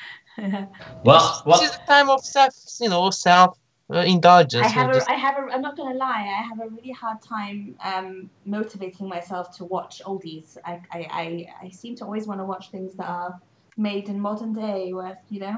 Well, 1.05 1.43
this 1.47 1.61
well, 1.61 1.63
is 1.63 1.73
the 1.73 1.81
time 1.87 2.09
of 2.11 2.25
self 2.25 2.55
you 2.81 2.89
know 2.89 3.11
self 3.11 3.59
uh, 3.93 3.99
indulgence 3.99 4.67
I 4.67 4.69
have 4.69 4.87
you 4.89 4.93
know, 4.93 4.93
a, 4.93 4.95
just- 4.95 5.11
I 5.11 5.15
have 5.15 5.37
a, 5.37 5.53
I'm 5.53 5.63
not 5.63 5.77
gonna 5.77 5.97
lie, 5.97 6.23
I 6.39 6.43
have 6.43 6.61
a 6.61 6.69
really 6.69 6.93
hard 6.93 7.19
time 7.23 7.77
um, 7.83 8.31
motivating 8.45 9.09
myself 9.09 9.57
to 9.59 9.65
watch 9.65 10.03
oldies. 10.05 10.57
I, 10.65 10.81
I, 10.93 10.99
I, 11.11 11.47
I 11.67 11.71
seem 11.71 11.95
to 11.97 12.05
always 12.05 12.27
want 12.27 12.41
to 12.41 12.45
watch 12.45 12.71
things 12.71 12.95
that 12.97 13.09
are 13.09 13.41
made 13.77 14.09
in 14.09 14.19
modern 14.21 14.53
day, 14.53 14.93
with 14.93 15.19
you 15.29 15.41
know. 15.41 15.57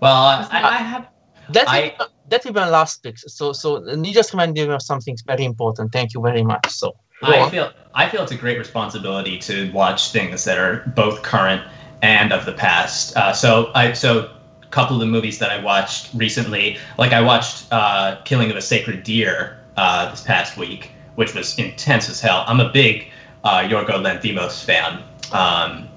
well, 0.00 0.14
I, 0.14 0.48
I 0.50 0.76
have. 0.78 1.08
That's, 1.48 1.70
will, 1.70 1.78
I- 1.78 1.88
be, 1.98 2.04
that 2.28 2.44
will 2.44 2.52
be 2.52 2.60
my 2.60 2.68
last 2.68 3.02
pick. 3.02 3.18
So, 3.18 3.52
so 3.52 3.84
you 3.90 4.12
just 4.12 4.32
reminded 4.32 4.68
me 4.68 4.74
of 4.74 4.82
something 4.82 5.16
very 5.26 5.44
important. 5.44 5.92
Thank 5.92 6.14
you 6.14 6.22
very 6.22 6.42
much. 6.42 6.70
So, 6.70 6.92
go 7.24 7.32
I 7.32 7.50
feel 7.50 7.72
I 7.94 8.08
feel 8.08 8.22
it's 8.22 8.32
a 8.32 8.36
great 8.36 8.58
responsibility 8.58 9.38
to 9.38 9.70
watch 9.72 10.12
things 10.12 10.44
that 10.44 10.58
are 10.58 10.84
both 10.94 11.22
current 11.22 11.62
and 12.02 12.32
of 12.32 12.46
the 12.46 12.52
past. 12.52 13.16
Uh, 13.16 13.32
so 13.32 13.70
I 13.74 13.92
so 13.92 14.18
a 14.20 14.41
couple 14.72 14.96
of 14.96 15.00
the 15.00 15.06
movies 15.06 15.38
that 15.38 15.50
I 15.50 15.62
watched 15.62 16.10
recently, 16.14 16.78
like 16.98 17.12
I 17.12 17.20
watched 17.20 17.66
uh, 17.70 18.16
Killing 18.24 18.50
of 18.50 18.56
a 18.56 18.60
Sacred 18.62 19.04
Deer 19.04 19.58
uh, 19.76 20.10
this 20.10 20.22
past 20.22 20.56
week, 20.56 20.90
which 21.14 21.34
was 21.34 21.56
intense 21.58 22.08
as 22.10 22.20
hell. 22.20 22.44
I'm 22.48 22.58
a 22.60 22.68
big 22.70 23.06
uh, 23.44 23.60
Yorgo 23.60 24.00
Lanthimos 24.02 24.64
fan. 24.64 25.02
Um, 25.32 25.88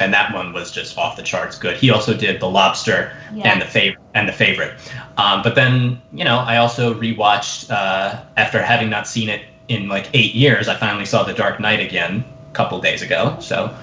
and 0.00 0.12
that 0.14 0.32
one 0.32 0.52
was 0.54 0.72
just 0.72 0.96
off 0.96 1.16
the 1.16 1.22
charts 1.22 1.58
good. 1.58 1.76
He 1.76 1.90
also 1.90 2.14
did 2.14 2.40
The 2.40 2.48
Lobster 2.48 3.12
Yeah. 3.34 3.52
and 3.52 3.60
the 3.60 3.66
favorite 3.66 4.00
and 4.14 4.26
the 4.28 4.32
favorite. 4.32 4.72
Um, 5.18 5.42
but 5.42 5.54
then 5.54 6.00
you 6.12 6.24
know, 6.24 6.38
I 6.38 6.56
also 6.56 6.94
rewatched 6.94 7.70
uh, 7.70 8.22
after 8.38 8.62
having 8.62 8.88
not 8.88 9.06
seen 9.06 9.28
it 9.28 9.42
in 9.68 9.88
like 9.88 10.08
eight 10.14 10.34
years. 10.34 10.68
I 10.68 10.76
finally 10.76 11.04
saw 11.04 11.22
The 11.24 11.34
Dark 11.34 11.60
Knight 11.60 11.80
again 11.80 12.24
a 12.50 12.54
couple 12.54 12.80
days 12.80 13.02
ago. 13.02 13.36
So 13.40 13.74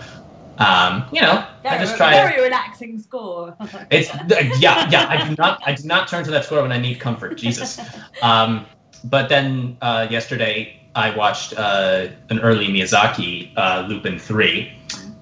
um, 0.62 1.06
you 1.12 1.22
know, 1.22 1.46
I 1.66 1.78
just 1.78 1.98
try. 1.98 2.12
to- 2.12 2.30
very 2.30 2.44
relaxing 2.44 3.00
score. 3.00 3.56
It's 3.92 4.10
yeah, 4.60 4.90
yeah. 4.90 5.08
I 5.10 5.28
do 5.28 5.36
not 5.38 5.62
I 5.66 5.74
do 5.74 5.88
not 5.88 6.08
turn 6.08 6.24
to 6.26 6.32
that 6.32 6.46
score 6.46 6.62
when 6.62 6.72
I 6.72 6.78
need 6.78 7.00
comfort. 7.00 7.38
Jesus. 7.38 7.80
Um, 8.22 8.66
but 9.06 9.30
then 9.30 9.78
uh, 9.82 10.08
yesterday 10.12 10.80
I 10.96 11.16
watched 11.16 11.58
uh, 11.58 12.10
an 12.30 12.40
early 12.40 12.68
Miyazaki, 12.68 13.52
uh, 13.58 13.88
Lupin 13.90 14.20
Three, 14.20 14.72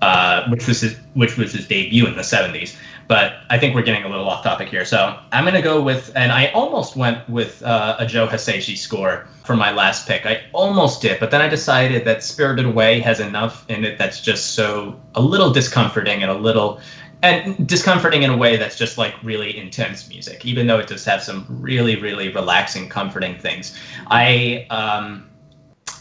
uh, 0.01 0.49
which 0.49 0.67
was 0.67 0.81
his 0.81 0.97
which 1.13 1.37
was 1.37 1.53
his 1.53 1.65
debut 1.67 2.05
in 2.05 2.15
the 2.15 2.21
'70s. 2.21 2.75
But 3.10 3.41
I 3.49 3.57
think 3.57 3.74
we're 3.74 3.82
getting 3.82 4.03
a 4.03 4.07
little 4.07 4.30
off 4.30 4.43
topic 4.43 4.70
here, 4.70 4.86
so 4.86 5.20
I'm 5.32 5.43
gonna 5.43 5.64
go 5.64 5.82
with, 5.82 6.12
and 6.16 6.32
I 6.32 6.51
almost 6.51 6.95
went 6.95 7.28
with 7.28 7.64
uh, 7.64 7.95
a 7.97 8.05
Joe 8.05 8.28
Hisaishi 8.28 8.78
score 8.78 9.28
for 9.43 9.55
my 9.55 9.72
last 9.72 10.07
pick. 10.07 10.28
I 10.28 10.43
almost 10.53 11.01
did, 11.01 11.20
but 11.20 11.32
then 11.32 11.41
I 11.41 11.47
decided 11.49 12.05
that 12.05 12.24
Spirited 12.24 12.68
Away 12.68 12.99
has 12.99 13.20
enough 13.20 13.68
in 13.68 13.84
it 13.84 13.97
that's 13.97 14.22
just 14.22 14.53
so 14.53 15.01
a 15.16 15.22
little 15.22 15.51
discomforting 15.51 16.22
and 16.22 16.30
a 16.30 16.36
little 16.36 16.80
and 17.24 17.68
discomforting 17.68 18.22
in 18.22 18.30
a 18.30 18.38
way 18.38 18.57
that's 18.57 18.78
just 18.78 18.99
like 18.99 19.16
really 19.24 19.57
intense 19.57 20.07
music, 20.07 20.45
even 20.45 20.68
though 20.68 20.78
it 20.78 20.86
does 20.86 21.03
have 21.05 21.24
some 21.24 21.47
really, 21.49 21.95
really 21.95 22.30
relaxing, 22.32 22.88
comforting 22.89 23.39
things. 23.39 23.76
I 24.05 24.68
um, 24.70 25.28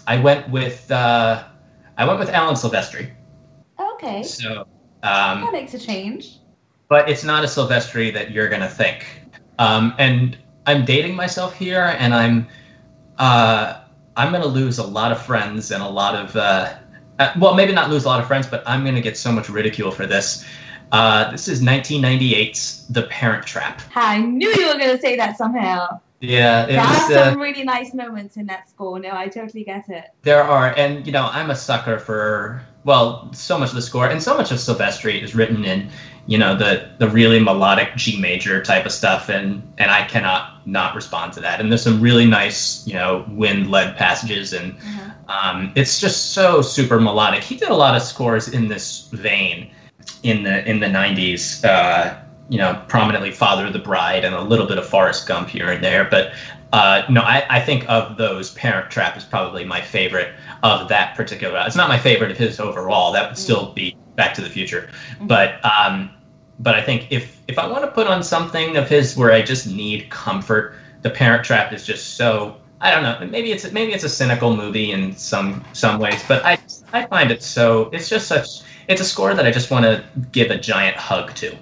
I 0.06 0.20
went 0.20 0.50
with 0.50 0.90
uh, 0.90 1.44
I 1.96 2.04
went 2.04 2.18
with 2.18 2.28
Alan 2.28 2.54
Silvestri. 2.54 3.12
okay, 3.94 4.22
So, 4.22 4.68
um, 5.02 5.40
that 5.40 5.52
makes 5.52 5.72
a 5.72 5.78
change. 5.78 6.40
But 6.88 7.08
it's 7.08 7.24
not 7.24 7.44
a 7.44 7.46
Silvestri 7.46 8.12
that 8.12 8.30
you're 8.30 8.48
gonna 8.48 8.68
think. 8.68 9.06
Um, 9.58 9.94
and 9.98 10.36
I'm 10.66 10.84
dating 10.84 11.14
myself 11.14 11.54
here, 11.54 11.96
and 11.98 12.14
I'm 12.14 12.46
uh, 13.18 13.82
I'm 14.16 14.32
gonna 14.32 14.46
lose 14.46 14.78
a 14.78 14.86
lot 14.86 15.12
of 15.12 15.22
friends 15.22 15.70
and 15.70 15.82
a 15.82 15.88
lot 15.88 16.14
of 16.14 16.34
uh, 16.36 16.74
uh, 17.18 17.32
well, 17.38 17.54
maybe 17.54 17.72
not 17.72 17.90
lose 17.90 18.04
a 18.04 18.08
lot 18.08 18.20
of 18.20 18.26
friends, 18.26 18.46
but 18.46 18.62
I'm 18.66 18.84
gonna 18.84 19.00
get 19.00 19.16
so 19.16 19.32
much 19.32 19.48
ridicule 19.48 19.90
for 19.90 20.06
this. 20.06 20.44
Uh, 20.92 21.30
this 21.30 21.48
is 21.48 21.62
1998's 21.62 22.86
The 22.88 23.02
Parent 23.04 23.46
Trap. 23.46 23.82
I 23.94 24.18
knew 24.18 24.48
you 24.48 24.68
were 24.68 24.78
gonna 24.78 24.98
say 24.98 25.16
that 25.16 25.36
somehow. 25.36 26.00
Yeah, 26.20 26.66
There 26.66 26.80
are 26.80 27.02
was, 27.02 27.10
uh, 27.12 27.30
some 27.30 27.40
really 27.40 27.62
nice 27.64 27.94
moments 27.94 28.36
in 28.36 28.46
that 28.46 28.68
score. 28.68 28.98
No, 28.98 29.10
I 29.12 29.28
totally 29.28 29.62
get 29.64 29.88
it. 29.88 30.06
there 30.22 30.42
are, 30.42 30.74
and 30.76 31.06
you 31.06 31.12
know, 31.12 31.28
I'm 31.32 31.50
a 31.50 31.56
sucker 31.56 31.98
for 31.98 32.62
well, 32.84 33.30
so 33.34 33.58
much 33.58 33.68
of 33.70 33.74
the 33.74 33.82
score, 33.82 34.08
and 34.08 34.22
so 34.22 34.36
much 34.36 34.50
of 34.50 34.58
Silvestri 34.58 35.22
is 35.22 35.34
written 35.34 35.64
in, 35.64 35.90
you 36.26 36.38
know, 36.38 36.56
the 36.56 36.90
the 36.98 37.08
really 37.08 37.38
melodic 37.38 37.94
G 37.96 38.18
major 38.20 38.62
type 38.62 38.84
of 38.86 38.92
stuff, 38.92 39.28
and 39.28 39.62
and 39.78 39.90
I 39.90 40.04
cannot 40.08 40.66
not 40.66 40.94
respond 40.94 41.32
to 41.34 41.40
that. 41.40 41.60
And 41.60 41.70
there's 41.70 41.82
some 41.82 42.00
really 42.00 42.26
nice, 42.26 42.86
you 42.86 42.94
know, 42.94 43.24
wind 43.28 43.70
led 43.70 43.96
passages, 43.96 44.52
and 44.54 44.72
Uh-huh. 44.76 45.10
um, 45.50 45.72
it's 45.76 46.00
just 46.00 46.32
so 46.32 46.62
super 46.62 46.98
melodic. 47.00 47.42
He 47.44 47.56
did 47.56 47.68
a 47.68 47.74
lot 47.76 47.94
of 47.94 48.02
scores 48.02 48.48
in 48.48 48.68
this 48.68 49.08
vein 49.12 49.70
in 50.22 50.42
the 50.42 50.68
in 50.68 50.80
the 50.80 50.88
90s. 50.88 51.64
Uh, 51.64 52.16
you 52.48 52.58
know, 52.58 52.82
prominently 52.88 53.30
Father 53.30 53.66
of 53.66 53.72
the 53.72 53.78
Bride 53.78 54.24
and 54.24 54.34
a 54.34 54.40
little 54.42 54.66
bit 54.66 54.78
of 54.78 54.86
Forrest 54.88 55.26
Gump 55.26 55.48
here 55.48 55.70
and 55.70 55.82
there. 55.84 56.04
But 56.04 56.32
uh, 56.72 57.02
no, 57.08 57.22
I, 57.22 57.44
I 57.48 57.60
think 57.60 57.88
of 57.88 58.16
those 58.16 58.52
Parent 58.52 58.90
Trap 58.90 59.16
is 59.16 59.24
probably 59.24 59.64
my 59.64 59.80
favorite 59.80 60.34
of 60.62 60.88
that 60.88 61.14
particular. 61.14 61.62
It's 61.66 61.76
not 61.76 61.88
my 61.88 61.98
favorite 61.98 62.30
of 62.30 62.36
his 62.38 62.60
overall. 62.60 63.12
That 63.12 63.28
would 63.28 63.38
still 63.38 63.72
be 63.72 63.96
Back 64.16 64.34
to 64.34 64.40
the 64.40 64.50
Future. 64.50 64.90
Mhm. 65.20 65.28
But 65.28 65.64
um, 65.64 66.10
but 66.58 66.74
I 66.74 66.82
think 66.82 67.06
if 67.10 67.38
if 67.48 67.58
I 67.58 67.66
want 67.66 67.84
to 67.84 67.90
put 67.90 68.06
on 68.06 68.22
something 68.22 68.76
of 68.76 68.88
his 68.88 69.16
where 69.16 69.32
I 69.32 69.42
just 69.42 69.66
need 69.66 70.10
comfort, 70.10 70.74
the 71.02 71.10
Parent 71.10 71.44
Trap 71.44 71.72
is 71.72 71.86
just 71.86 72.16
so. 72.16 72.56
I 72.80 72.92
don't 72.92 73.02
know. 73.02 73.26
Maybe 73.26 73.50
it's 73.50 73.70
maybe 73.72 73.92
it's 73.92 74.04
a 74.04 74.08
cynical 74.08 74.56
movie 74.56 74.92
in 74.92 75.14
some 75.16 75.64
some 75.72 75.98
ways, 75.98 76.22
but 76.28 76.44
I 76.44 76.58
I 76.92 77.06
find 77.06 77.30
it 77.30 77.42
so. 77.42 77.90
It's 77.92 78.08
just 78.08 78.28
such. 78.28 78.46
It's 78.88 79.00
a 79.00 79.04
score 79.04 79.34
that 79.34 79.46
I 79.46 79.50
just 79.50 79.70
want 79.70 79.84
to 79.84 80.04
give 80.32 80.50
a 80.50 80.58
giant 80.58 80.96
hug 80.96 81.34
to. 81.36 81.56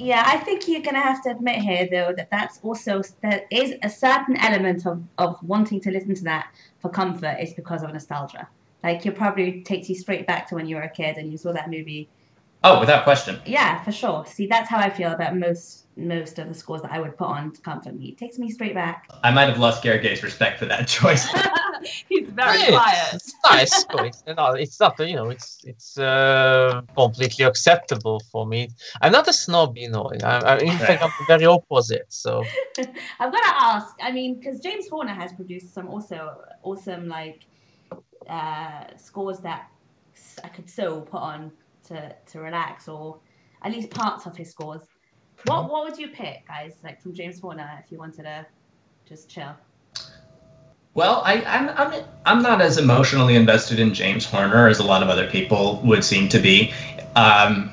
Yeah, 0.00 0.22
I 0.24 0.38
think 0.38 0.66
you're 0.66 0.80
going 0.80 0.94
to 0.94 1.00
have 1.00 1.22
to 1.24 1.30
admit 1.30 1.56
here, 1.56 1.86
though, 1.90 2.14
that 2.16 2.30
that's 2.30 2.58
also 2.62 3.02
there 3.22 3.42
is 3.50 3.74
a 3.82 3.90
certain 3.90 4.36
element 4.38 4.86
of 4.86 5.02
of 5.18 5.36
wanting 5.42 5.78
to 5.82 5.90
listen 5.90 6.14
to 6.14 6.24
that 6.24 6.54
for 6.78 6.88
comfort 6.88 7.36
is 7.38 7.52
because 7.52 7.82
of 7.82 7.92
nostalgia. 7.92 8.48
Like, 8.82 9.04
it 9.04 9.14
probably 9.14 9.62
takes 9.62 9.90
you 9.90 9.94
straight 9.94 10.26
back 10.26 10.48
to 10.48 10.54
when 10.54 10.66
you 10.66 10.76
were 10.76 10.82
a 10.82 10.88
kid 10.88 11.18
and 11.18 11.30
you 11.30 11.36
saw 11.36 11.52
that 11.52 11.68
movie. 11.68 12.08
Oh, 12.64 12.80
without 12.80 13.04
question. 13.04 13.40
Yeah, 13.44 13.82
for 13.84 13.92
sure. 13.92 14.24
See, 14.26 14.46
that's 14.46 14.70
how 14.70 14.78
I 14.78 14.88
feel 14.88 15.12
about 15.12 15.36
most 15.36 15.86
most 15.96 16.38
of 16.38 16.48
the 16.48 16.54
scores 16.54 16.80
that 16.80 16.92
I 16.92 16.98
would 16.98 17.18
put 17.18 17.28
on 17.28 17.52
to 17.52 17.60
comfort 17.60 17.94
me. 17.94 18.08
It 18.08 18.18
takes 18.18 18.38
me 18.38 18.50
straight 18.50 18.74
back. 18.74 19.10
I 19.22 19.30
might 19.30 19.50
have 19.50 19.58
lost 19.58 19.84
Gergely's 19.84 20.22
respect 20.22 20.58
for 20.58 20.66
that 20.66 20.88
choice. 20.98 21.28
He's 22.08 22.28
very 22.30 22.60
Yeah, 22.60 22.68
quiet. 22.68 23.14
It's 23.14 23.34
nice, 23.44 23.84
but 23.84 24.06
it's 24.06 24.22
not. 24.26 24.60
It's 24.60 24.80
not. 24.80 24.98
You 24.98 25.16
know, 25.16 25.30
it's 25.30 25.58
it's 25.64 25.98
uh, 25.98 26.82
completely 26.96 27.44
acceptable 27.44 28.20
for 28.30 28.46
me. 28.46 28.68
I'm 29.00 29.12
not 29.12 29.28
a 29.28 29.32
snob, 29.32 29.76
you 29.76 29.90
know. 29.90 30.10
I, 30.22 30.38
I, 30.38 30.58
in 30.58 30.72
fact, 30.72 31.02
I'm 31.02 31.12
very 31.26 31.46
opposite. 31.46 32.06
So 32.08 32.42
I'm 33.20 33.30
gonna 33.30 33.56
ask. 33.58 33.94
I 34.02 34.12
mean, 34.12 34.38
because 34.38 34.60
James 34.60 34.88
Horner 34.88 35.14
has 35.14 35.32
produced 35.32 35.74
some 35.74 35.88
also 35.88 36.42
awesome 36.62 37.08
like 37.08 37.44
uh, 38.28 38.84
scores 38.96 39.38
that 39.40 39.68
I 40.44 40.48
could 40.48 40.68
so 40.68 41.02
put 41.02 41.20
on 41.20 41.52
to 41.88 42.14
to 42.32 42.40
relax, 42.40 42.88
or 42.88 43.20
at 43.62 43.72
least 43.72 43.90
parts 43.90 44.26
of 44.26 44.36
his 44.36 44.50
scores. 44.50 44.82
What 45.44 45.70
what 45.70 45.84
would 45.84 45.98
you 45.98 46.08
pick, 46.08 46.46
guys? 46.46 46.74
Like 46.84 47.00
from 47.00 47.14
James 47.14 47.40
Horner, 47.40 47.80
if 47.82 47.90
you 47.90 47.98
wanted 47.98 48.24
to 48.24 48.46
just 49.08 49.30
chill. 49.30 49.56
Well, 50.94 51.22
I, 51.24 51.42
I'm, 51.44 51.68
I'm 51.70 52.04
I'm 52.26 52.42
not 52.42 52.60
as 52.60 52.76
emotionally 52.76 53.36
invested 53.36 53.78
in 53.78 53.94
James 53.94 54.26
Horner 54.26 54.68
as 54.68 54.80
a 54.80 54.84
lot 54.84 55.02
of 55.02 55.08
other 55.08 55.28
people 55.28 55.80
would 55.84 56.04
seem 56.04 56.28
to 56.30 56.38
be. 56.38 56.72
Um, 57.14 57.72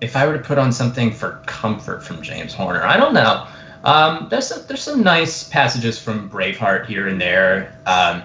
if 0.00 0.16
I 0.16 0.26
were 0.26 0.36
to 0.36 0.42
put 0.42 0.58
on 0.58 0.72
something 0.72 1.12
for 1.12 1.42
comfort 1.46 2.02
from 2.02 2.22
James 2.22 2.54
Horner, 2.54 2.82
I 2.82 2.96
don't 2.96 3.14
know. 3.14 3.46
Um, 3.84 4.28
there's 4.30 4.46
some, 4.48 4.62
there's 4.66 4.82
some 4.82 5.02
nice 5.02 5.44
passages 5.44 5.98
from 5.98 6.30
Braveheart 6.30 6.86
here 6.86 7.08
and 7.08 7.20
there. 7.20 7.78
Um, 7.86 8.22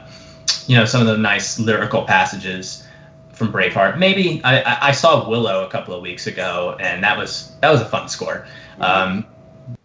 you 0.67 0.75
know, 0.75 0.85
some 0.85 1.01
of 1.01 1.07
the 1.07 1.17
nice 1.17 1.59
lyrical 1.59 2.03
passages 2.03 2.87
from 3.33 3.51
Braveheart. 3.51 3.97
Maybe 3.97 4.41
I, 4.43 4.61
I, 4.61 4.87
I 4.87 4.91
saw 4.91 5.29
Willow 5.29 5.65
a 5.65 5.69
couple 5.69 5.93
of 5.93 6.01
weeks 6.01 6.27
ago, 6.27 6.77
and 6.79 7.03
that 7.03 7.17
was 7.17 7.55
that 7.61 7.69
was 7.69 7.81
a 7.81 7.85
fun 7.85 8.07
score. 8.07 8.47
Um, 8.79 9.25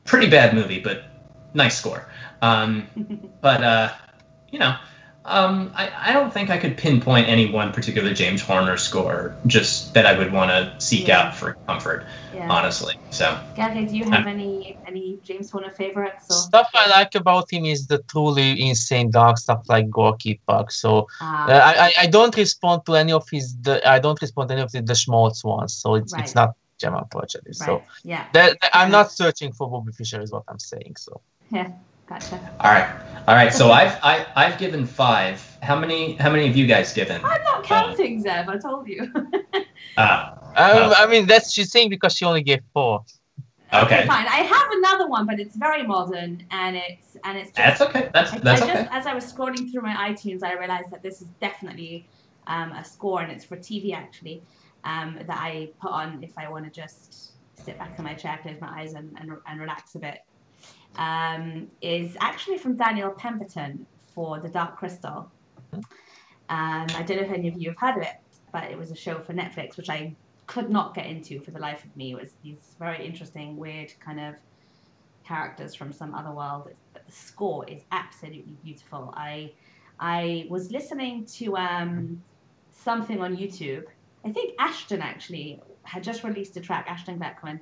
pretty 0.05 0.31
bad 0.31 0.55
movie, 0.55 0.81
but 0.81 1.05
nice 1.55 1.77
score. 1.77 2.09
Um, 2.41 2.87
but 3.41 3.63
uh, 3.63 3.93
you 4.53 4.59
know, 4.59 4.77
um, 5.25 5.73
I, 5.75 5.91
I 6.09 6.13
don't 6.13 6.33
think 6.33 6.51
I 6.51 6.59
could 6.59 6.77
pinpoint 6.77 7.29
any 7.29 7.51
one 7.51 7.73
particular 7.73 8.13
James 8.13 8.43
Horner 8.43 8.77
score 8.77 9.35
just 9.47 9.95
that 9.95 10.05
I 10.05 10.19
would 10.19 10.33
want 10.33 10.51
to 10.51 10.75
seek 10.85 11.07
Yeah. 11.09 11.19
out 11.19 11.35
for 11.37 11.57
comfort, 11.69 12.05
Yeah. 12.35 12.49
honestly. 12.51 12.95
So 13.11 13.39
Gage, 13.57 13.91
do 13.91 13.97
you 13.97 14.11
have 14.11 14.27
any 14.27 14.77
any 14.87 15.19
James 15.23 15.49
Horner 15.53 15.71
favorites? 15.71 16.27
Or 16.31 16.35
stuff 16.35 16.69
I 16.75 16.89
like 16.99 17.15
about 17.15 17.47
him 17.53 17.65
is 17.65 17.87
the 17.87 17.99
truly 18.13 18.49
insane 18.69 19.11
dark 19.11 19.39
stuff 19.39 19.63
like 19.69 19.89
Gorky 19.91 20.41
Park. 20.49 20.71
So 20.73 21.07
Ah, 21.21 21.47
uh, 21.47 21.61
I, 21.71 21.73
I 21.87 21.91
I 22.05 22.07
don't 22.17 22.37
respond 22.37 22.85
to 22.87 22.93
any 22.97 23.13
of 23.13 23.25
his 23.31 23.47
the 23.67 23.75
I 23.89 23.99
don't 24.05 24.21
respond 24.21 24.49
to 24.49 24.55
any 24.57 24.63
of 24.63 24.73
the, 24.73 24.83
the 24.83 24.95
schmaltz 25.03 25.45
ones. 25.45 25.73
So 25.83 25.95
it's 25.95 26.13
Right. 26.13 26.23
it's 26.25 26.35
not 26.35 26.51
Gemma 26.81 27.05
Project. 27.15 27.45
right? 27.47 27.55
So 27.69 27.73
yeah, 28.03 28.25
that, 28.35 28.49
that- 28.61 28.75
I'm 28.79 28.91
not 28.91 29.13
searching 29.13 29.53
for 29.53 29.71
Bobby 29.71 29.93
Fischer 29.93 30.21
is 30.21 30.31
what 30.33 30.43
I'm 30.49 30.59
saying. 30.73 30.95
So 31.07 31.13
gotcha. 32.07 32.39
all 32.61 32.73
right, 32.73 32.89
all 33.29 33.35
right. 33.35 33.53
So 33.53 33.71
I've 33.71 33.99
I, 34.03 34.27
I've 34.37 34.59
given 34.59 34.87
five. 34.87 35.47
How 35.63 35.79
many 35.79 36.15
how 36.15 36.31
many 36.31 36.47
have 36.47 36.57
you 36.57 36.67
guys 36.67 36.93
given? 36.93 37.21
I'm 37.25 37.43
not 37.45 37.65
counting, 37.65 38.23
Zev. 38.25 38.49
I 38.49 38.59
told 38.59 38.89
you. 38.89 39.11
Uh, 39.97 40.35
um, 40.37 40.37
Well- 40.57 40.95
I 40.97 41.07
mean 41.07 41.27
that's 41.27 41.53
she's 41.53 41.71
saying 41.71 41.91
because 41.91 42.15
she 42.15 42.25
only 42.25 42.43
gave 42.43 42.61
four. 42.73 43.05
Okay. 43.75 44.07
fine. 44.07 44.27
I 44.27 44.43
have 44.43 44.69
another 44.73 45.09
one, 45.09 45.25
but 45.25 45.41
it's 45.41 45.57
very 45.57 45.83
modern, 45.87 46.45
and 46.51 46.77
it's 46.77 47.17
and 47.25 47.39
it's 47.39 47.53
just. 47.53 47.57
that's 47.57 47.81
okay. 47.81 48.11
That's 48.13 48.33
I, 48.35 48.37
I 48.37 48.57
okay. 48.57 48.67
just, 48.67 48.93
as 48.93 49.07
I 49.07 49.15
was 49.15 49.33
scrolling 49.33 49.71
through 49.73 49.81
my 49.81 50.11
iTunes, 50.11 50.43
I 50.43 50.53
realized 50.55 50.91
that 50.91 51.03
this 51.03 51.23
is 51.23 51.29
definitely 51.41 52.07
um, 52.47 52.73
a 52.73 52.85
score, 52.85 53.23
and 53.23 53.33
it's 53.33 53.47
for 53.47 53.57
TV 53.57 53.95
actually, 53.95 54.43
um, 54.85 55.19
that 55.27 55.39
I 55.39 55.71
put 55.81 55.91
on 55.91 56.23
if 56.23 56.37
I 56.37 56.51
want 56.51 56.67
to 56.67 56.71
just 56.71 57.33
sit 57.65 57.79
back 57.79 57.99
in 57.99 58.05
my 58.05 58.13
chair, 58.15 58.39
close 58.43 58.61
my 58.61 58.81
eyes, 58.81 58.93
and, 58.93 59.17
and, 59.19 59.33
and 59.47 59.61
relax 59.61 59.95
a 59.95 60.01
bit. 60.01 60.19
Um, 60.97 61.71
is 61.81 62.17
actually 62.21 62.59
from 62.59 62.77
Daniel 62.77 63.11
Pemberton 63.11 63.87
for 64.15 64.41
The 64.41 64.49
Dark 64.49 64.77
Crystal. 64.77 65.31
Um, 65.73 65.83
I 66.49 67.03
don't 67.07 67.17
know 67.17 67.23
if 67.23 67.31
any 67.33 67.49
of 67.49 67.59
you 67.59 67.71
have 67.71 67.79
heard 67.79 67.97
of 67.97 68.03
it, 68.03 68.17
but 68.53 68.65
it 68.65 68.77
was 68.77 68.91
a 68.91 68.97
show 68.97 69.19
for 69.21 69.33
Netflix, 69.33 69.77
which 69.77 69.89
I 69.89 70.15
could 70.47 70.69
not 70.69 70.95
get 70.95 71.07
into 71.07 71.41
for 71.41 71.51
the 71.51 71.59
life 71.59 71.85
of 71.85 71.97
me. 71.97 72.13
It 72.13 72.21
was 72.21 72.35
these 72.43 72.77
very 72.79 73.05
interesting, 73.07 73.57
weird 73.57 73.93
kind 74.01 74.21
of 74.21 74.35
characters 75.25 75.75
from 75.75 75.93
some 75.93 76.15
other 76.15 76.31
world. 76.31 76.69
But 76.93 77.07
the 77.07 77.13
score 77.13 77.69
is 77.69 77.83
absolutely 77.91 78.57
beautiful. 78.63 79.15
I 79.17 79.53
I 79.99 80.47
was 80.51 80.71
listening 80.71 81.25
to 81.27 81.57
um, 81.57 82.23
something 82.73 83.21
on 83.23 83.37
YouTube. 83.37 83.85
I 84.25 84.33
think 84.33 84.55
Ashton 84.59 85.01
actually 85.01 85.61
had 85.85 86.03
just 86.03 86.25
released 86.25 86.57
a 86.57 86.61
track, 86.61 86.87
Ashton 86.89 87.19
Gleckman, 87.19 87.61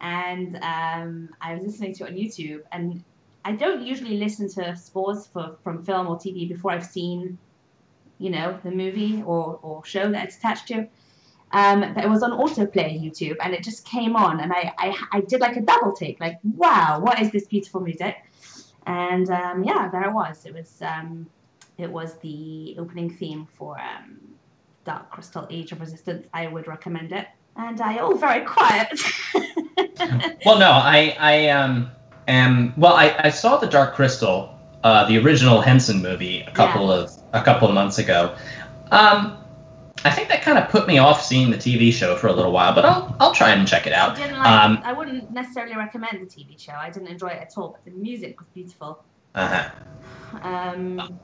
and 0.00 0.56
um, 0.56 1.28
I 1.40 1.54
was 1.54 1.64
listening 1.64 1.94
to 1.94 2.04
it 2.04 2.10
on 2.10 2.16
YouTube. 2.16 2.62
And 2.72 3.02
I 3.44 3.52
don't 3.52 3.82
usually 3.86 4.18
listen 4.18 4.48
to 4.54 4.76
scores 4.76 5.26
for 5.26 5.56
from 5.62 5.84
film 5.84 6.06
or 6.08 6.16
TV 6.16 6.48
before 6.48 6.72
I've 6.72 6.84
seen, 6.84 7.38
you 8.18 8.30
know, 8.30 8.58
the 8.64 8.70
movie 8.70 9.22
or, 9.24 9.58
or 9.62 9.84
show 9.84 10.10
that 10.10 10.24
it's 10.24 10.36
attached 10.36 10.68
to. 10.68 10.88
Um, 11.52 11.94
but 11.94 12.04
it 12.04 12.10
was 12.10 12.22
on 12.24 12.32
autoplay 12.32 13.00
YouTube, 13.00 13.36
and 13.40 13.54
it 13.54 13.62
just 13.62 13.86
came 13.86 14.16
on, 14.16 14.40
and 14.40 14.52
I, 14.52 14.72
I, 14.78 14.96
I 15.12 15.20
did 15.20 15.40
like 15.40 15.56
a 15.56 15.60
double 15.60 15.92
take, 15.92 16.18
like, 16.18 16.40
wow, 16.42 16.98
what 17.00 17.20
is 17.20 17.30
this 17.30 17.46
beautiful 17.46 17.80
music? 17.80 18.16
And 18.84 19.30
um, 19.30 19.62
yeah, 19.62 19.88
there 19.88 20.02
it 20.02 20.12
was. 20.12 20.44
It 20.44 20.52
was 20.52 20.82
um, 20.82 21.26
it 21.78 21.90
was 21.90 22.14
the 22.18 22.74
opening 22.78 23.10
theme 23.10 23.46
for 23.56 23.78
um, 23.78 24.18
Dark 24.84 25.10
Crystal 25.10 25.46
Age 25.50 25.72
of 25.72 25.80
Resistance. 25.80 26.26
I 26.34 26.46
would 26.46 26.66
recommend 26.66 27.12
it. 27.12 27.26
And 27.56 27.80
I 27.80 27.98
oh 27.98 28.14
very 28.14 28.44
quiet. 28.44 29.00
Well, 30.44 30.58
no, 30.58 30.70
I 30.70 31.16
I 31.18 31.48
um 31.48 31.90
am 32.28 32.72
well. 32.76 32.94
I, 32.94 33.14
I 33.24 33.30
saw 33.30 33.56
the 33.56 33.66
Dark 33.66 33.94
Crystal, 33.94 34.56
uh, 34.84 35.06
the 35.08 35.18
original 35.18 35.60
Henson 35.60 36.02
movie, 36.02 36.40
a 36.42 36.52
couple 36.52 36.90
of 36.90 37.10
a 37.32 37.42
couple 37.42 37.68
of 37.68 37.74
months 37.74 37.98
ago. 37.98 38.34
Um, 38.90 39.38
I 40.04 40.10
think 40.10 40.28
that 40.28 40.42
kind 40.42 40.56
of 40.58 40.68
put 40.68 40.86
me 40.86 40.98
off 40.98 41.22
seeing 41.22 41.50
the 41.50 41.56
TV 41.56 41.92
show 41.92 42.14
for 42.16 42.28
a 42.28 42.32
little 42.32 42.52
while, 42.52 42.74
but 42.74 42.84
I'll 42.84 43.16
I'll 43.18 43.34
try 43.34 43.50
and 43.50 43.66
check 43.66 43.86
it 43.86 43.92
I 43.92 43.96
out. 43.96 44.16
didn't 44.16 44.38
like. 44.38 44.46
Um, 44.46 44.80
I 44.84 44.92
wouldn't 44.92 45.32
necessarily 45.32 45.76
recommend 45.76 46.20
the 46.20 46.26
TV 46.26 46.58
show. 46.60 46.72
I 46.74 46.90
didn't 46.90 47.08
enjoy 47.08 47.28
it 47.28 47.42
at 47.42 47.52
all. 47.56 47.70
But 47.72 47.84
the 47.92 47.98
music 47.98 48.38
was 48.38 48.48
beautiful. 48.54 49.04
Uh-huh. 49.34 49.70
Um, 50.42 51.18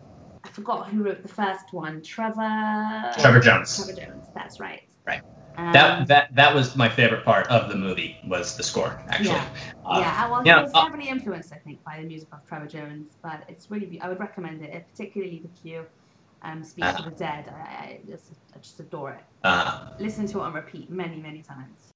I 0.44 0.48
forgot 0.48 0.88
who 0.88 1.04
wrote 1.04 1.22
the 1.22 1.28
first 1.28 1.72
one. 1.72 2.02
Trevor. 2.02 3.12
Trevor 3.18 3.40
Jones. 3.40 3.76
Trevor 3.76 4.00
Jones. 4.00 4.26
That's 4.34 4.58
right. 4.58 4.82
Right. 5.06 5.22
Um, 5.58 5.72
That 5.72 6.08
that 6.08 6.34
that 6.34 6.54
was 6.54 6.76
my 6.76 6.88
favorite 6.88 7.24
part 7.24 7.46
of 7.48 7.68
the 7.68 7.76
movie 7.76 8.16
was 8.26 8.56
the 8.56 8.62
score 8.62 8.98
actually. 9.08 9.36
Yeah. 9.36 9.46
Uh, 9.84 9.98
yeah, 10.00 10.30
was, 10.30 10.46
yeah, 10.46 10.60
it 10.60 10.62
was 10.62 10.70
uh, 10.74 10.84
heavily 10.84 11.08
influenced, 11.08 11.52
I 11.52 11.56
think, 11.58 11.84
by 11.84 11.98
the 12.00 12.06
music 12.06 12.28
of 12.32 12.38
Trevor 12.48 12.66
Jones. 12.66 13.16
But 13.22 13.44
it's 13.48 13.70
really, 13.70 13.86
be- 13.86 14.00
I 14.00 14.08
would 14.08 14.20
recommend 14.20 14.62
it, 14.62 14.86
particularly 14.90 15.40
the 15.42 15.48
cue, 15.60 15.84
um, 16.42 16.64
"Speak 16.64 16.84
Uh-huh. 16.84 17.02
to 17.04 17.10
the 17.10 17.16
Dead." 17.16 17.52
I, 17.54 17.60
I, 17.60 18.00
just, 18.06 18.32
I 18.54 18.58
just 18.58 18.80
adore 18.80 19.12
it. 19.12 19.24
Uh, 19.44 19.90
Listen 19.98 20.26
to 20.28 20.38
it 20.38 20.42
on 20.42 20.52
repeat 20.54 20.90
many, 20.90 21.16
many 21.20 21.42
times. 21.42 21.90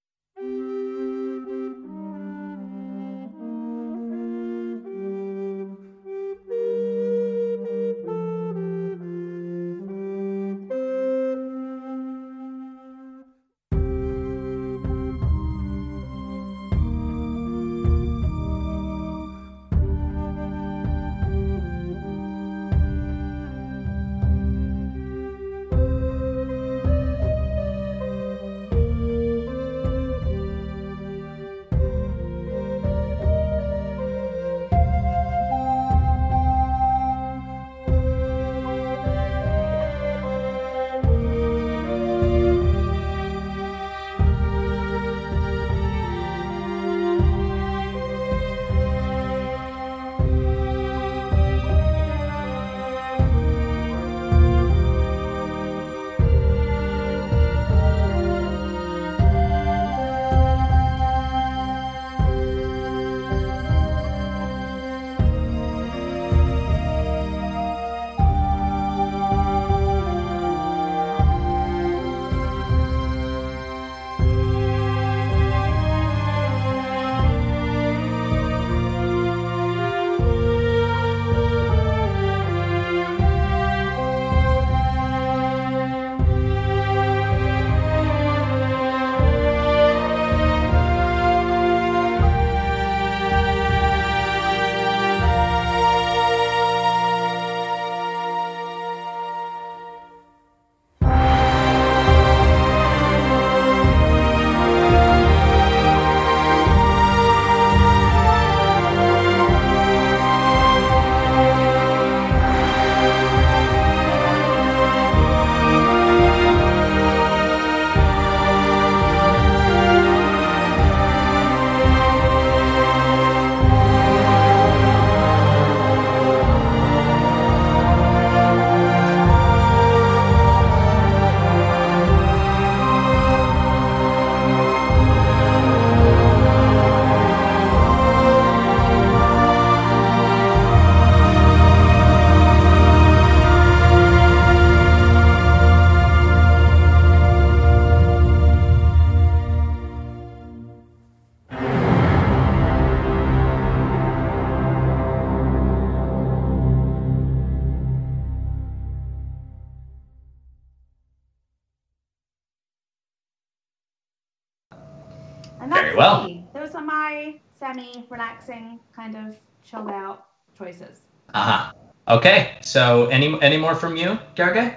Out 170.60 170.66
choices. 170.66 171.00
Uh-huh. 171.34 171.72
Okay. 172.08 172.56
So 172.62 173.06
any 173.06 173.40
any 173.42 173.56
more 173.56 173.74
from 173.74 173.96
you, 173.96 174.18
Gerge? 174.34 174.72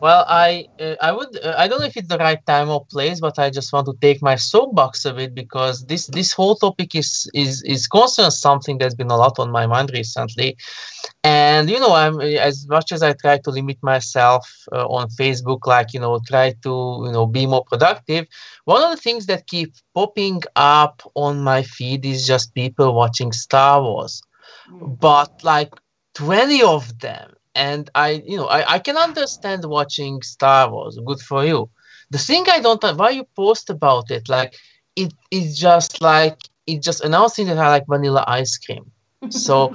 Well, 0.00 0.24
I 0.28 0.66
uh, 0.80 0.94
I 1.00 1.10
would 1.10 1.44
uh, 1.44 1.54
I 1.58 1.66
don't 1.66 1.80
know 1.80 1.86
if 1.86 1.96
it's 1.96 2.08
the 2.08 2.18
right 2.18 2.44
time 2.46 2.68
or 2.68 2.86
place, 2.86 3.20
but 3.20 3.38
I 3.38 3.50
just 3.50 3.72
want 3.72 3.86
to 3.86 3.94
take 4.00 4.22
my 4.22 4.36
soapbox 4.36 5.04
of 5.04 5.18
it 5.18 5.34
because 5.34 5.86
this 5.86 6.06
this 6.06 6.32
whole 6.32 6.54
topic 6.54 6.94
is 6.94 7.28
is 7.34 7.62
is 7.62 7.88
concerns 7.88 8.38
something 8.40 8.78
that's 8.78 8.94
been 8.94 9.10
a 9.10 9.16
lot 9.16 9.40
on 9.40 9.50
my 9.50 9.66
mind 9.66 9.90
recently, 9.92 10.56
and 11.24 11.68
you 11.68 11.80
know 11.80 11.94
I'm 11.94 12.20
as 12.20 12.68
much 12.68 12.92
as 12.92 13.02
I 13.02 13.12
try 13.14 13.38
to 13.38 13.50
limit 13.50 13.78
myself 13.82 14.48
uh, 14.72 14.86
on 14.86 15.08
Facebook, 15.08 15.66
like 15.66 15.92
you 15.92 16.00
know 16.00 16.20
try 16.28 16.54
to 16.62 17.02
you 17.06 17.12
know 17.12 17.26
be 17.26 17.46
more 17.46 17.64
productive. 17.64 18.26
One 18.66 18.84
of 18.84 18.90
the 18.90 19.02
things 19.02 19.26
that 19.26 19.48
keep 19.48 19.74
popping 19.94 20.42
up 20.54 21.02
on 21.14 21.40
my 21.40 21.62
feed 21.64 22.06
is 22.06 22.24
just 22.24 22.54
people 22.54 22.94
watching 22.94 23.32
Star 23.32 23.82
Wars. 23.82 24.22
But 24.70 25.32
like 25.42 25.72
twenty 26.14 26.62
of 26.62 26.98
them 27.00 27.34
and 27.54 27.90
I, 27.94 28.22
you 28.24 28.36
know, 28.36 28.46
I, 28.46 28.74
I 28.74 28.78
can 28.78 28.96
understand 28.96 29.64
watching 29.64 30.22
Star 30.22 30.70
Wars. 30.70 30.98
Good 31.04 31.20
for 31.20 31.44
you. 31.44 31.68
The 32.10 32.18
thing 32.18 32.44
I 32.48 32.60
don't 32.60 32.82
why 32.96 33.10
you 33.10 33.24
post 33.36 33.68
about 33.68 34.10
it, 34.10 34.28
like 34.28 34.54
it 34.96 35.12
is 35.30 35.58
just 35.58 36.00
like 36.00 36.38
it 36.66 36.82
just 36.82 37.04
announcing 37.04 37.46
that 37.48 37.58
I 37.58 37.68
like 37.68 37.86
vanilla 37.88 38.24
ice 38.28 38.56
cream. 38.56 38.90
So 39.28 39.74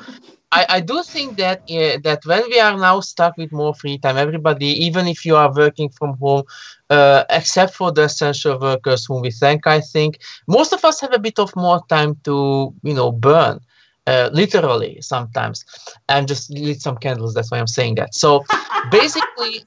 I, 0.52 0.66
I 0.70 0.80
do 0.80 1.04
think 1.04 1.38
that 1.38 1.60
uh, 1.70 1.98
that 2.04 2.26
when 2.26 2.44
we 2.50 2.60
are 2.60 2.78
now 2.78 3.02
stuck 3.02 3.38
with 3.38 3.52
more 3.52 3.74
free 3.74 3.98
time, 3.98 4.18
everybody, 4.18 4.68
even 4.86 5.08
if 5.08 5.26
you 5.26 5.36
are 5.36 5.54
working 5.54 5.90
from 5.90 6.18
home, 6.18 6.44
uh, 6.90 7.24
except 7.30 7.74
for 7.74 7.92
the 7.92 8.04
essential 8.04 8.60
workers 8.60 9.06
whom 9.06 9.22
we 9.22 9.32
thank, 9.32 9.68
I 9.68 9.82
think 9.82 10.20
most 10.48 10.74
of 10.74 10.86
us 10.86 11.02
have 11.02 11.14
a 11.14 11.20
bit 11.20 11.40
of 11.40 11.56
more 11.56 11.82
time 11.90 12.16
to 12.24 12.74
you 12.84 12.94
know 12.94 13.12
burn 13.12 13.60
uh, 14.08 14.30
literally 14.34 15.00
sometimes. 15.02 15.64
And 16.10 16.28
just 16.28 16.50
lit 16.52 16.82
some 16.82 16.98
candles 16.98 17.34
that's 17.34 17.52
why 17.52 17.60
i'm 17.60 17.68
saying 17.68 17.96
that. 17.96 18.14
So 18.14 18.44
basically 18.92 19.66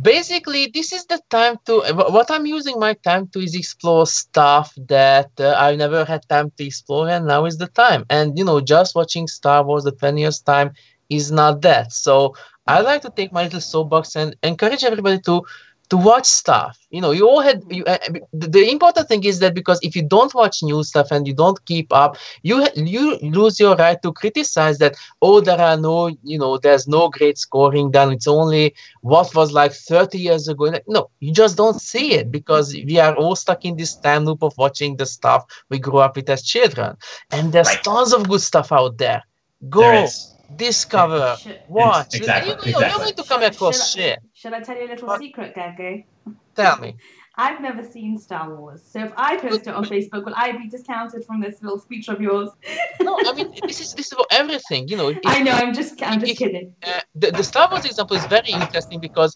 basically 0.00 0.70
this 0.72 0.92
is 0.92 1.04
the 1.06 1.20
time 1.28 1.56
to 1.66 1.80
what 2.08 2.30
i'm 2.30 2.46
using 2.46 2.78
my 2.78 2.94
time 2.94 3.26
to 3.28 3.40
is 3.40 3.54
explore 3.54 4.06
stuff 4.06 4.72
that 4.88 5.30
uh, 5.38 5.54
i 5.58 5.74
never 5.74 6.04
had 6.04 6.26
time 6.28 6.50
to 6.56 6.64
explore 6.64 7.08
and 7.08 7.26
now 7.26 7.44
is 7.44 7.58
the 7.58 7.66
time. 7.68 8.04
And 8.08 8.38
you 8.38 8.44
know 8.44 8.60
just 8.60 8.94
watching 8.94 9.26
star 9.26 9.64
wars 9.64 9.84
the 9.84 9.92
20 9.92 10.20
years 10.20 10.40
time 10.40 10.72
is 11.10 11.30
not 11.30 11.62
that. 11.62 11.92
So 11.92 12.34
i 12.66 12.80
like 12.80 13.02
to 13.02 13.10
take 13.10 13.32
my 13.32 13.44
little 13.44 13.60
soapbox 13.60 14.16
and 14.16 14.36
encourage 14.42 14.84
everybody 14.84 15.18
to 15.20 15.42
to 15.92 15.96
watch 15.98 16.26
stuff. 16.26 16.78
You 16.94 17.00
know 17.02 17.10
you 17.18 17.24
all 17.28 17.42
had 17.48 17.58
you, 17.76 17.84
uh, 17.84 17.98
the, 18.32 18.62
important 18.76 19.08
thing 19.08 19.24
is 19.24 19.38
that 19.40 19.54
because 19.54 19.78
if 19.82 19.92
you 19.96 20.02
don't 20.16 20.32
watch 20.34 20.62
new 20.62 20.82
stuff 20.90 21.08
and 21.10 21.26
you 21.28 21.34
don't 21.42 21.60
keep 21.70 21.88
up 22.02 22.16
you 22.42 22.66
you 22.76 23.18
lose 23.38 23.60
your 23.64 23.76
right 23.76 24.00
to 24.02 24.12
criticize 24.12 24.78
that 24.82 24.94
oh 25.20 25.40
there 25.48 25.60
are 25.68 25.76
no 25.76 25.96
you 26.32 26.38
know 26.42 26.52
there's 26.64 26.86
no 26.96 27.02
great 27.16 27.36
scoring 27.38 27.90
done. 27.90 28.10
It's 28.12 28.26
only 28.26 28.74
what 29.02 29.34
was 29.34 29.52
like 29.52 29.72
30 29.72 30.18
years 30.18 30.48
ago. 30.48 30.64
Like, 30.64 30.84
no 30.88 31.10
you 31.20 31.32
just 31.42 31.56
don't 31.62 31.80
see 31.80 32.06
it 32.14 32.30
because 32.30 32.66
we 32.88 32.98
are 32.98 33.14
all 33.16 33.36
stuck 33.36 33.64
in 33.66 33.76
this 33.76 33.94
time 33.96 34.24
loop 34.24 34.42
of 34.42 34.54
watching 34.56 34.96
the 34.96 35.06
stuff 35.06 35.44
we 35.70 35.78
grew 35.78 35.98
up 35.98 36.16
with 36.16 36.30
as 36.30 36.42
children. 36.42 36.96
And 37.32 37.52
there's 37.52 37.68
Right. 37.68 37.84
tons 37.84 38.12
of 38.14 38.28
good 38.28 38.40
stuff 38.40 38.72
out 38.72 38.96
there. 38.96 39.22
Go 39.68 39.80
There 39.82 40.08
discover 40.56 41.36
watch. 41.68 42.14
Exactly, 42.14 42.50
You- 42.52 42.56
you- 42.56 42.70
you're 42.72 42.82
exactly. 42.82 43.04
going 43.04 43.14
to 43.20 43.24
come 43.24 43.42
across 43.42 43.90
shit 43.92 44.18
Should 44.42 44.54
I 44.54 44.60
tell 44.60 44.76
you 44.76 44.86
a 44.86 44.90
little 44.92 45.06
What? 45.08 45.20
secret, 45.20 45.54
Gage? 45.54 46.04
tell 46.56 46.76
me 46.78 46.96
I've 47.44 47.60
never 47.62 47.82
seen 47.82 48.18
Star 48.18 48.54
Wars, 48.54 48.82
so 48.92 48.98
if 49.04 49.12
I 49.16 49.36
post 49.38 49.66
it 49.66 49.74
on 49.74 49.84
Facebook, 49.86 50.22
will 50.26 50.34
I 50.36 50.52
be 50.52 50.68
discounted 50.68 51.24
from 51.24 51.40
this 51.40 51.62
little 51.62 51.78
speech 51.78 52.08
of 52.08 52.20
yours? 52.20 52.50
no 53.00 53.12
i 53.28 53.32
mean 53.36 53.48
this 53.68 53.80
is 53.84 53.94
this 53.98 54.06
is 54.08 54.12
for 54.20 54.26
everything 54.40 54.82
you 54.90 54.96
know 55.00 55.08
it- 55.08 55.20
I 55.36 55.38
know. 55.46 55.52
I'm 55.52 55.72
just. 55.80 55.94
I'm 56.02 56.20
just 56.20 56.32
If- 56.32 56.38
kidding. 56.42 56.74
uh, 56.90 57.00
the, 57.22 57.28
the 57.38 57.44
Star 57.52 57.66
Wars 57.70 57.84
example 57.90 58.16
is 58.20 58.26
very 58.36 58.50
interesting 58.60 58.98
because 59.08 59.32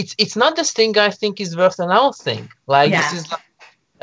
it's 0.00 0.12
it's 0.22 0.36
not 0.42 0.52
this 0.60 0.70
thing 0.78 0.92
I 0.98 1.10
think 1.20 1.40
is 1.46 1.56
worth 1.62 1.78
announcing. 1.86 2.42
Like 2.74 2.90
Yeah. 2.90 3.00
this 3.02 3.12
is 3.20 3.24
like, 3.32 3.44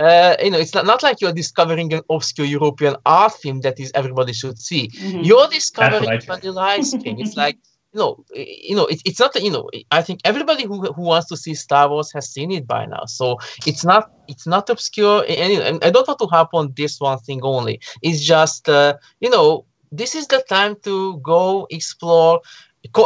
uh, 0.06 0.34
you 0.46 0.52
know, 0.52 0.60
it's 0.64 0.74
not, 0.78 0.86
not 0.94 1.00
like 1.08 1.18
you're 1.22 1.38
discovering 1.44 1.88
an 1.98 2.02
obscure 2.16 2.48
European 2.60 2.96
art 3.06 3.34
film 3.44 3.58
that 3.66 3.76
is 3.84 3.90
everybody 4.02 4.34
should 4.42 4.58
see. 4.70 4.84
Mhm. 4.88 5.24
You're 5.30 5.50
discovering 5.60 6.10
That's 6.10 6.28
right. 6.28 6.40
vanilla 6.42 6.62
ice 6.80 6.92
cream. 7.02 7.18
It's 7.24 7.36
like 7.46 7.58
you 7.94 8.00
know, 8.00 8.26
you 8.36 8.76
know, 8.76 8.86
it, 8.86 9.02
it's 9.06 9.20
not 9.20 9.36
you 9.42 9.52
know. 9.52 9.70
I 9.92 10.02
think 10.02 10.22
everybody 10.26 10.66
who 10.66 10.82
who 10.94 11.02
wants 11.02 11.28
to 11.30 11.38
see 11.38 11.56
Star 11.56 11.90
Wars 11.90 12.12
has 12.14 12.30
seen 12.30 12.52
it 12.52 12.68
by 12.68 12.86
now. 12.86 13.06
So 13.06 13.38
it's 13.66 13.84
not 13.86 14.10
it's 14.28 14.46
not 14.48 14.70
obscure. 14.70 15.24
And, 15.28 15.54
and 15.64 15.84
I 15.84 15.90
don't 15.90 16.08
want 16.08 16.20
to 16.20 16.28
harp 16.28 16.50
on 16.54 16.74
this 16.76 17.00
one 17.00 17.20
thing 17.20 17.42
only. 17.44 17.80
It's 18.02 18.24
just 18.24 18.68
uh, 18.70 18.96
you 19.20 19.30
know, 19.30 19.66
this 19.92 20.16
is 20.16 20.28
the 20.28 20.44
time 20.50 20.76
to 20.84 21.20
go 21.20 21.68
explore 21.70 22.42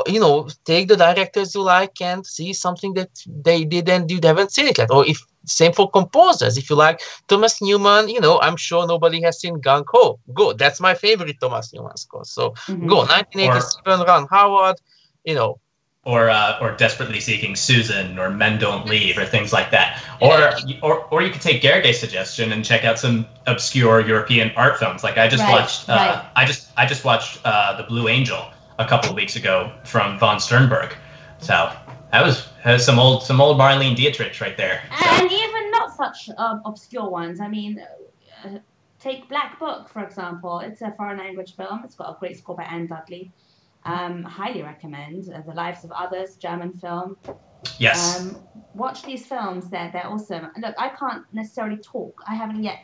you 0.08 0.20
know 0.20 0.48
take 0.66 0.88
the 0.88 0.96
directors 0.96 1.56
you 1.56 1.62
like 1.62 2.02
and 2.02 2.26
see 2.26 2.54
something 2.54 2.94
that 2.94 3.10
they 3.28 3.64
did 3.64 3.90
and 3.90 4.10
you 4.10 4.20
haven't 4.22 4.52
seen 4.52 4.68
it 4.68 4.78
yet. 4.78 4.90
Or 4.92 5.06
if 5.06 5.20
same 5.46 5.74
for 5.74 5.90
composers. 5.90 6.58
If 6.58 6.70
you 6.70 6.76
like 6.76 7.02
thomas 7.28 7.62
newman 7.62 8.08
you 8.10 8.20
know 8.20 8.40
i'm 8.42 8.56
sure 8.58 8.86
nobody 8.88 9.22
has 9.22 9.40
seen 9.40 9.56
gung 9.62 9.86
ho. 9.92 10.20
Go. 10.34 10.54
That's 10.54 10.80
my 10.80 10.94
favorite 10.94 11.38
thomas 11.40 11.74
newman 11.74 11.98
score. 11.98 12.26
So 12.26 12.52
Mhm. 12.70 12.88
go. 12.88 13.04
1987 13.06 14.06
ron 14.08 14.28
howard 14.30 14.78
you 15.24 15.36
know. 15.36 15.60
Or 16.04 16.30
uh, 16.30 16.58
or 16.60 16.72
desperately 16.72 17.20
seeking 17.20 17.56
Susan 17.56 18.18
or 18.18 18.32
Men 18.32 18.58
Don't 18.58 18.88
Leave 18.88 19.18
or 19.20 19.26
things 19.26 19.54
like 19.54 19.70
that. 19.72 20.02
Or 20.20 20.52
or 20.82 21.06
or 21.12 21.22
you 21.22 21.30
could 21.30 21.42
take 21.42 21.62
Gerge's 21.62 22.00
suggestion 22.00 22.52
and 22.52 22.66
check 22.66 22.84
out 22.84 22.98
some 22.98 23.28
obscure 23.46 24.00
European 24.02 24.52
art 24.56 24.80
films. 24.80 25.04
Like 25.04 25.18
I 25.20 25.28
just 25.28 25.44
Right, 25.44 25.52
watched 25.54 25.88
uh, 25.90 25.94
right. 25.94 26.26
I 26.36 26.46
just 26.46 26.70
I 26.76 26.88
just 26.88 27.06
watched 27.06 27.40
uh, 27.46 27.78
The 27.78 27.84
Blue 27.84 28.08
Angel 28.08 28.44
a 28.80 28.88
couple 28.88 29.09
of 29.09 29.15
weeks 29.15 29.36
ago 29.36 29.72
from 29.84 30.17
von 30.19 30.39
Sternberg. 30.39 30.95
So 31.39 31.72
that 32.11 32.24
was, 32.24 32.47
was 32.65 32.86
some 32.86 32.99
old 32.99 33.24
some 33.24 33.41
old 33.41 33.57
Marlene 33.57 33.95
Dietrich 33.95 34.39
right 34.41 34.57
there. 34.57 34.82
So, 34.99 35.05
And 35.05 35.32
even 35.32 35.72
not 35.72 35.95
such 35.95 36.30
um, 36.38 36.61
obscure 36.65 37.09
ones. 37.09 37.39
I 37.39 37.47
mean, 37.47 37.84
uh, 38.43 38.59
take 38.99 39.28
Black 39.30 39.59
Book 39.59 39.89
for 39.89 40.03
example. 40.03 40.59
It's 40.59 40.82
a 40.82 40.91
foreign 40.97 41.17
language 41.17 41.55
film. 41.55 41.82
It's 41.84 41.95
got 41.95 42.15
a 42.15 42.19
great 42.19 42.38
score 42.38 42.55
by 42.55 42.63
Anne 42.63 42.88
Dudley. 42.88 43.32
Um, 43.84 44.22
highly 44.24 44.61
recommend 44.61 45.28
uh, 45.34 45.41
The 45.41 45.53
Lives 45.53 45.84
of 45.84 45.91
Others, 45.91 46.36
German 46.36 46.72
film. 46.74 47.17
yes. 47.80 48.19
Um, 48.19 48.38
watch 48.76 49.01
these 49.03 49.26
films; 49.26 49.69
they're 49.69 49.89
they're 49.91 50.07
awesome. 50.07 50.49
Look, 50.59 50.76
I 50.78 50.89
can't 50.89 51.24
necessarily 51.34 51.78
talk. 51.78 52.22
I 52.28 52.36
haven't 52.36 52.63
yet 52.63 52.80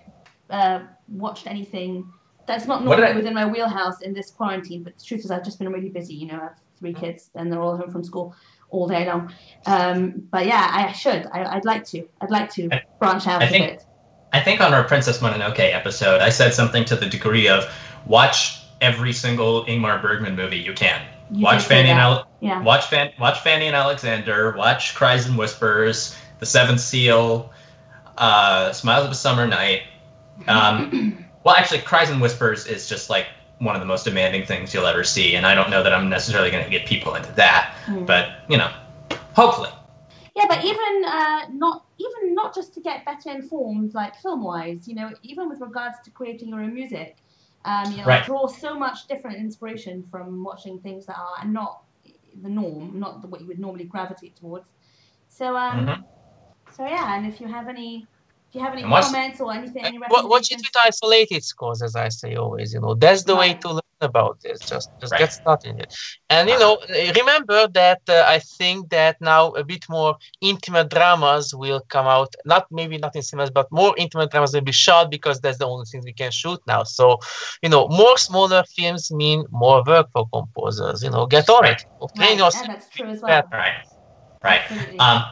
uh, 0.49 0.79
watched 1.07 1.45
anything 1.45 2.11
that's 2.47 2.65
not 2.65 2.83
normally 2.83 3.07
I- 3.07 3.13
within 3.15 3.33
my 3.33 3.45
wheelhouse 3.45 4.01
in 4.01 4.13
this 4.13 4.31
quarantine. 4.31 4.83
But 4.83 4.97
the 4.97 5.03
truth 5.05 5.23
is, 5.25 5.31
I've 5.31 5.43
just 5.43 5.59
been 5.59 5.71
really 5.71 5.89
busy. 5.89 6.13
You 6.15 6.27
know, 6.27 6.35
I 6.39 6.43
have 6.43 6.59
three 6.79 6.93
kids, 6.93 7.29
and 7.35 7.51
they're 7.51 7.61
all 7.61 7.77
home 7.77 7.91
from 7.91 8.03
school 8.03 8.35
all 8.69 8.87
day 8.87 9.05
long. 9.05 9.31
Um, 9.65 10.23
but 10.31 10.45
yeah, 10.45 10.69
I 10.71 10.91
should. 10.93 11.27
I, 11.31 11.55
I'd 11.55 11.65
like 11.65 11.85
to. 11.87 12.07
I'd 12.21 12.31
like 12.31 12.49
to 12.53 12.69
I- 12.71 12.81
branch 12.99 13.27
out 13.27 13.41
I 13.41 13.45
a 13.45 13.49
think- 13.49 13.65
bit. 13.65 13.83
I 14.33 14.41
think 14.41 14.59
on 14.59 14.73
our 14.73 14.83
Princess 14.83 15.19
Mononoke 15.19 15.59
episode, 15.73 16.19
I 16.21 16.29
said 16.29 16.53
something 16.53 16.83
to 16.85 16.97
the 16.97 17.05
degree 17.05 17.47
of 17.47 17.63
watch 18.05 18.61
every 18.81 19.13
single 19.13 19.63
Ingmar 19.65 20.01
Bergman 20.01 20.35
movie 20.35 20.57
you 20.57 20.73
can. 20.73 21.01
You 21.31 21.43
watch 21.43 21.63
Fanny 21.63 21.89
and. 21.89 21.99
Ale- 21.99 22.27
Yeah. 22.41 22.61
watch 22.61 22.85
Fan- 22.87 23.13
watch 23.19 23.39
Fanny 23.39 23.67
and 23.67 23.75
Alexander, 23.75 24.53
watch 24.57 24.95
Cries 24.95 25.27
and 25.27 25.37
Whispers, 25.37 26.15
The 26.39 26.45
Seventh 26.45 26.81
Seal, 26.81 27.51
uh, 28.17 28.71
Smiles 28.73 29.05
of 29.05 29.11
a 29.11 29.15
Summer 29.15 29.47
Night. 29.47 29.83
Um, 30.47 31.25
well, 31.47 31.55
actually, 31.55 31.79
Cries 31.79 32.09
and 32.09 32.19
Whispers 32.21 32.67
is 32.67 32.89
just 32.89 33.09
like 33.09 33.27
one 33.59 33.73
of 33.73 33.79
the 33.79 33.85
most 33.85 34.03
demanding 34.03 34.45
things 34.45 34.73
you'll 34.73 34.85
ever 34.85 35.05
see, 35.05 35.35
and 35.37 35.45
I 35.45 35.55
don't 35.55 35.69
know 35.69 35.81
that 35.81 35.93
I'm 35.93 36.09
necessarily 36.09 36.51
going 36.51 36.65
to 36.65 36.69
get 36.69 36.85
people 36.85 37.15
into 37.15 37.31
that, 37.33 37.73
Mm. 37.85 38.05
but 38.05 38.41
you 38.49 38.57
know, 38.57 38.69
hopefully. 39.33 39.69
Yeah, 40.35 40.43
but 40.49 40.65
even 40.65 41.05
uh, 41.05 41.47
not 41.53 41.85
even 41.97 42.35
not 42.35 42.53
just 42.53 42.73
to 42.73 42.81
get 42.81 43.05
better 43.05 43.29
informed, 43.31 43.93
like 43.93 44.13
film 44.17 44.43
wise, 44.43 44.89
you 44.89 44.95
know, 44.95 45.09
even 45.23 45.47
with 45.47 45.61
regards 45.61 45.95
to 46.03 46.11
creating 46.11 46.49
your 46.49 46.59
own 46.59 46.73
music, 46.73 47.15
um, 47.63 47.91
you 47.91 47.99
know, 47.99 48.07
Right. 48.07 48.25
Draw 48.25 48.47
so 48.47 48.77
much 48.77 49.07
different 49.07 49.37
inspiration 49.37 50.03
from 50.11 50.43
watching 50.43 50.79
things 50.81 51.05
that 51.05 51.17
are 51.17 51.45
not 51.45 51.79
the 52.41 52.49
norm, 52.49 52.99
not 52.99 53.21
the, 53.21 53.29
what 53.29 53.39
you 53.39 53.47
would 53.47 53.59
normally 53.59 53.85
gravitate 53.85 54.35
towards. 54.35 54.67
So, 55.29 55.55
um, 55.55 55.85
Mhm. 55.85 56.03
so 56.73 56.85
yeah, 56.85 57.15
and 57.15 57.25
if 57.25 57.39
you 57.39 57.47
have 57.47 57.69
any, 57.69 58.05
if 58.49 58.55
you 58.55 58.61
have 58.61 58.73
any 58.73 58.83
And 58.83 58.91
comments 58.91 59.39
or 59.41 59.53
anything, 59.53 59.83
any 59.85 59.97
Wa- 60.09 60.27
watch 60.27 60.51
it 60.51 60.59
recommendations, 60.59 60.63
with 60.63 60.75
isolated 60.89 61.43
scores 61.43 61.81
as 61.81 61.95
i 61.95 62.09
say 62.09 62.35
always 62.35 62.73
you 62.73 62.79
know 62.81 62.93
that's 62.95 63.23
the 63.23 63.35
way 63.35 63.53
to 63.55 63.69
learn 63.69 64.01
about 64.01 64.39
this 64.43 64.61
just 64.63 64.89
just 65.01 65.13
Right. 65.13 65.17
get 65.17 65.31
started 65.31 65.69
in 65.71 65.79
it 65.79 65.91
and 66.29 66.49
you 66.49 66.57
know 66.59 66.77
remember 67.19 67.67
that 67.81 68.01
uh, 68.09 68.23
i 68.27 68.39
think 68.57 68.89
that 68.89 69.15
now 69.21 69.49
a 69.51 69.63
bit 69.63 69.83
more 69.89 70.15
intimate 70.41 70.89
dramas 70.89 71.53
will 71.55 71.81
come 71.89 72.07
out 72.07 72.33
not 72.45 72.65
maybe 72.71 72.97
not 72.97 73.15
in 73.15 73.21
cinemas 73.23 73.49
but 73.51 73.67
more 73.71 73.93
intimate 73.97 74.29
dramas 74.31 74.53
will 74.53 74.61
be 74.61 74.71
shot 74.71 75.09
because 75.11 75.39
that's 75.41 75.57
the 75.59 75.67
only 75.67 75.85
things 75.91 76.03
we 76.05 76.13
can 76.13 76.31
shoot 76.31 76.59
now 76.67 76.83
so 76.83 77.17
you 77.63 77.69
know 77.69 77.87
more 77.89 78.17
smaller 78.17 78.63
films 78.75 79.11
mean 79.11 79.43
more 79.51 79.83
work 79.85 80.07
for 80.13 80.27
composers 80.33 81.03
you 81.03 81.09
know 81.09 81.25
get 81.25 81.49
on 81.49 81.63
Right. 81.63 81.73
it 81.73 81.81
train 82.15 82.39
right, 82.39 82.39
yeah, 82.53 82.63
that's 82.67 82.89
true 82.89 83.07
as 83.09 83.21
That- 83.27 83.45
well. 83.45 83.49
Right. 83.51 83.73
Right. 84.43 84.61
Absolutely. 84.61 84.99
Um, 84.99 85.23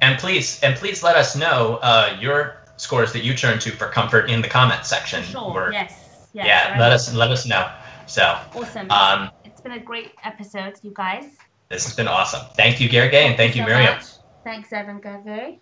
and 0.00 0.18
please, 0.18 0.60
and 0.62 0.74
please 0.76 1.02
let 1.02 1.16
us 1.16 1.36
know 1.36 1.78
uh, 1.82 2.16
your 2.20 2.63
scores 2.76 3.12
that 3.12 3.22
you 3.24 3.34
turn 3.34 3.58
to 3.60 3.70
for 3.70 3.88
comfort 3.88 4.28
in 4.30 4.40
the 4.42 4.48
comment 4.48 4.84
section. 4.84 5.22
Sure. 5.22 5.52
We're- 5.52 5.72
yes. 5.72 6.28
yes. 6.32 6.46
yeah, 6.46 6.70
right. 6.72 6.80
let 6.80 6.92
us 6.92 7.12
let 7.14 7.30
us 7.30 7.46
know. 7.46 7.70
So 8.06 8.22
Awesome. 8.54 8.90
um, 8.90 9.30
it's 9.44 9.60
been 9.60 9.72
a 9.72 9.80
great 9.80 10.12
episode, 10.24 10.74
you 10.82 10.92
guys. 10.94 11.24
this 11.70 11.84
has 11.84 11.94
been 11.96 12.08
awesome. 12.08 12.42
Thank 12.54 12.80
you, 12.80 12.88
Gergely, 12.88 13.24
and 13.28 13.36
thank 13.36 13.56
you, 13.56 13.62
so 13.62 13.68
Miriam. 13.68 13.94
much. 13.94 14.04
Thanks, 14.44 14.72
Evan 14.72 15.00
Gervais. 15.02 15.58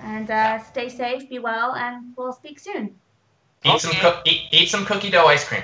And 0.00 0.28
uh, 0.30 0.58
stay 0.64 0.88
safe, 0.88 1.28
be 1.30 1.38
well, 1.38 1.74
and 1.74 2.12
we'll 2.16 2.32
speak 2.32 2.58
soon. 2.58 2.96
Eat 3.66 3.80
some 3.80 3.92
Okay. 3.92 4.00
cook, 4.00 4.16
eat, 4.26 4.42
eat 4.50 4.68
some 4.68 4.84
cookie 4.84 5.08
dough 5.10 5.24
ice 5.26 5.44
cream. 5.48 5.62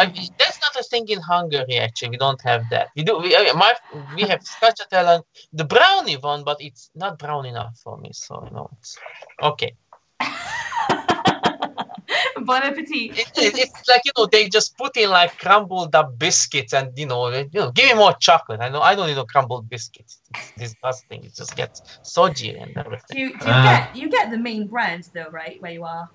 I, 0.00 0.06
that's 0.38 0.58
not 0.60 0.74
a 0.80 0.82
thing 0.82 1.06
in 1.08 1.20
Hungary. 1.20 1.76
Actually, 1.76 2.08
we 2.10 2.16
don't 2.16 2.40
have 2.42 2.64
that. 2.70 2.88
We 2.96 3.04
do. 3.04 3.18
We, 3.18 3.36
uh, 3.36 3.54
my, 3.54 3.72
we 4.16 4.22
have 4.22 4.40
stracciatella, 4.40 5.22
the 5.52 5.64
brownie 5.64 6.16
one, 6.16 6.42
but 6.42 6.56
it's 6.60 6.90
not 6.96 7.18
brown 7.20 7.46
enough 7.46 7.78
for 7.84 7.98
me. 7.98 8.10
So 8.14 8.42
you 8.48 8.50
know, 8.56 8.68
it's 8.80 8.98
okay. 9.40 9.74
bon 12.44 12.62
appetit. 12.62 13.18
It, 13.18 13.28
it, 13.36 13.58
it's 13.58 13.88
like 13.88 14.02
you 14.04 14.12
know 14.16 14.26
they 14.26 14.48
just 14.48 14.76
put 14.76 14.96
in 14.96 15.10
like 15.10 15.36
crumbled 15.38 15.94
up 15.94 16.18
biscuits 16.18 16.72
and 16.72 16.96
you 16.98 17.06
know 17.06 17.28
you 17.30 17.48
know 17.54 17.70
give 17.72 17.88
me 17.90 17.94
more 17.94 18.14
chocolate. 18.14 18.60
I 18.60 18.68
know 18.68 18.80
I 18.80 18.94
don't 18.94 19.08
need 19.08 19.16
no 19.16 19.24
crumbled 19.24 19.68
biscuits. 19.68 20.20
It's 20.34 20.52
disgusting. 20.52 21.24
It 21.24 21.34
just 21.34 21.56
gets 21.56 21.82
soggy 22.02 22.56
and 22.56 22.74
Do 22.74 22.80
everything. 22.80 23.18
you, 23.18 23.28
do 23.30 23.34
you 23.34 23.40
Ah. 23.52 23.88
get 23.92 23.96
you 23.96 24.10
get 24.10 24.30
the 24.30 24.38
main 24.38 24.66
brand 24.68 25.08
though, 25.14 25.28
right? 25.30 25.60
Where 25.60 25.72
you 25.72 25.84
are. 25.84 26.08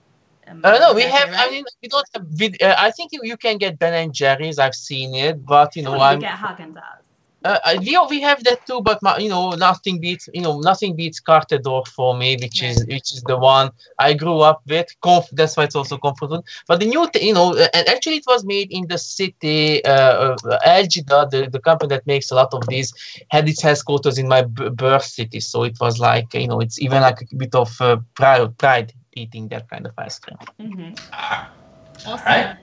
Um, 0.47 0.61
Uh, 0.63 0.77
no, 0.79 0.93
we 0.93 1.03
Turkey, 1.03 1.15
have. 1.17 1.29
I 1.35 1.51
mean, 1.51 1.65
we 1.83 1.89
don't 1.89 2.05
have. 2.15 2.25
Vid- 2.29 2.61
uh, 2.63 2.75
I 2.77 2.91
think 2.91 3.11
you, 3.13 3.19
you 3.23 3.37
can 3.37 3.57
get 3.57 3.77
Ben 3.77 3.93
and 3.93 4.13
Jerry's. 4.13 4.57
I've 4.57 4.73
seen 4.75 5.13
it, 5.13 5.45
but 5.45 5.75
you 5.75 5.83
know, 5.83 5.99
I'm. 5.99 6.19
get 6.19 6.33
Haagen 6.33 6.73
Dazs. 6.73 7.05
Uh, 7.43 7.59
I- 7.65 7.77
we 7.79 7.97
we 8.09 8.21
have 8.21 8.43
that 8.43 8.65
too, 8.65 8.81
but 8.81 8.99
my, 9.01 9.17
you 9.17 9.29
know 9.29 9.51
nothing 9.51 9.99
beats 9.99 10.27
you 10.33 10.41
know 10.41 10.59
nothing 10.59 10.95
beats 10.95 11.19
Carte 11.19 11.57
d'Or 11.63 11.83
for 11.85 12.15
me, 12.15 12.37
which 12.41 12.61
is 12.63 12.85
which 12.87 13.11
is 13.13 13.23
the 13.27 13.37
one 13.37 13.71
I 13.99 14.13
grew 14.13 14.39
up 14.41 14.61
with. 14.67 14.87
Conf- 15.01 15.29
that's 15.33 15.55
why 15.57 15.63
it's 15.65 15.75
also 15.75 15.97
comfort 15.97 16.29
food. 16.29 16.41
But 16.67 16.79
the 16.79 16.85
new, 16.87 17.09
th- 17.09 17.23
you 17.25 17.33
know, 17.33 17.53
uh, 17.55 17.67
and 17.73 17.87
actually 17.89 18.17
it 18.17 18.25
was 18.27 18.43
made 18.45 18.71
in 18.71 18.87
the 18.87 18.97
city. 18.97 19.83
Uh, 19.85 20.35
uh, 20.45 20.57
Algida, 20.65 21.27
the, 21.31 21.49
the 21.51 21.59
company 21.59 21.89
that 21.89 22.05
makes 22.07 22.31
a 22.31 22.35
lot 22.35 22.53
of 22.53 22.67
these, 22.67 22.93
had 23.29 23.47
its 23.49 23.61
headquarters 23.61 24.17
in 24.17 24.27
my 24.27 24.41
b- 24.43 24.69
birth 24.69 25.03
city. 25.05 25.39
So 25.39 25.63
it 25.63 25.77
was 25.79 25.99
like 25.99 26.33
you 26.33 26.47
know, 26.47 26.59
it's 26.59 26.81
even 26.81 27.01
like 27.01 27.21
a 27.21 27.35
bit 27.35 27.55
of 27.55 27.69
uh, 27.81 27.97
pride, 28.15 28.57
pride 28.57 28.93
eating 29.13 29.47
that 29.49 29.69
kind 29.69 29.85
of 29.85 29.93
ice 29.97 30.19
cream. 30.19 30.37
Mm-hmm. 30.59 30.93
Ah, 31.11 31.51
Awesome. 32.05 32.23
Right. 32.33 32.55